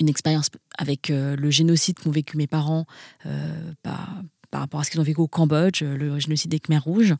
une 0.00 0.08
expérience 0.08 0.48
avec 0.78 1.10
le 1.10 1.50
génocide 1.50 1.98
qu'ont 1.98 2.10
vécu 2.10 2.36
mes 2.36 2.46
parents 2.46 2.86
euh, 3.26 3.72
par, 3.82 4.22
rapport 4.52 4.80
à 4.80 4.84
ce 4.84 4.90
qu'ils 4.90 4.98
ont 4.98 5.04
vécu 5.04 5.20
au 5.20 5.28
Cambodge, 5.28 5.82
le 5.82 6.18
génocide 6.18 6.50
des 6.50 6.58
Khmers 6.58 6.82
rouges. 6.82 7.14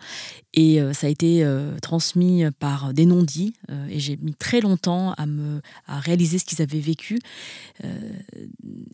Et 0.53 0.81
euh, 0.81 0.93
ça 0.93 1.07
a 1.07 1.11
été 1.11 1.45
euh, 1.45 1.79
transmis 1.81 2.43
par 2.59 2.93
des 2.93 3.07
non-dits. 3.07 3.55
et 3.89 4.01
j'ai 4.01 4.17
mis 4.17 4.35
très 4.35 4.61
longtemps 4.61 5.13
à, 5.13 5.27
me, 5.27 5.61
à 5.87 6.01
réaliser 6.01 6.39
ce 6.39 6.45
qu'ils 6.45 6.61
avaient 6.61 6.81
vécu. 6.81 7.21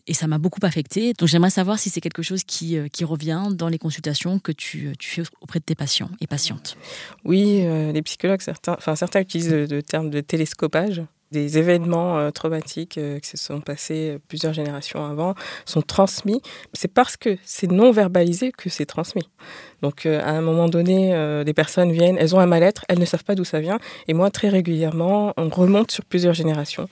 et 0.05 0.13
ça 0.13 0.27
m'a 0.27 0.37
beaucoup 0.37 0.59
affecté. 0.61 1.13
Donc 1.13 1.27
j'aimerais 1.27 1.49
savoir 1.49 1.79
si 1.79 1.89
c'est 1.89 2.01
quelque 2.01 2.21
chose 2.21 2.43
qui, 2.43 2.77
revient 3.03 3.47
dans 3.51 3.69
les 3.69 3.79
consultations 3.79 4.37
que 4.37 4.51
tu, 4.51 4.93
tu, 4.99 5.09
fais 5.09 5.23
auprès 5.41 5.59
de 5.59 5.65
tes 5.65 5.75
patients 5.75 6.11
et 6.19 6.27
patientes. 6.27 6.77
Oui, 7.23 7.63
les 7.93 8.01
psychologues, 8.03 8.41
certains, 8.41 8.77
certains 8.95 9.21
utilisent 9.21 9.51
le 9.51 9.81
terme 9.81 10.09
de 10.09 10.21
télescopage 10.21 11.01
des 11.31 11.57
événements 11.57 12.17
euh, 12.17 12.31
traumatiques 12.31 12.97
euh, 12.97 13.19
qui 13.19 13.29
se 13.29 13.37
sont 13.37 13.59
passés 13.59 14.11
euh, 14.11 14.19
plusieurs 14.27 14.53
générations 14.53 15.05
avant 15.05 15.35
sont 15.65 15.81
transmis. 15.81 16.41
C'est 16.73 16.91
parce 16.91 17.17
que 17.17 17.37
c'est 17.43 17.69
non 17.71 17.91
verbalisé 17.91 18.51
que 18.51 18.69
c'est 18.69 18.85
transmis. 18.85 19.29
Donc 19.81 20.05
à 20.05 20.29
un 20.29 20.41
moment 20.41 20.69
donné, 20.69 21.13
les 21.45 21.53
personnes 21.53 21.91
viennent, 21.91 22.17
elles 22.17 22.35
ont 22.35 22.39
un 22.39 22.47
mal-être, 22.47 22.83
elles 22.89 22.97
ne 22.97 23.05
savent 23.05 23.23
pas 23.23 23.35
d'où 23.35 23.43
ça 23.43 23.59
vient. 23.59 23.77
Et 24.07 24.15
moi, 24.15 24.31
très 24.31 24.49
régulièrement, 24.49 25.33
on 25.37 25.49
remonte 25.49 25.91
sur 25.91 26.03
plusieurs 26.03 26.33
générations 26.33 26.89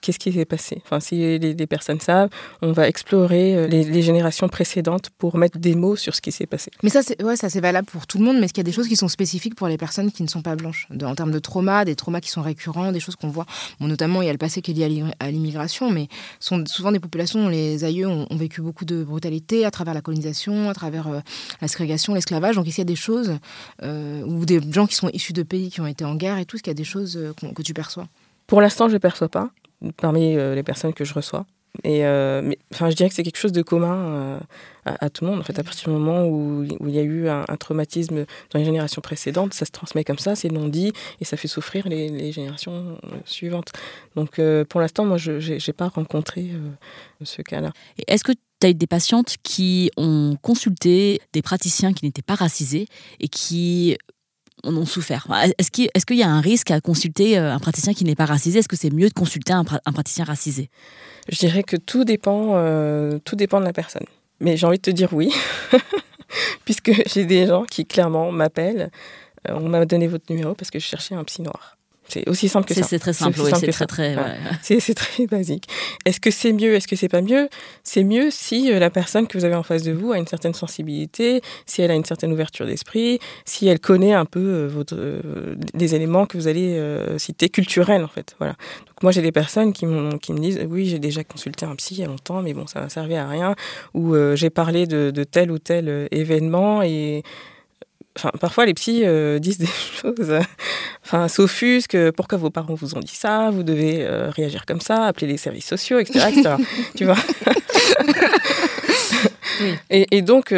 qu'est-ce 0.00 0.18
qui 0.18 0.32
s'est 0.32 0.44
passé. 0.44 0.82
Enfin, 0.84 1.00
si 1.00 1.38
les, 1.38 1.66
personnes 1.66 2.00
savent, 2.00 2.30
on 2.62 2.72
va 2.72 2.88
explorer 2.88 3.54
euh, 3.54 3.66
les, 3.66 4.02
générations 4.02 4.48
précédentes 4.48 5.10
pour 5.18 5.36
mettre 5.36 5.58
des 5.58 5.74
mots 5.74 5.96
sur 5.96 6.14
ce 6.14 6.20
qui 6.20 6.32
s'est 6.32 6.46
passé. 6.46 6.70
Mais 6.82 6.90
ça, 6.90 7.02
c'est 7.02 7.22
ouais, 7.22 7.36
ça 7.36 7.48
c'est 7.48 7.60
valable 7.60 7.86
pour 7.90 8.06
tout 8.06 8.18
le 8.18 8.24
monde. 8.24 8.38
Mais 8.38 8.44
est-ce 8.44 8.52
qu'il 8.52 8.62
y 8.62 8.66
a 8.66 8.70
des 8.70 8.72
choses 8.72 8.88
qui 8.88 8.96
sont 8.96 9.08
spécifiques 9.08 9.54
pour 9.54 9.68
les 9.68 9.76
personnes 9.76 10.10
qui 10.10 10.22
ne 10.22 10.28
sont 10.28 10.42
pas 10.42 10.56
blanches, 10.56 10.88
en 11.04 11.14
termes 11.14 11.30
de 11.30 11.38
trauma, 11.38 11.84
des 11.84 11.96
traumas 11.96 12.20
qui 12.20 12.30
sont 12.30 12.42
récurrents, 12.42 12.92
des 12.92 13.00
choses 13.00 13.16
qu'on 13.16 13.28
voit. 13.28 13.46
Bon, 13.78 13.86
notamment, 13.86 14.22
il 14.22 14.26
y 14.26 14.28
a 14.28 14.32
le 14.32 14.38
passé 14.38 14.62
qui 14.62 14.70
est 14.70 14.88
lié 14.88 15.04
à 15.18 15.30
l'immigration, 15.30 15.90
mais 15.90 16.08
sont 16.38 16.64
souvent 16.66 16.92
des 16.92 17.00
populations 17.00 17.42
dont 17.42 17.48
les 17.48 17.84
aïeux 17.84 18.08
ont, 18.08 18.26
vécu 18.30 18.62
beaucoup 18.62 18.86
de 18.86 19.04
brutalité 19.04 19.66
à 19.66 19.70
travers 19.70 19.92
la 19.92 20.00
colonisation, 20.00 20.70
à 20.70 20.74
travers 20.74 21.08
euh, 21.08 21.20
la 21.60 21.68
ségrégation, 21.68 22.14
l'esclavage. 22.14 22.56
Donc, 22.56 22.66
il 22.66 22.76
y 22.76 22.80
a 22.80 22.84
des 22.84 22.96
choses 22.96 23.36
euh, 23.82 24.22
ou 24.24 24.46
des 24.46 24.60
gens 24.72 24.86
qui 24.86 24.94
sont 24.94 25.10
issus 25.10 25.34
de 25.34 25.42
pays 25.42 25.70
qui 25.70 25.80
ont 25.80 25.86
été 25.86 26.04
en 26.04 26.14
guerre 26.14 26.38
et 26.38 26.46
tout, 26.46 26.56
est-ce 26.56 26.62
qu'il 26.62 26.70
y 26.70 26.72
a 26.72 26.74
des 26.74 26.84
choses 26.84 27.18
que 27.54 27.62
tu 27.62 27.74
perçois? 27.74 28.08
Pour 28.46 28.60
l'instant, 28.60 28.88
je 28.88 28.94
ne 28.94 28.98
perçois 28.98 29.28
pas 29.28 29.50
parmi 29.96 30.36
euh, 30.36 30.54
les 30.54 30.62
personnes 30.62 30.92
que 30.92 31.04
je 31.04 31.14
reçois. 31.14 31.46
Et 31.84 32.04
euh, 32.04 32.42
mais, 32.42 32.58
enfin, 32.74 32.90
je 32.90 32.96
dirais 32.96 33.08
que 33.08 33.14
c'est 33.14 33.22
quelque 33.22 33.38
chose 33.38 33.52
de 33.52 33.62
commun 33.62 33.96
euh, 33.96 34.38
à, 34.84 35.08
tout 35.08 35.24
le 35.24 35.30
monde. 35.30 35.40
En 35.40 35.44
fait, 35.44 35.58
à 35.58 35.62
partir 35.62 35.88
du 35.88 35.94
moment 35.96 36.26
où, 36.26 36.66
où 36.80 36.88
il 36.88 36.94
y 36.94 36.98
a 36.98 37.02
eu 37.02 37.28
un, 37.28 37.44
traumatisme 37.58 38.26
dans 38.50 38.58
les 38.58 38.64
générations 38.64 39.00
précédentes, 39.00 39.54
ça 39.54 39.64
se 39.64 39.70
transmet 39.70 40.02
comme 40.02 40.18
ça, 40.18 40.34
c'est 40.34 40.50
non 40.50 40.66
dit, 40.66 40.92
et 41.20 41.24
ça 41.24 41.36
fait 41.36 41.46
souffrir 41.46 41.88
les, 41.88 42.32
générations 42.32 42.98
suivantes. 43.24 43.70
Donc, 44.16 44.40
pour 44.68 44.80
l'instant, 44.80 45.04
moi, 45.04 45.16
je 45.16 45.52
n'ai 45.52 45.72
pas 45.72 45.88
rencontré 45.88 46.50
ce 47.22 47.40
cas-là. 47.40 47.70
Est-ce 48.08 48.24
que 48.24 48.32
tu 48.32 48.66
as 48.66 48.70
eu 48.70 48.74
des 48.74 48.88
patientes 48.88 49.36
qui 49.44 49.92
ont 49.96 50.36
consulté 50.42 51.20
des 51.32 51.40
praticiens 51.40 51.92
qui 51.92 52.04
n'étaient 52.04 52.20
pas 52.20 52.34
racisés 52.34 52.88
et 53.20 53.28
qui 53.28 53.96
ont 54.64 54.86
souffert. 54.86 55.26
Est-ce 55.58 55.70
qu'il 55.70 56.16
y 56.16 56.22
a 56.22 56.28
un 56.28 56.40
risque 56.40 56.70
à 56.70 56.80
consulter 56.80 57.38
euh, 57.38 57.52
un 57.52 57.58
praticien 57.58 57.92
qui 57.92 58.04
n'est 58.04 58.14
pas 58.14 58.26
racisé? 58.26 58.60
Est-ce 58.60 58.68
que 58.68 58.76
c'est 58.76 58.92
mieux 58.92 59.08
de 59.08 59.14
consulter 59.14 59.52
un, 59.52 59.64
praticien 59.64 60.24
racisé? 60.24 60.70
Je 61.28 61.38
dirais 61.38 61.62
que 61.62 61.76
tout 61.76 62.04
dépend, 62.04 62.52
euh, 62.54 63.18
tout 63.24 63.36
dépend 63.36 63.60
de 63.60 63.64
la 63.64 63.72
personne. 63.72 64.06
Mais 64.40 64.56
j'ai 64.56 64.66
envie 64.66 64.78
de 64.78 64.82
te 64.82 64.90
dire 64.90 65.12
oui, 65.12 65.32
puisque 66.64 66.92
j'ai 67.08 67.24
des 67.24 67.46
gens 67.46 67.64
qui 67.64 67.86
clairement 67.86 68.32
m'appellent. 68.32 68.90
Euh, 69.48 69.54
on 69.54 69.68
m'a 69.68 69.84
donné 69.84 70.06
votre 70.06 70.30
numéro 70.30 70.54
parce 70.54 70.70
que 70.70 70.78
je 70.78 70.84
cherchais 70.84 71.14
un 71.14 71.24
psy 71.24 71.42
noir. 71.42 71.76
C'est 72.10 72.28
aussi 72.28 72.48
simple 72.48 72.66
que 72.66 72.74
ça. 72.74 72.82
C'est 72.82 72.98
très 72.98 73.12
simple, 73.12 73.38
c'est 73.38 73.70
très, 73.70 73.86
très, 73.86 74.16
C'est 74.62 74.94
très 74.94 75.26
basique. 75.26 75.68
Est-ce 76.04 76.20
que 76.20 76.30
c'est 76.30 76.52
mieux 76.52 76.74
Est-ce 76.74 76.88
que 76.88 76.96
c'est 76.96 77.08
pas 77.08 77.22
mieux? 77.22 77.48
C'est 77.84 78.04
mieux 78.04 78.30
si 78.30 78.72
euh, 78.72 78.78
la 78.78 78.90
personne 78.90 79.26
que 79.26 79.38
vous 79.38 79.44
avez 79.44 79.54
en 79.54 79.62
face 79.62 79.82
de 79.82 79.92
vous 79.92 80.12
a 80.12 80.18
une 80.18 80.26
certaine 80.26 80.54
sensibilité, 80.54 81.40
si 81.66 81.82
elle 81.82 81.90
a 81.90 81.94
une 81.94 82.04
certaine 82.04 82.32
ouverture 82.32 82.66
d'esprit, 82.66 83.20
si 83.44 83.68
elle 83.68 83.80
connaît 83.80 84.12
un 84.12 84.24
peu 84.24 84.40
euh, 84.40 84.66
votre, 84.66 84.96
euh, 84.96 85.54
les 85.74 85.94
éléments 85.94 86.26
que 86.26 86.36
vous 86.36 86.48
allez 86.48 86.80
citer 87.18 87.48
culturels 87.48 88.04
en 88.04 88.08
fait. 88.08 88.34
Voilà. 88.38 88.54
Donc 88.86 89.02
moi 89.02 89.12
j'ai 89.12 89.22
des 89.22 89.32
personnes 89.32 89.72
qui, 89.72 89.86
qui 90.20 90.32
me 90.32 90.38
disent 90.38 90.60
oui 90.68 90.86
j'ai 90.86 90.98
déjà 90.98 91.24
consulté 91.24 91.66
un 91.66 91.76
psy 91.76 91.94
il 91.94 92.00
y 92.00 92.04
a 92.04 92.06
longtemps 92.06 92.42
mais 92.42 92.54
bon 92.54 92.66
ça 92.66 92.80
n'a 92.80 92.88
servi 92.88 93.14
à 93.14 93.28
rien 93.28 93.54
ou 93.94 94.14
j'ai 94.34 94.50
parlé 94.50 94.86
de, 94.86 95.10
de, 95.10 95.24
tel 95.24 95.50
ou 95.50 95.58
tel 95.58 96.08
événement 96.10 96.82
et 96.82 97.22
Enfin, 98.16 98.30
parfois 98.40 98.66
les 98.66 98.74
psys 98.74 99.02
euh, 99.04 99.38
disent 99.38 99.58
des 99.58 99.66
choses, 100.00 100.30
euh, 100.30 100.40
enfin, 101.04 101.28
s'offusquent. 101.28 102.10
Pourquoi 102.12 102.38
vos 102.38 102.50
parents 102.50 102.74
vous 102.74 102.96
ont 102.96 103.00
dit 103.00 103.14
ça 103.14 103.50
Vous 103.50 103.62
devez 103.62 104.04
euh, 104.04 104.30
réagir 104.30 104.66
comme 104.66 104.80
ça, 104.80 105.04
appeler 105.04 105.28
les 105.28 105.36
services 105.36 105.66
sociaux, 105.66 105.98
etc. 105.98 106.26
etc. 106.30 106.54
tu 106.96 107.04
vois? 107.04 107.16
Et, 109.90 110.22
donc, 110.22 110.54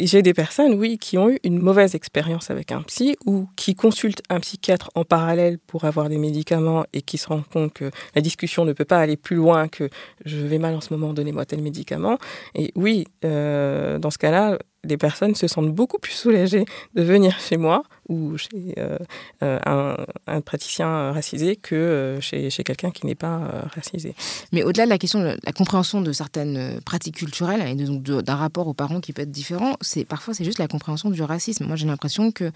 j'ai 0.00 0.22
des 0.22 0.32
personnes, 0.32 0.72
oui, 0.72 0.96
qui 0.96 1.18
ont 1.18 1.28
eu 1.28 1.38
une 1.44 1.58
mauvaise 1.58 1.94
expérience 1.94 2.50
avec 2.50 2.72
un 2.72 2.80
psy 2.80 3.14
ou 3.26 3.46
qui 3.56 3.74
consultent 3.74 4.22
un 4.30 4.40
psychiatre 4.40 4.90
en 4.94 5.04
parallèle 5.04 5.58
pour 5.58 5.84
avoir 5.84 6.08
des 6.08 6.16
médicaments 6.16 6.86
et 6.94 7.02
qui 7.02 7.18
se 7.18 7.26
rendent 7.28 7.46
compte 7.46 7.74
que 7.74 7.90
la 8.14 8.22
discussion 8.22 8.64
ne 8.64 8.72
peut 8.72 8.86
pas 8.86 9.00
aller 9.00 9.18
plus 9.18 9.36
loin 9.36 9.68
que 9.68 9.90
je 10.24 10.38
vais 10.38 10.56
mal 10.56 10.74
en 10.74 10.80
ce 10.80 10.94
moment, 10.94 11.12
donnez-moi 11.12 11.44
tel 11.44 11.60
médicament. 11.60 12.16
Et 12.54 12.72
oui, 12.74 13.04
dans 13.22 14.10
ce 14.10 14.16
cas-là, 14.16 14.56
les 14.84 14.96
personnes 14.96 15.34
se 15.34 15.46
sentent 15.46 15.72
beaucoup 15.72 15.98
plus 15.98 16.12
soulagées 16.12 16.64
de 16.94 17.02
venir 17.02 17.38
chez 17.38 17.56
moi 17.56 17.82
ou 18.08 18.36
chez 18.36 18.74
euh, 18.78 18.98
euh, 19.42 19.96
un, 20.26 20.40
praticien 20.40 21.12
racisé 21.12 21.56
que 21.56 21.74
euh, 21.74 22.20
chez, 22.20 22.50
quelqu'un 22.64 22.90
qui 22.90 23.06
n'est 23.06 23.14
pas 23.14 23.68
racisé. 23.74 24.14
Mais 24.52 24.62
au-delà 24.62 24.84
de 24.84 24.90
la 24.90 24.98
question 24.98 25.20
de 25.20 25.36
la 25.42 25.52
compréhension 25.52 26.00
de 26.00 26.12
certaines 26.12 26.80
pratiques 26.84 27.16
culturelles 27.16 27.62
et 27.62 28.22
d'un 28.22 28.36
rapport 28.36 28.66
aux 28.66 28.74
parents 28.74 29.00
qui 29.00 29.12
peut 29.12 29.22
être 29.22 29.30
différent, 29.30 29.76
c'est 29.80 30.04
parfois 30.04 30.34
c'est 30.34 30.44
juste 30.44 30.58
la 30.58 30.68
compréhension 30.68 31.10
du 31.10 31.22
racisme. 31.22 31.66
Moi 31.66 31.76
j'ai 31.76 31.86
l'impression 31.86 32.32
que 32.32 32.50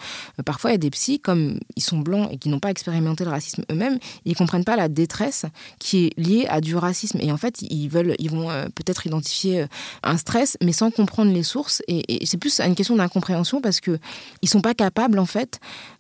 parfois 0.45 0.71
il 0.71 0.75
y 0.75 0.77
a 0.77 0.79
des 0.79 0.91
psys 0.91 1.21
comme 1.21 1.61
ils 1.77 1.83
sont 1.83 1.99
blancs 1.99 2.29
et 2.33 2.39
qui 2.39 2.49
n'ont 2.49 2.61
pas 2.61 2.71
expérimenté 2.71 3.25
le 3.25 3.31
racisme 3.31 3.65
eux-mêmes, 3.71 3.99
ils 4.25 4.37
comprennent 4.37 4.65
pas 4.65 4.77
la 4.77 4.89
détresse 4.89 5.47
qui 5.79 6.07
est 6.07 6.19
liée 6.19 6.47
à 6.49 6.61
du 6.61 6.77
racisme 6.77 7.19
et 7.21 7.31
en 7.31 7.37
fait 7.37 7.63
ils 7.63 7.89
veulent 7.89 8.15
ils 8.19 8.31
vont 8.31 8.49
peut-être 8.75 9.07
identifier 9.07 9.67
un 10.03 10.17
stress 10.17 10.57
mais 10.63 10.73
sans 10.73 10.91
comprendre 10.91 11.33
les 11.33 11.43
sources 11.43 11.83
et 11.89 12.23
et 12.23 12.27
c'est 12.27 12.37
plus 12.37 12.61
une 12.61 12.75
question 12.75 12.97
d'incompréhension 12.97 13.61
parce 13.61 13.81
que 13.81 13.99
ils 14.43 14.49
sont 14.49 14.61
pas 14.61 14.75
capables 14.75 15.19
en 15.19 15.27
fait 15.27 15.36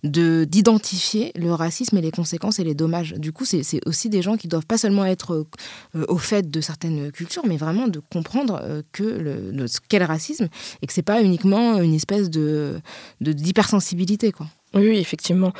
de 0.02 0.44
d'identifier 0.44 1.32
le 1.36 1.52
racisme 1.52 1.96
et 1.96 2.00
les 2.00 2.10
conséquences 2.10 2.58
et 2.58 2.64
les 2.64 2.74
dommages. 2.74 3.14
Du 3.14 3.32
coup, 3.32 3.44
c'est 3.44 3.62
aussi 3.86 4.08
des 4.08 4.22
gens 4.22 4.36
qui 4.36 4.48
doivent 4.48 4.66
pas 4.66 4.78
seulement 4.78 5.04
être 5.04 5.46
euh, 5.94 6.04
au 6.08 6.18
fait 6.18 6.50
de 6.50 6.60
certaines 6.60 7.10
cultures, 7.12 7.46
mais 7.46 7.56
vraiment 7.56 7.88
de 7.88 8.00
comprendre 8.00 8.60
euh, 8.62 8.82
que 8.92 9.02
le, 9.04 9.66
qu'est 9.88 9.98
le 9.98 10.04
racisme 10.04 10.48
et 10.82 10.86
que 10.86 10.92
c'est 10.92 11.02
pas 11.02 11.22
uniquement 11.22 11.80
une 11.80 11.94
espèce 11.94 12.30
de 12.30 12.80
d'hypersensibilité 13.20 14.32
quoi. 14.32 14.46
Oui, 14.76 14.98
effectivement. 14.98 15.52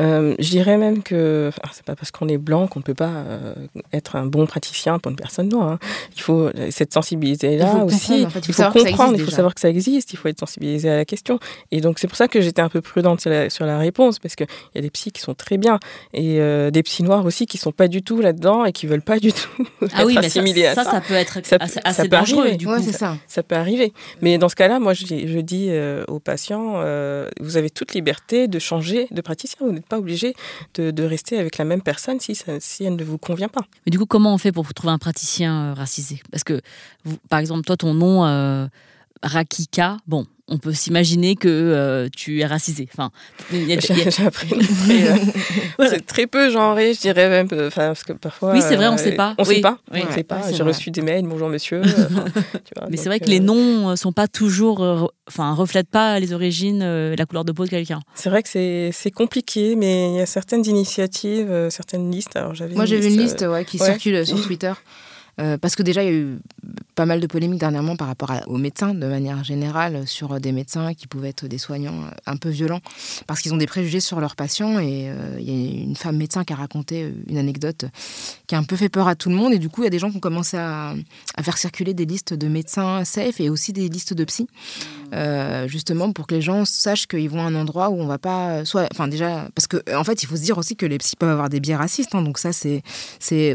Euh, 0.00 0.34
je 0.38 0.50
dirais 0.50 0.76
même 0.76 1.02
que 1.02 1.50
c'est 1.72 1.84
pas 1.84 1.94
parce 1.94 2.10
qu'on 2.10 2.28
est 2.28 2.38
blanc 2.38 2.66
qu'on 2.66 2.80
ne 2.80 2.84
peut 2.84 2.94
pas 2.94 3.10
euh, 3.10 3.54
être 3.92 4.16
un 4.16 4.26
bon 4.26 4.46
praticien 4.46 4.98
pour 4.98 5.10
une 5.10 5.16
personne 5.16 5.48
noire. 5.48 5.72
Hein. 5.72 5.78
Il 6.16 6.20
faut 6.20 6.50
cette 6.70 6.92
sensibilité-là 6.92 7.84
aussi. 7.84 8.22
il 8.22 8.30
faut, 8.30 8.40
comprendre, 8.70 9.14
il 9.14 9.24
faut 9.24 9.30
savoir 9.30 9.54
que 9.54 9.60
ça 9.60 9.68
existe, 9.68 10.12
il 10.12 10.16
faut 10.16 10.28
être 10.28 10.40
sensibilisé 10.40 10.90
à 10.90 10.96
la 10.96 11.04
question. 11.04 11.38
Et 11.70 11.80
donc 11.80 11.98
c'est 11.98 12.08
pour 12.08 12.16
ça 12.16 12.28
que 12.28 12.40
j'étais 12.40 12.62
un 12.62 12.68
peu 12.68 12.80
prudente 12.80 13.20
sur 13.20 13.30
la, 13.30 13.50
sur 13.50 13.66
la 13.66 13.78
réponse, 13.78 14.18
parce 14.18 14.34
qu'il 14.34 14.46
y 14.74 14.78
a 14.78 14.80
des 14.80 14.90
psys 14.90 15.12
qui 15.12 15.20
sont 15.20 15.34
très 15.34 15.56
bien 15.56 15.78
et 16.12 16.40
euh, 16.40 16.70
des 16.70 16.82
psys 16.82 17.04
noirs 17.04 17.24
aussi 17.24 17.46
qui 17.46 17.58
sont 17.58 17.72
pas 17.72 17.88
du 17.88 18.02
tout 18.02 18.20
là-dedans 18.20 18.64
et 18.64 18.72
qui 18.72 18.86
veulent 18.86 19.02
pas 19.02 19.18
du 19.18 19.32
tout 19.32 19.48
ah 19.82 20.00
être 20.00 20.06
oui, 20.06 20.16
mais 20.18 20.26
assimilés 20.26 20.62
ça, 20.74 20.80
à 20.80 20.84
ça. 20.84 20.90
Ça, 20.90 21.00
peut 21.00 21.14
être 21.14 21.38
assez, 21.38 21.80
assez 21.84 22.08
dangereux. 22.08 22.40
Arriver, 22.40 22.56
du 22.56 22.66
coup, 22.66 22.92
ça. 22.92 23.16
ça. 23.28 23.42
peut 23.42 23.54
arriver. 23.54 23.92
Mais 24.20 24.38
dans 24.38 24.48
ce 24.48 24.56
cas-là, 24.56 24.80
moi 24.80 24.94
je, 24.94 25.04
je 25.06 25.38
dis 25.38 25.70
aux 26.08 26.18
patients, 26.18 26.82
vous 27.40 27.56
avez 27.56 27.70
toute 27.70 27.94
liberté 27.94 28.48
de 28.48 28.58
changer 28.64 29.06
de 29.10 29.20
praticien. 29.20 29.58
Vous 29.60 29.72
n'êtes 29.72 29.86
pas 29.86 29.98
obligé 29.98 30.34
de, 30.74 31.04
rester 31.04 31.38
avec 31.38 31.58
la 31.58 31.64
même 31.64 31.82
personne 31.82 32.18
si, 32.18 32.36
si 32.60 32.84
elle 32.84 32.96
ne 32.96 33.04
vous 33.04 33.18
convient 33.18 33.48
pas. 33.48 33.62
Mais 33.86 33.90
du 33.90 33.98
coup, 33.98 34.06
comment 34.06 34.32
on 34.34 34.38
fait 34.38 34.52
pour 34.52 34.72
trouver 34.72 34.92
un 34.92 34.98
praticien 34.98 35.70
euh, 35.70 35.74
racisé? 35.74 36.22
Parce 36.30 36.44
que, 36.44 36.60
par 37.28 37.38
exemple, 37.38 37.62
toi, 37.62 37.76
ton 37.76 37.94
nom, 37.94 38.24
euh, 38.24 38.66
Rakika, 39.24 39.96
bon, 40.06 40.26
on 40.48 40.58
peut 40.58 40.72
s'imaginer 40.72 41.36
que 41.36 41.48
euh, 41.48 42.08
tu 42.14 42.40
es 42.40 42.46
racisé. 42.46 42.86
Enfin, 42.92 43.10
j'ai 43.50 43.74
appris 44.24 44.48
très, 44.84 45.08
euh, 45.08 45.86
c'est 45.88 46.04
très 46.04 46.26
peu 46.26 46.50
genré, 46.50 46.92
je 46.92 47.00
dirais 47.00 47.30
même, 47.30 47.46
enfin, 47.66 47.88
parce 47.88 48.04
que 48.04 48.12
parfois. 48.12 48.52
Oui, 48.52 48.60
c'est 48.60 48.76
vrai, 48.76 48.88
on 48.88 48.92
ne 48.92 48.98
sait 48.98 49.12
pas. 49.12 49.34
On 49.38 49.42
ne 49.42 49.46
sait 49.46 49.60
pas. 49.60 49.78
on 49.90 50.12
sait 50.12 50.22
pas. 50.22 50.42
j'ai 50.52 50.62
reçu 50.62 50.90
des 50.90 51.00
mails, 51.00 51.26
bonjour 51.26 51.48
monsieur. 51.48 51.80
Mais 52.90 52.98
c'est 52.98 53.08
vrai 53.08 53.20
que 53.20 53.30
les 53.30 53.40
noms 53.40 53.96
sont 53.96 54.12
pas 54.12 54.28
toujours, 54.28 55.10
enfin, 55.26 55.54
reflètent 55.54 55.88
pas 55.88 56.20
les 56.20 56.34
origines, 56.34 56.84
la 57.14 57.26
couleur 57.26 57.44
de 57.44 57.52
peau 57.52 57.64
de 57.64 57.70
quelqu'un. 57.70 58.00
C'est 58.14 58.28
vrai 58.28 58.42
que 58.42 58.48
c'est 58.92 59.10
compliqué, 59.10 59.76
mais 59.76 60.10
il 60.10 60.16
y 60.16 60.20
a 60.20 60.26
certaines 60.26 60.66
initiatives, 60.66 61.68
certaines 61.70 62.10
listes. 62.10 62.36
Alors, 62.36 62.52
Moi, 62.74 62.84
j'ai 62.84 63.00
vu 63.00 63.08
une 63.08 63.18
liste 63.18 63.44
qui 63.66 63.78
circule 63.78 64.26
sur 64.26 64.44
Twitter. 64.46 64.72
Euh, 65.40 65.58
parce 65.58 65.74
que 65.74 65.82
déjà, 65.82 66.02
il 66.02 66.06
y 66.06 66.12
a 66.12 66.14
eu 66.14 66.38
pas 66.94 67.06
mal 67.06 67.20
de 67.20 67.26
polémiques 67.26 67.58
dernièrement 67.58 67.96
par 67.96 68.06
rapport 68.06 68.32
aux 68.46 68.56
médecins, 68.56 68.94
de 68.94 69.06
manière 69.06 69.42
générale, 69.42 70.06
sur 70.06 70.38
des 70.40 70.52
médecins 70.52 70.94
qui 70.94 71.06
pouvaient 71.06 71.30
être 71.30 71.46
des 71.46 71.58
soignants 71.58 72.04
euh, 72.04 72.10
un 72.26 72.36
peu 72.36 72.48
violents, 72.48 72.80
parce 73.26 73.40
qu'ils 73.40 73.52
ont 73.52 73.56
des 73.56 73.66
préjugés 73.66 74.00
sur 74.00 74.20
leurs 74.20 74.36
patients. 74.36 74.78
Et 74.78 75.08
euh, 75.08 75.36
il 75.40 75.50
y 75.50 75.50
a 75.50 75.82
une 75.82 75.96
femme 75.96 76.16
médecin 76.16 76.44
qui 76.44 76.52
a 76.52 76.56
raconté 76.56 77.12
une 77.28 77.38
anecdote 77.38 77.86
qui 78.46 78.54
a 78.54 78.58
un 78.58 78.62
peu 78.62 78.76
fait 78.76 78.88
peur 78.88 79.08
à 79.08 79.16
tout 79.16 79.28
le 79.28 79.34
monde. 79.34 79.52
Et 79.52 79.58
du 79.58 79.68
coup, 79.68 79.82
il 79.82 79.84
y 79.84 79.88
a 79.88 79.90
des 79.90 79.98
gens 79.98 80.10
qui 80.10 80.16
ont 80.18 80.20
commencé 80.20 80.56
à, 80.56 80.94
faire 81.42 81.58
circuler 81.58 81.94
des 81.94 82.06
listes 82.06 82.34
de 82.34 82.48
médecins 82.48 83.04
safe 83.04 83.40
et 83.40 83.50
aussi 83.50 83.72
des 83.72 83.88
listes 83.88 84.14
de 84.14 84.24
psy, 84.24 84.46
justement 85.66 86.12
pour 86.12 86.26
que 86.26 86.34
les 86.34 86.42
gens 86.42 86.64
sachent 86.64 87.06
qu'ils 87.06 87.28
vont 87.28 87.40
à 87.40 87.44
un 87.44 87.54
endroit 87.54 87.90
où 87.90 88.00
on 88.00 88.06
va 88.06 88.18
pas. 88.18 88.64
Soit, 88.64 88.88
enfin, 88.92 89.08
déjà, 89.08 89.48
parce 89.54 89.66
qu'en 89.66 90.00
en 90.00 90.04
fait, 90.04 90.22
il 90.22 90.26
faut 90.26 90.36
se 90.36 90.42
dire 90.42 90.58
aussi 90.58 90.76
que 90.76 90.86
les 90.86 90.98
psys 90.98 91.16
peuvent 91.16 91.30
avoir 91.30 91.48
des 91.48 91.60
biais 91.60 91.76
racistes. 91.76 92.14
Hein, 92.14 92.22
donc, 92.22 92.38
ça, 92.38 92.50
c'est 92.52 92.82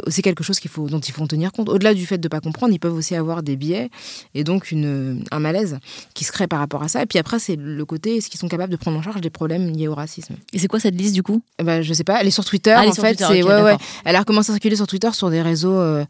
aussi 0.05 0.21
quelque 0.21 0.43
chose 0.43 0.59
qu'il 0.59 0.71
faut, 0.71 0.87
dont 0.89 0.99
il 0.99 1.13
faut 1.13 1.25
tenir 1.27 1.51
compte 1.51 1.69
au-delà 1.69 1.93
du 1.93 2.05
fait 2.05 2.17
de 2.17 2.25
ne 2.25 2.29
pas 2.29 2.41
comprendre, 2.41 2.73
ils 2.73 2.79
peuvent 2.79 2.93
aussi 2.93 3.15
avoir 3.15 3.43
des 3.43 3.55
biais 3.55 3.89
et 4.33 4.43
donc 4.43 4.71
une, 4.71 5.23
un 5.31 5.39
malaise 5.39 5.79
qui 6.13 6.25
se 6.25 6.31
crée 6.31 6.47
par 6.47 6.59
rapport 6.59 6.83
à 6.83 6.87
ça. 6.87 7.03
Et 7.03 7.05
puis 7.05 7.19
après, 7.19 7.39
c'est 7.39 7.55
le 7.55 7.85
côté, 7.85 8.17
est-ce 8.17 8.29
qu'ils 8.29 8.39
sont 8.39 8.47
capables 8.47 8.71
de 8.71 8.77
prendre 8.77 8.97
en 8.97 9.01
charge 9.01 9.21
des 9.21 9.29
problèmes 9.29 9.69
liés 9.69 9.87
au 9.87 9.95
racisme? 9.95 10.35
Et 10.53 10.59
c'est 10.59 10.67
quoi 10.67 10.79
cette 10.79 10.95
liste 10.95 11.13
du 11.13 11.23
coup? 11.23 11.41
Eh 11.59 11.63
ben, 11.63 11.81
Je 11.81 11.93
sais 11.93 12.03
pas, 12.03 12.19
elle 12.21 12.27
est 12.27 12.31
sur 12.31 12.45
Twitter 12.45 12.75
ah, 12.75 12.87
en 12.87 12.91
fait. 12.91 13.21
ouais, 13.21 13.43
ouais. 13.43 13.77
Elle 14.05 14.15
a 14.15 14.19
recommencé 14.19 14.51
à 14.51 14.53
circuler 14.53 14.75
sur 14.75 14.87
Twitter 14.87 15.11
sur 15.13 15.29
des 15.29 15.41
réseaux 15.41 15.77
euh, 15.77 16.05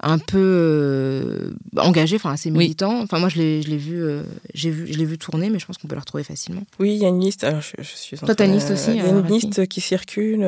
un 0.00 0.18
peu 0.18 0.38
euh, 0.38 1.50
engagés, 1.76 2.16
enfin 2.16 2.32
assez 2.32 2.50
militants. 2.50 3.00
Enfin, 3.02 3.18
moi, 3.18 3.28
je 3.28 3.38
l'ai 3.38 3.76
vu, 3.76 4.02
euh, 4.02 4.22
j'ai 4.54 4.70
vu, 4.70 4.87
je 4.92 4.98
l'ai 4.98 5.04
vu 5.04 5.18
tourner, 5.18 5.50
mais 5.50 5.58
je 5.58 5.66
pense 5.66 5.78
qu'on 5.78 5.88
peut 5.88 5.94
la 5.94 6.00
retrouver 6.00 6.24
facilement. 6.24 6.62
Oui, 6.78 6.94
il 6.94 7.02
y 7.02 7.04
a 7.04 7.08
une 7.08 7.20
liste. 7.20 7.44
Alors, 7.44 7.60
je, 7.60 7.82
suis 7.82 8.16
Toi, 8.16 8.34
as 8.38 8.44
une 8.44 8.52
liste 8.52 8.70
aussi 8.70 8.90
Il 8.90 8.96
y 8.96 9.00
a 9.00 9.08
une 9.08 9.26
liste 9.26 9.66
qui 9.66 9.80
circule 9.80 10.46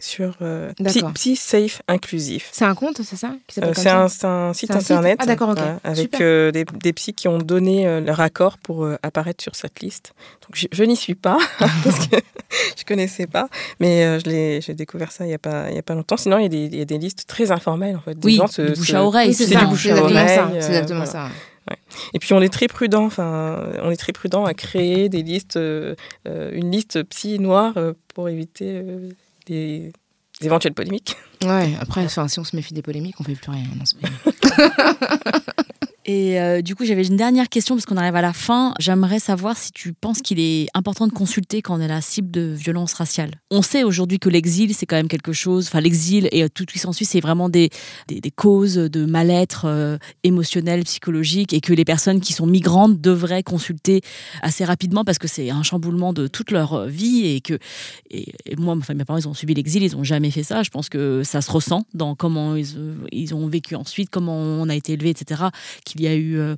sur 0.00 0.36
Psy, 1.14 1.36
Safe 1.36 1.82
Inclusif. 1.88 2.48
C'est 2.52 2.64
un 2.64 2.74
compte, 2.74 3.00
c'est 3.02 3.16
ça 3.16 3.34
c'est 3.48 4.26
un, 4.26 4.52
site 4.52 4.70
internet 4.70 5.20
ah, 5.20 5.78
avec 5.84 6.20
euh, 6.20 6.50
des, 6.50 6.64
des, 6.64 6.92
psys 6.92 7.12
qui 7.12 7.28
ont 7.28 7.38
donné 7.38 7.86
euh, 7.86 8.00
leur 8.00 8.20
accord 8.20 8.58
pour 8.58 8.84
euh, 8.84 8.96
apparaître 9.02 9.42
sur 9.42 9.54
cette 9.54 9.80
liste. 9.80 10.14
Donc 10.42 10.68
je, 10.70 10.84
n'y 10.84 10.96
suis 10.96 11.14
pas 11.14 11.38
parce 11.58 12.06
que 12.06 12.16
je 12.76 12.84
connaissais 12.84 13.26
pas, 13.26 13.48
mais 13.80 14.18
j'ai 14.20 14.74
découvert 14.74 15.12
ça 15.12 15.24
il 15.24 15.28
n'y 15.28 15.34
a, 15.34 15.38
pas, 15.38 15.70
il 15.70 15.76
y 15.76 15.78
a 15.78 15.82
pas 15.82 15.94
longtemps. 15.94 16.16
Sinon, 16.16 16.38
il 16.38 16.42
y, 16.42 16.46
a 16.46 16.48
des, 16.48 16.64
il 16.64 16.76
y, 16.76 16.82
a 16.82 16.84
des, 16.84 16.98
listes 16.98 17.26
très 17.26 17.50
informelles. 17.50 17.96
En 17.96 18.00
fait. 18.00 18.18
Des 18.18 18.26
oui, 18.26 18.36
gens 18.36 18.46
se, 18.46 18.76
bouche 18.76 18.94
à 18.94 19.04
oreille. 19.04 19.34
c'est 19.34 19.46
du 19.46 19.66
bouche 19.66 19.86
à 19.86 20.02
oreille. 20.02 20.58
C'est 20.60 20.68
exactement 20.68 21.06
ça. 21.06 21.28
Et 22.14 22.18
puis 22.18 22.32
on 22.32 22.40
est 22.40 22.52
très 22.52 22.68
prudent, 22.68 23.04
enfin, 23.04 23.72
on 23.82 23.90
est 23.90 23.96
très 23.96 24.12
prudent 24.12 24.44
à 24.44 24.54
créer 24.54 25.08
des 25.08 25.22
listes, 25.22 25.58
une 26.26 26.70
liste 26.70 27.02
psy 27.04 27.38
noire 27.38 27.74
pour 28.14 28.28
éviter 28.28 28.82
des 29.46 29.92
éventuelles 30.40 30.74
polémiques. 30.74 31.16
Ouais, 31.44 31.74
après, 31.80 32.08
si 32.08 32.18
on 32.18 32.44
se 32.44 32.56
méfie 32.56 32.74
des 32.74 32.82
polémiques, 32.82 33.16
on 33.20 33.24
fait 33.24 33.34
plus 33.34 33.50
rien 33.50 33.64
dans 33.78 33.86
ce 33.86 33.94
pays. 33.94 34.10
Et 36.08 36.40
euh, 36.40 36.62
du 36.62 36.76
coup, 36.76 36.84
j'avais 36.84 37.04
une 37.04 37.16
dernière 37.16 37.48
question 37.48 37.74
parce 37.74 37.84
qu'on 37.84 37.96
arrive 37.96 38.14
à 38.14 38.22
la 38.22 38.32
fin. 38.32 38.74
J'aimerais 38.78 39.18
savoir 39.18 39.56
si 39.56 39.72
tu 39.72 39.92
penses 39.92 40.22
qu'il 40.22 40.38
est 40.38 40.68
important 40.72 41.08
de 41.08 41.12
consulter 41.12 41.62
quand 41.62 41.76
on 41.76 41.80
est 41.80 41.88
la 41.88 42.00
cible 42.00 42.30
de 42.30 42.54
violences 42.56 42.94
raciales. 42.94 43.32
On 43.50 43.60
sait 43.60 43.82
aujourd'hui 43.82 44.20
que 44.20 44.28
l'exil, 44.28 44.72
c'est 44.72 44.86
quand 44.86 44.94
même 44.94 45.08
quelque 45.08 45.32
chose. 45.32 45.66
Enfin, 45.66 45.80
l'exil 45.80 46.28
et 46.30 46.48
tout 46.48 46.64
ce 46.68 46.72
qui 46.72 46.78
s'ensuit, 46.78 47.04
c'est 47.04 47.18
vraiment 47.18 47.48
des, 47.48 47.70
des, 48.06 48.30
causes 48.30 48.76
de 48.76 49.04
mal-être 49.04 49.64
euh, 49.64 49.98
émotionnel, 50.22 50.84
psychologique, 50.84 51.52
et 51.52 51.60
que 51.60 51.72
les 51.72 51.84
personnes 51.84 52.20
qui 52.20 52.32
sont 52.32 52.46
migrantes 52.46 53.00
devraient 53.00 53.42
consulter 53.42 54.00
assez 54.42 54.64
rapidement 54.64 55.04
parce 55.04 55.18
que 55.18 55.26
c'est 55.26 55.50
un 55.50 55.64
chamboulement 55.64 56.12
de 56.12 56.28
toute 56.28 56.52
leur 56.52 56.86
vie 56.86 57.26
et 57.26 57.40
que 57.40 57.58
et, 58.10 58.32
moi, 58.56 58.76
mes 58.94 59.04
parents, 59.04 59.18
ils 59.18 59.28
ont 59.28 59.34
subi 59.34 59.54
l'exil, 59.54 59.82
ils 59.82 59.96
n'ont 59.96 60.04
jamais 60.04 60.30
fait 60.30 60.44
ça. 60.44 60.62
Je 60.62 60.70
pense 60.70 60.88
que 60.88 61.22
ça 61.24 61.40
se 61.40 61.50
ressent 61.50 61.84
dans 61.94 62.14
comment 62.14 62.54
ils 62.54 63.34
ont 63.34 63.48
vécu 63.48 63.74
ensuite, 63.74 64.08
comment 64.10 64.36
on 64.36 64.68
a 64.68 64.74
été 64.76 64.92
élevé, 64.92 65.10
etc 65.10 65.46
il 66.00 66.04
y 66.04 66.08
a 66.08 66.14
eu 66.14 66.38
euh, 66.38 66.54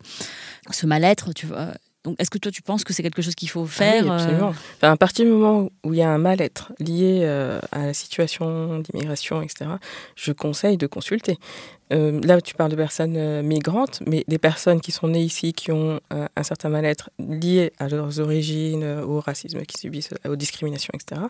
ce 0.70 0.86
mal-être, 0.86 1.32
tu 1.32 1.46
vois. 1.46 1.68
Donc, 2.04 2.16
est-ce 2.20 2.30
que 2.30 2.38
toi, 2.38 2.52
tu 2.52 2.62
penses 2.62 2.84
que 2.84 2.92
c'est 2.92 3.02
quelque 3.02 3.22
chose 3.22 3.34
qu'il 3.34 3.50
faut 3.50 3.66
faire 3.66 4.04
ah 4.06 4.16
oui, 4.16 4.22
absolument. 4.22 4.54
à 4.82 4.96
partir 4.96 5.24
du 5.24 5.32
moment 5.32 5.68
où 5.84 5.92
il 5.92 5.98
y 5.98 6.02
a 6.02 6.10
un 6.10 6.18
mal-être 6.18 6.72
lié 6.78 7.20
euh, 7.22 7.60
à 7.72 7.86
la 7.86 7.94
situation 7.94 8.78
d'immigration, 8.78 9.42
etc., 9.42 9.70
je 10.14 10.32
conseille 10.32 10.76
de 10.76 10.86
consulter. 10.86 11.38
Euh, 11.92 12.20
là, 12.22 12.40
tu 12.40 12.54
parles 12.54 12.70
de 12.70 12.76
personnes 12.76 13.42
migrantes, 13.42 14.02
mais 14.06 14.24
des 14.28 14.38
personnes 14.38 14.80
qui 14.80 14.92
sont 14.92 15.08
nées 15.08 15.22
ici, 15.22 15.52
qui 15.52 15.72
ont 15.72 16.00
un 16.10 16.42
certain 16.42 16.68
mal-être 16.68 17.10
lié 17.18 17.72
à 17.78 17.88
leurs 17.88 18.20
origines, 18.20 18.84
au 18.84 19.20
racisme 19.20 19.62
qu'ils 19.62 19.80
subissent, 19.80 20.10
aux 20.28 20.36
discriminations, 20.36 20.92
etc. 20.94 21.22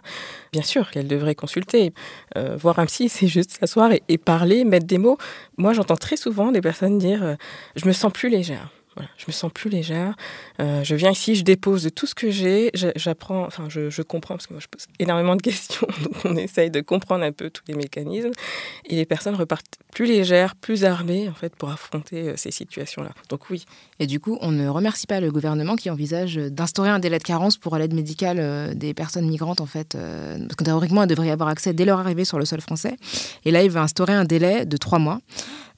Bien 0.52 0.62
sûr 0.62 0.90
qu'elles 0.90 1.08
devraient 1.08 1.34
consulter. 1.34 1.92
voir 2.34 2.78
un 2.78 2.86
psy, 2.86 3.08
c'est 3.08 3.28
juste 3.28 3.58
s'asseoir 3.58 3.90
et, 4.08 4.18
parler, 4.18 4.64
mettre 4.64 4.86
des 4.86 4.98
mots. 4.98 5.18
Moi, 5.56 5.72
j'entends 5.72 5.96
très 5.96 6.16
souvent 6.16 6.52
des 6.52 6.60
personnes 6.60 6.98
dire 6.98 7.36
Je 7.76 7.86
me 7.86 7.92
sens 7.92 8.12
plus 8.12 8.28
légère 8.28 8.70
je 9.16 9.24
me 9.26 9.32
sens 9.32 9.50
plus 9.52 9.70
légère. 9.70 10.14
Euh, 10.60 10.82
je 10.84 10.94
viens 10.94 11.10
ici, 11.10 11.34
je 11.34 11.42
dépose 11.42 11.88
tout 11.94 12.06
ce 12.06 12.14
que 12.14 12.30
j'ai, 12.30 12.70
j'apprends, 12.96 13.44
enfin, 13.44 13.68
je, 13.68 14.02
comprends, 14.02 14.34
parce 14.34 14.46
que 14.46 14.54
moi, 14.54 14.60
je 14.60 14.68
pose 14.68 14.86
énormément 14.98 15.36
de 15.36 15.42
questions, 15.42 15.86
on 16.24 16.36
essaye 16.36 16.70
de 16.70 16.80
comprendre 16.80 17.24
un 17.24 17.32
peu 17.32 17.50
tous 17.50 17.62
les 17.68 17.74
mécanismes. 17.74 18.30
Et 18.86 18.96
les 18.96 19.06
personnes 19.06 19.34
repartent 19.34 19.78
plus 19.92 20.06
légères, 20.06 20.54
plus 20.56 20.84
armées, 20.84 21.28
en 21.28 21.34
fait, 21.34 21.54
pour 21.54 21.70
affronter 21.70 22.28
euh, 22.28 22.34
ces 22.36 22.50
situations-là. 22.50 23.10
Donc 23.28 23.50
oui. 23.50 23.64
Et 23.98 24.06
du 24.06 24.20
coup, 24.20 24.38
on 24.40 24.50
ne 24.50 24.68
remercie 24.68 25.06
pas 25.06 25.20
le 25.20 25.30
gouvernement 25.30 25.76
qui 25.76 25.90
envisage 25.90 26.36
d'instaurer 26.36 26.90
un 26.90 26.98
délai 26.98 27.18
de 27.18 27.24
carence 27.24 27.56
pour 27.56 27.76
l'aide 27.76 27.94
médicale 27.94 28.38
euh, 28.40 28.74
des 28.74 28.94
personnes 28.94 29.28
migrantes, 29.28 29.60
en 29.60 29.66
fait. 29.66 29.96
parce 29.96 30.56
que 30.56 30.64
théoriquement, 30.64 31.02
elles 31.02 31.08
devraient 31.08 31.28
y 31.28 31.30
avoir 31.30 31.48
accès 31.48 31.72
dès 31.72 31.84
leur 31.84 31.98
arrivée 31.98 32.24
sur 32.24 32.38
le 32.38 32.44
sol 32.44 32.60
français. 32.60 32.96
Et 33.44 33.50
là, 33.50 33.62
il 33.62 33.70
va 33.70 33.82
instaurer 33.82 34.12
un 34.12 34.24
délai 34.24 34.66
de 34.66 34.76
trois 34.76 34.98
mois. 34.98 35.20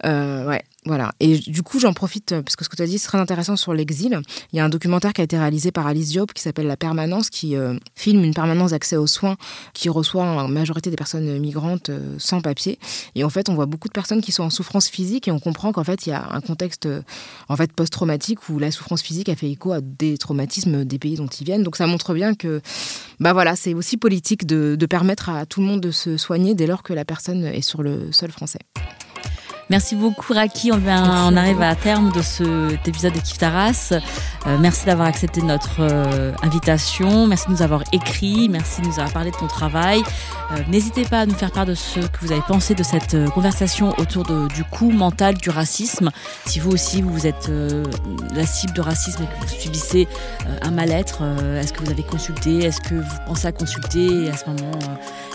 ouais, 0.05 0.63
voilà. 0.87 1.13
Et 1.21 1.39
du 1.39 1.63
coup, 1.63 1.79
j'en 1.79 1.93
profite, 1.93 2.35
parce 2.41 2.57
que 2.57 2.65
ce 2.65 2.71
que 2.71 2.77
tu 2.77 2.83
as 2.83 2.87
dit, 2.87 2.99
c'est 2.99 3.09
très 3.09 3.19
intéressant 3.19 3.55
sur 3.57 3.75
l'exil. 3.75 4.19
Il 4.53 4.57
y 4.57 4.61
a 4.61 4.65
un 4.65 4.71
documentaire 4.71 5.13
qui 5.13 5.21
a 5.21 5.25
été 5.25 5.37
réalisé 5.37 5.73
par 5.73 5.87
Alice 5.87 6.09
Diop 6.09 6.33
qui 6.33 6.43
s'appelle 6.43 6.67
La 6.67 6.79
Permanence, 6.79 7.29
qui 7.29 7.55
euh, 7.55 7.75
filme 7.95 8.25
une 8.25 8.33
permanence 8.33 8.71
d'accès 8.71 8.97
aux 8.97 9.07
soins 9.07 9.37
qui 9.75 9.91
reçoit 9.91 10.25
en 10.25 10.49
majorité 10.49 10.89
des 10.89 10.97
personnes 10.97 11.39
migrantes 11.39 11.91
euh, 11.91 12.15
sans 12.19 12.41
papier. 12.41 12.79
Et 13.15 13.25
en 13.25 13.31
fait, 13.31 13.51
on 13.51 13.55
voit 13.55 13.67
beaucoup 13.67 13.89
de 13.89 13.93
personnes 13.93 14.23
qui 14.23 14.33
sont 14.33 14.45
en 14.45 14.51
souffrance 14.51 14.89
physique 14.89 15.29
et 15.29 15.31
on 15.31 15.39
comprend 15.39 15.73
qu'en 15.73 15.85
fait, 15.85 16.07
il 16.07 16.11
y 16.11 16.13
a 16.13 16.27
un 16.31 16.41
contexte 16.41 16.89
en 17.49 17.57
fait, 17.57 17.73
post-traumatique 17.73 18.49
où 18.49 18.59
la 18.59 18.71
souffrance 18.71 19.03
physique 19.03 19.29
a 19.29 19.37
fait 19.37 19.51
écho 19.51 19.73
à 19.73 19.81
des 19.83 20.17
traumatismes 20.17 20.85
des 20.87 20.99
pays 20.99 21.17
dont 21.17 21.27
ils 21.27 21.45
viennent. 21.45 21.63
Donc 21.63 21.77
ça 21.77 21.87
montre 21.87 22.15
bien 22.15 22.35
que 22.35 22.63
bah 23.19 23.35
voilà, 23.35 23.55
c'est 23.55 23.75
aussi 23.75 23.99
politique 23.99 24.47
de 24.47 24.87
permettre 24.87 25.29
à 25.29 25.45
tout 25.45 25.61
le 25.61 25.67
monde 25.67 25.81
de 25.81 25.91
se 25.91 26.17
soigner 26.17 26.55
dès 26.55 26.67
lors 26.67 26.83
que 26.83 26.95
la 26.95 27.05
personne 27.05 27.45
est 27.45 27.61
sur 27.61 27.83
le 27.83 28.13
sol 28.13 28.31
français. 28.31 28.61
Merci 29.71 29.95
beaucoup 29.95 30.33
Raki. 30.33 30.73
On, 30.73 30.81
on 30.85 31.37
arrive 31.37 31.63
à 31.63 31.77
terme 31.77 32.11
de 32.11 32.23
cet 32.23 32.89
épisode 32.89 33.13
de 33.13 33.21
Kiftaras. 33.21 33.93
Euh, 34.47 34.59
merci 34.59 34.85
d'avoir 34.85 35.07
accepté 35.07 35.43
notre 35.43 35.77
euh, 35.79 36.33
invitation. 36.43 37.29
Merci 37.29 37.47
de 37.47 37.53
nous 37.53 37.63
avoir 37.63 37.85
écrit. 37.93 38.49
Merci 38.49 38.83
de 38.83 38.89
nous 38.89 38.95
avoir 38.95 39.13
parlé 39.13 39.31
de 39.31 39.37
ton 39.37 39.47
travail. 39.47 40.03
Euh, 40.51 40.57
n'hésitez 40.69 41.05
pas 41.05 41.21
à 41.21 41.27
nous 41.27 41.37
faire 41.37 41.53
part 41.53 41.67
de 41.67 41.75
ce 41.75 42.01
que 42.01 42.19
vous 42.21 42.33
avez 42.33 42.43
pensé 42.43 42.75
de 42.75 42.83
cette 42.83 43.17
conversation 43.31 43.95
autour 43.99 44.25
du 44.25 44.65
coût 44.65 44.91
mental 44.91 45.37
du 45.37 45.51
racisme. 45.51 46.11
Si 46.47 46.59
vous 46.59 46.73
aussi 46.73 47.01
vous 47.01 47.29
êtes 47.29 47.49
la 48.35 48.47
cible 48.47 48.73
de 48.73 48.81
racisme 48.81 49.23
et 49.23 49.27
que 49.27 49.47
vous 49.47 49.61
subissez 49.61 50.09
un 50.63 50.73
mal-être, 50.73 51.23
est-ce 51.61 51.73
que 51.73 51.85
vous 51.85 51.91
avez 51.91 52.03
consulté? 52.03 52.65
Est-ce 52.65 52.81
que 52.81 52.97
vous 52.97 53.19
pensez 53.25 53.47
à 53.47 53.53
consulter? 53.53 54.25
Et 54.25 54.31
à 54.31 54.37
ce 54.37 54.47
moment, 54.47 54.73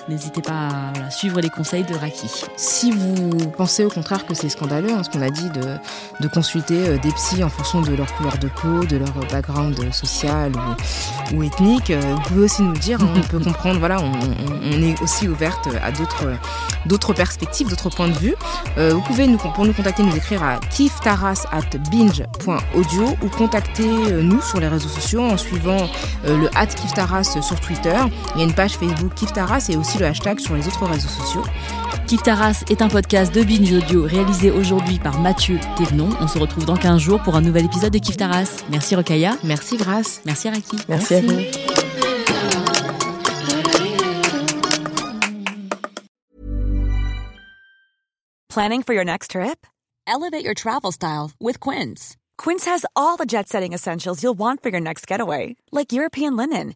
n'hésitez 0.08 0.42
pas 0.42 0.70
à 1.06 1.10
suivre 1.10 1.40
les 1.42 1.50
conseils 1.50 1.84
de 1.84 1.96
Raki. 1.96 2.30
Si 2.58 2.92
vous 2.92 3.50
pensez 3.58 3.86
au 3.86 3.90
contraire 3.90 4.26
que 4.26 4.34
c'est 4.34 4.50
scandaleux, 4.50 4.92
hein, 4.92 5.04
ce 5.04 5.10
qu'on 5.10 5.22
a 5.22 5.30
dit 5.30 5.50
de, 5.50 5.78
de 6.20 6.28
consulter 6.28 6.88
euh, 6.88 6.98
des 6.98 7.12
psys 7.12 7.44
en 7.44 7.50
fonction 7.50 7.82
de 7.82 7.94
leur 7.96 8.14
couleur 8.16 8.38
de 8.38 8.48
peau, 8.48 8.86
de 8.86 8.98
leur 8.98 9.14
background 9.32 9.94
social 9.94 10.52
ou, 11.34 11.44
ethnique. 11.44 11.90
Euh, 11.90 12.00
vous 12.16 12.22
pouvez 12.22 12.44
aussi 12.44 12.62
nous 12.62 12.74
le 12.74 12.80
dire, 12.80 13.02
hein, 13.02 13.10
on 13.16 13.22
peut 13.22 13.40
comprendre, 13.44 13.80
voilà, 13.80 13.98
on, 14.00 14.82
est 14.82 15.02
aussi 15.02 15.28
ouverte 15.28 15.70
à 15.82 15.92
d'autres 15.92 16.34
d'autres 16.86 17.14
perspectives, 17.14 17.68
d'autres 17.68 17.90
points 17.90 18.08
de 18.08 18.14
vue. 18.14 18.36
Euh, 18.78 18.92
vous 18.94 19.02
pouvez 19.02 19.26
nous, 19.26 19.38
pour 19.38 19.66
nous 19.66 19.74
contacter, 19.74 20.04
nous 20.04 20.16
écrire 20.16 20.44
à 20.44 20.60
kiftaras 20.70 21.46
at 21.52 21.78
binge.audio 21.90 23.16
ou 23.24 23.28
contacter 23.30 23.88
nous 24.22 24.42
sur 24.42 24.60
les 24.60 24.68
réseaux 24.68 24.90
sociaux 24.90 25.24
en 25.24 25.38
suivant 25.38 25.90
le 26.26 26.48
at 26.56 26.68
kiftaras 26.68 27.24
sur 27.42 27.60
Twitter. 27.60 27.98
Il 28.36 28.40
y 28.40 28.44
a 28.44 28.46
une 28.46 28.54
page 28.54 28.74
Facebook 28.74 29.14
Kiftaras 29.16 29.68
et 29.70 29.78
aussi 29.78 29.95
le 30.00 30.06
hashtag 30.06 30.40
sur 30.40 30.56
les 30.56 30.68
autres 30.68 30.86
réseaux 30.86 31.08
sociaux. 31.08 31.44
Kiftaras 32.08 32.64
est 32.70 32.82
un 32.82 32.88
podcast 32.88 33.34
de 33.34 33.44
Binge 33.44 33.72
Audio 33.74 34.04
réalisé 34.04 34.52
aujourd'hui 34.52 35.00
par 35.00 35.20
Mathieu 35.20 35.60
Thévenon. 35.78 36.10
On 36.22 36.28
se 36.28 36.38
retrouve 36.38 36.66
dans 36.66 36.76
15 36.76 37.00
jours 37.02 37.22
pour 37.24 37.36
un 37.36 37.42
nouvel 37.42 37.66
épisode 37.66 37.94
de 37.94 38.00
Kiftaras. 38.00 38.64
Merci 38.70 38.96
Rokaya. 38.96 39.38
Merci 39.44 39.78
Grace. 39.78 40.22
Merci 40.26 40.50
Raki. 40.50 40.78
Merci, 40.88 41.14
Merci. 41.14 41.14
à 41.16 41.22
vous. 41.22 42.46
Planning 48.50 48.84
for 48.84 48.94
your 48.94 49.04
next 49.04 49.32
trip? 49.32 49.68
Elevate 50.08 50.46
your 50.46 50.54
travel 50.54 50.92
style 50.92 51.32
with 51.42 51.60
Quince. 51.60 52.16
Quince 52.38 52.66
has 52.66 52.86
all 52.96 53.18
the 53.18 53.26
jet 53.26 53.50
setting 53.50 53.74
essentials 53.74 54.22
you'll 54.24 54.38
want 54.38 54.62
for 54.64 54.70
your 54.70 54.80
next 54.80 55.08
getaway, 55.08 55.56
like 55.72 55.92
European 55.92 56.36
linen, 56.38 56.76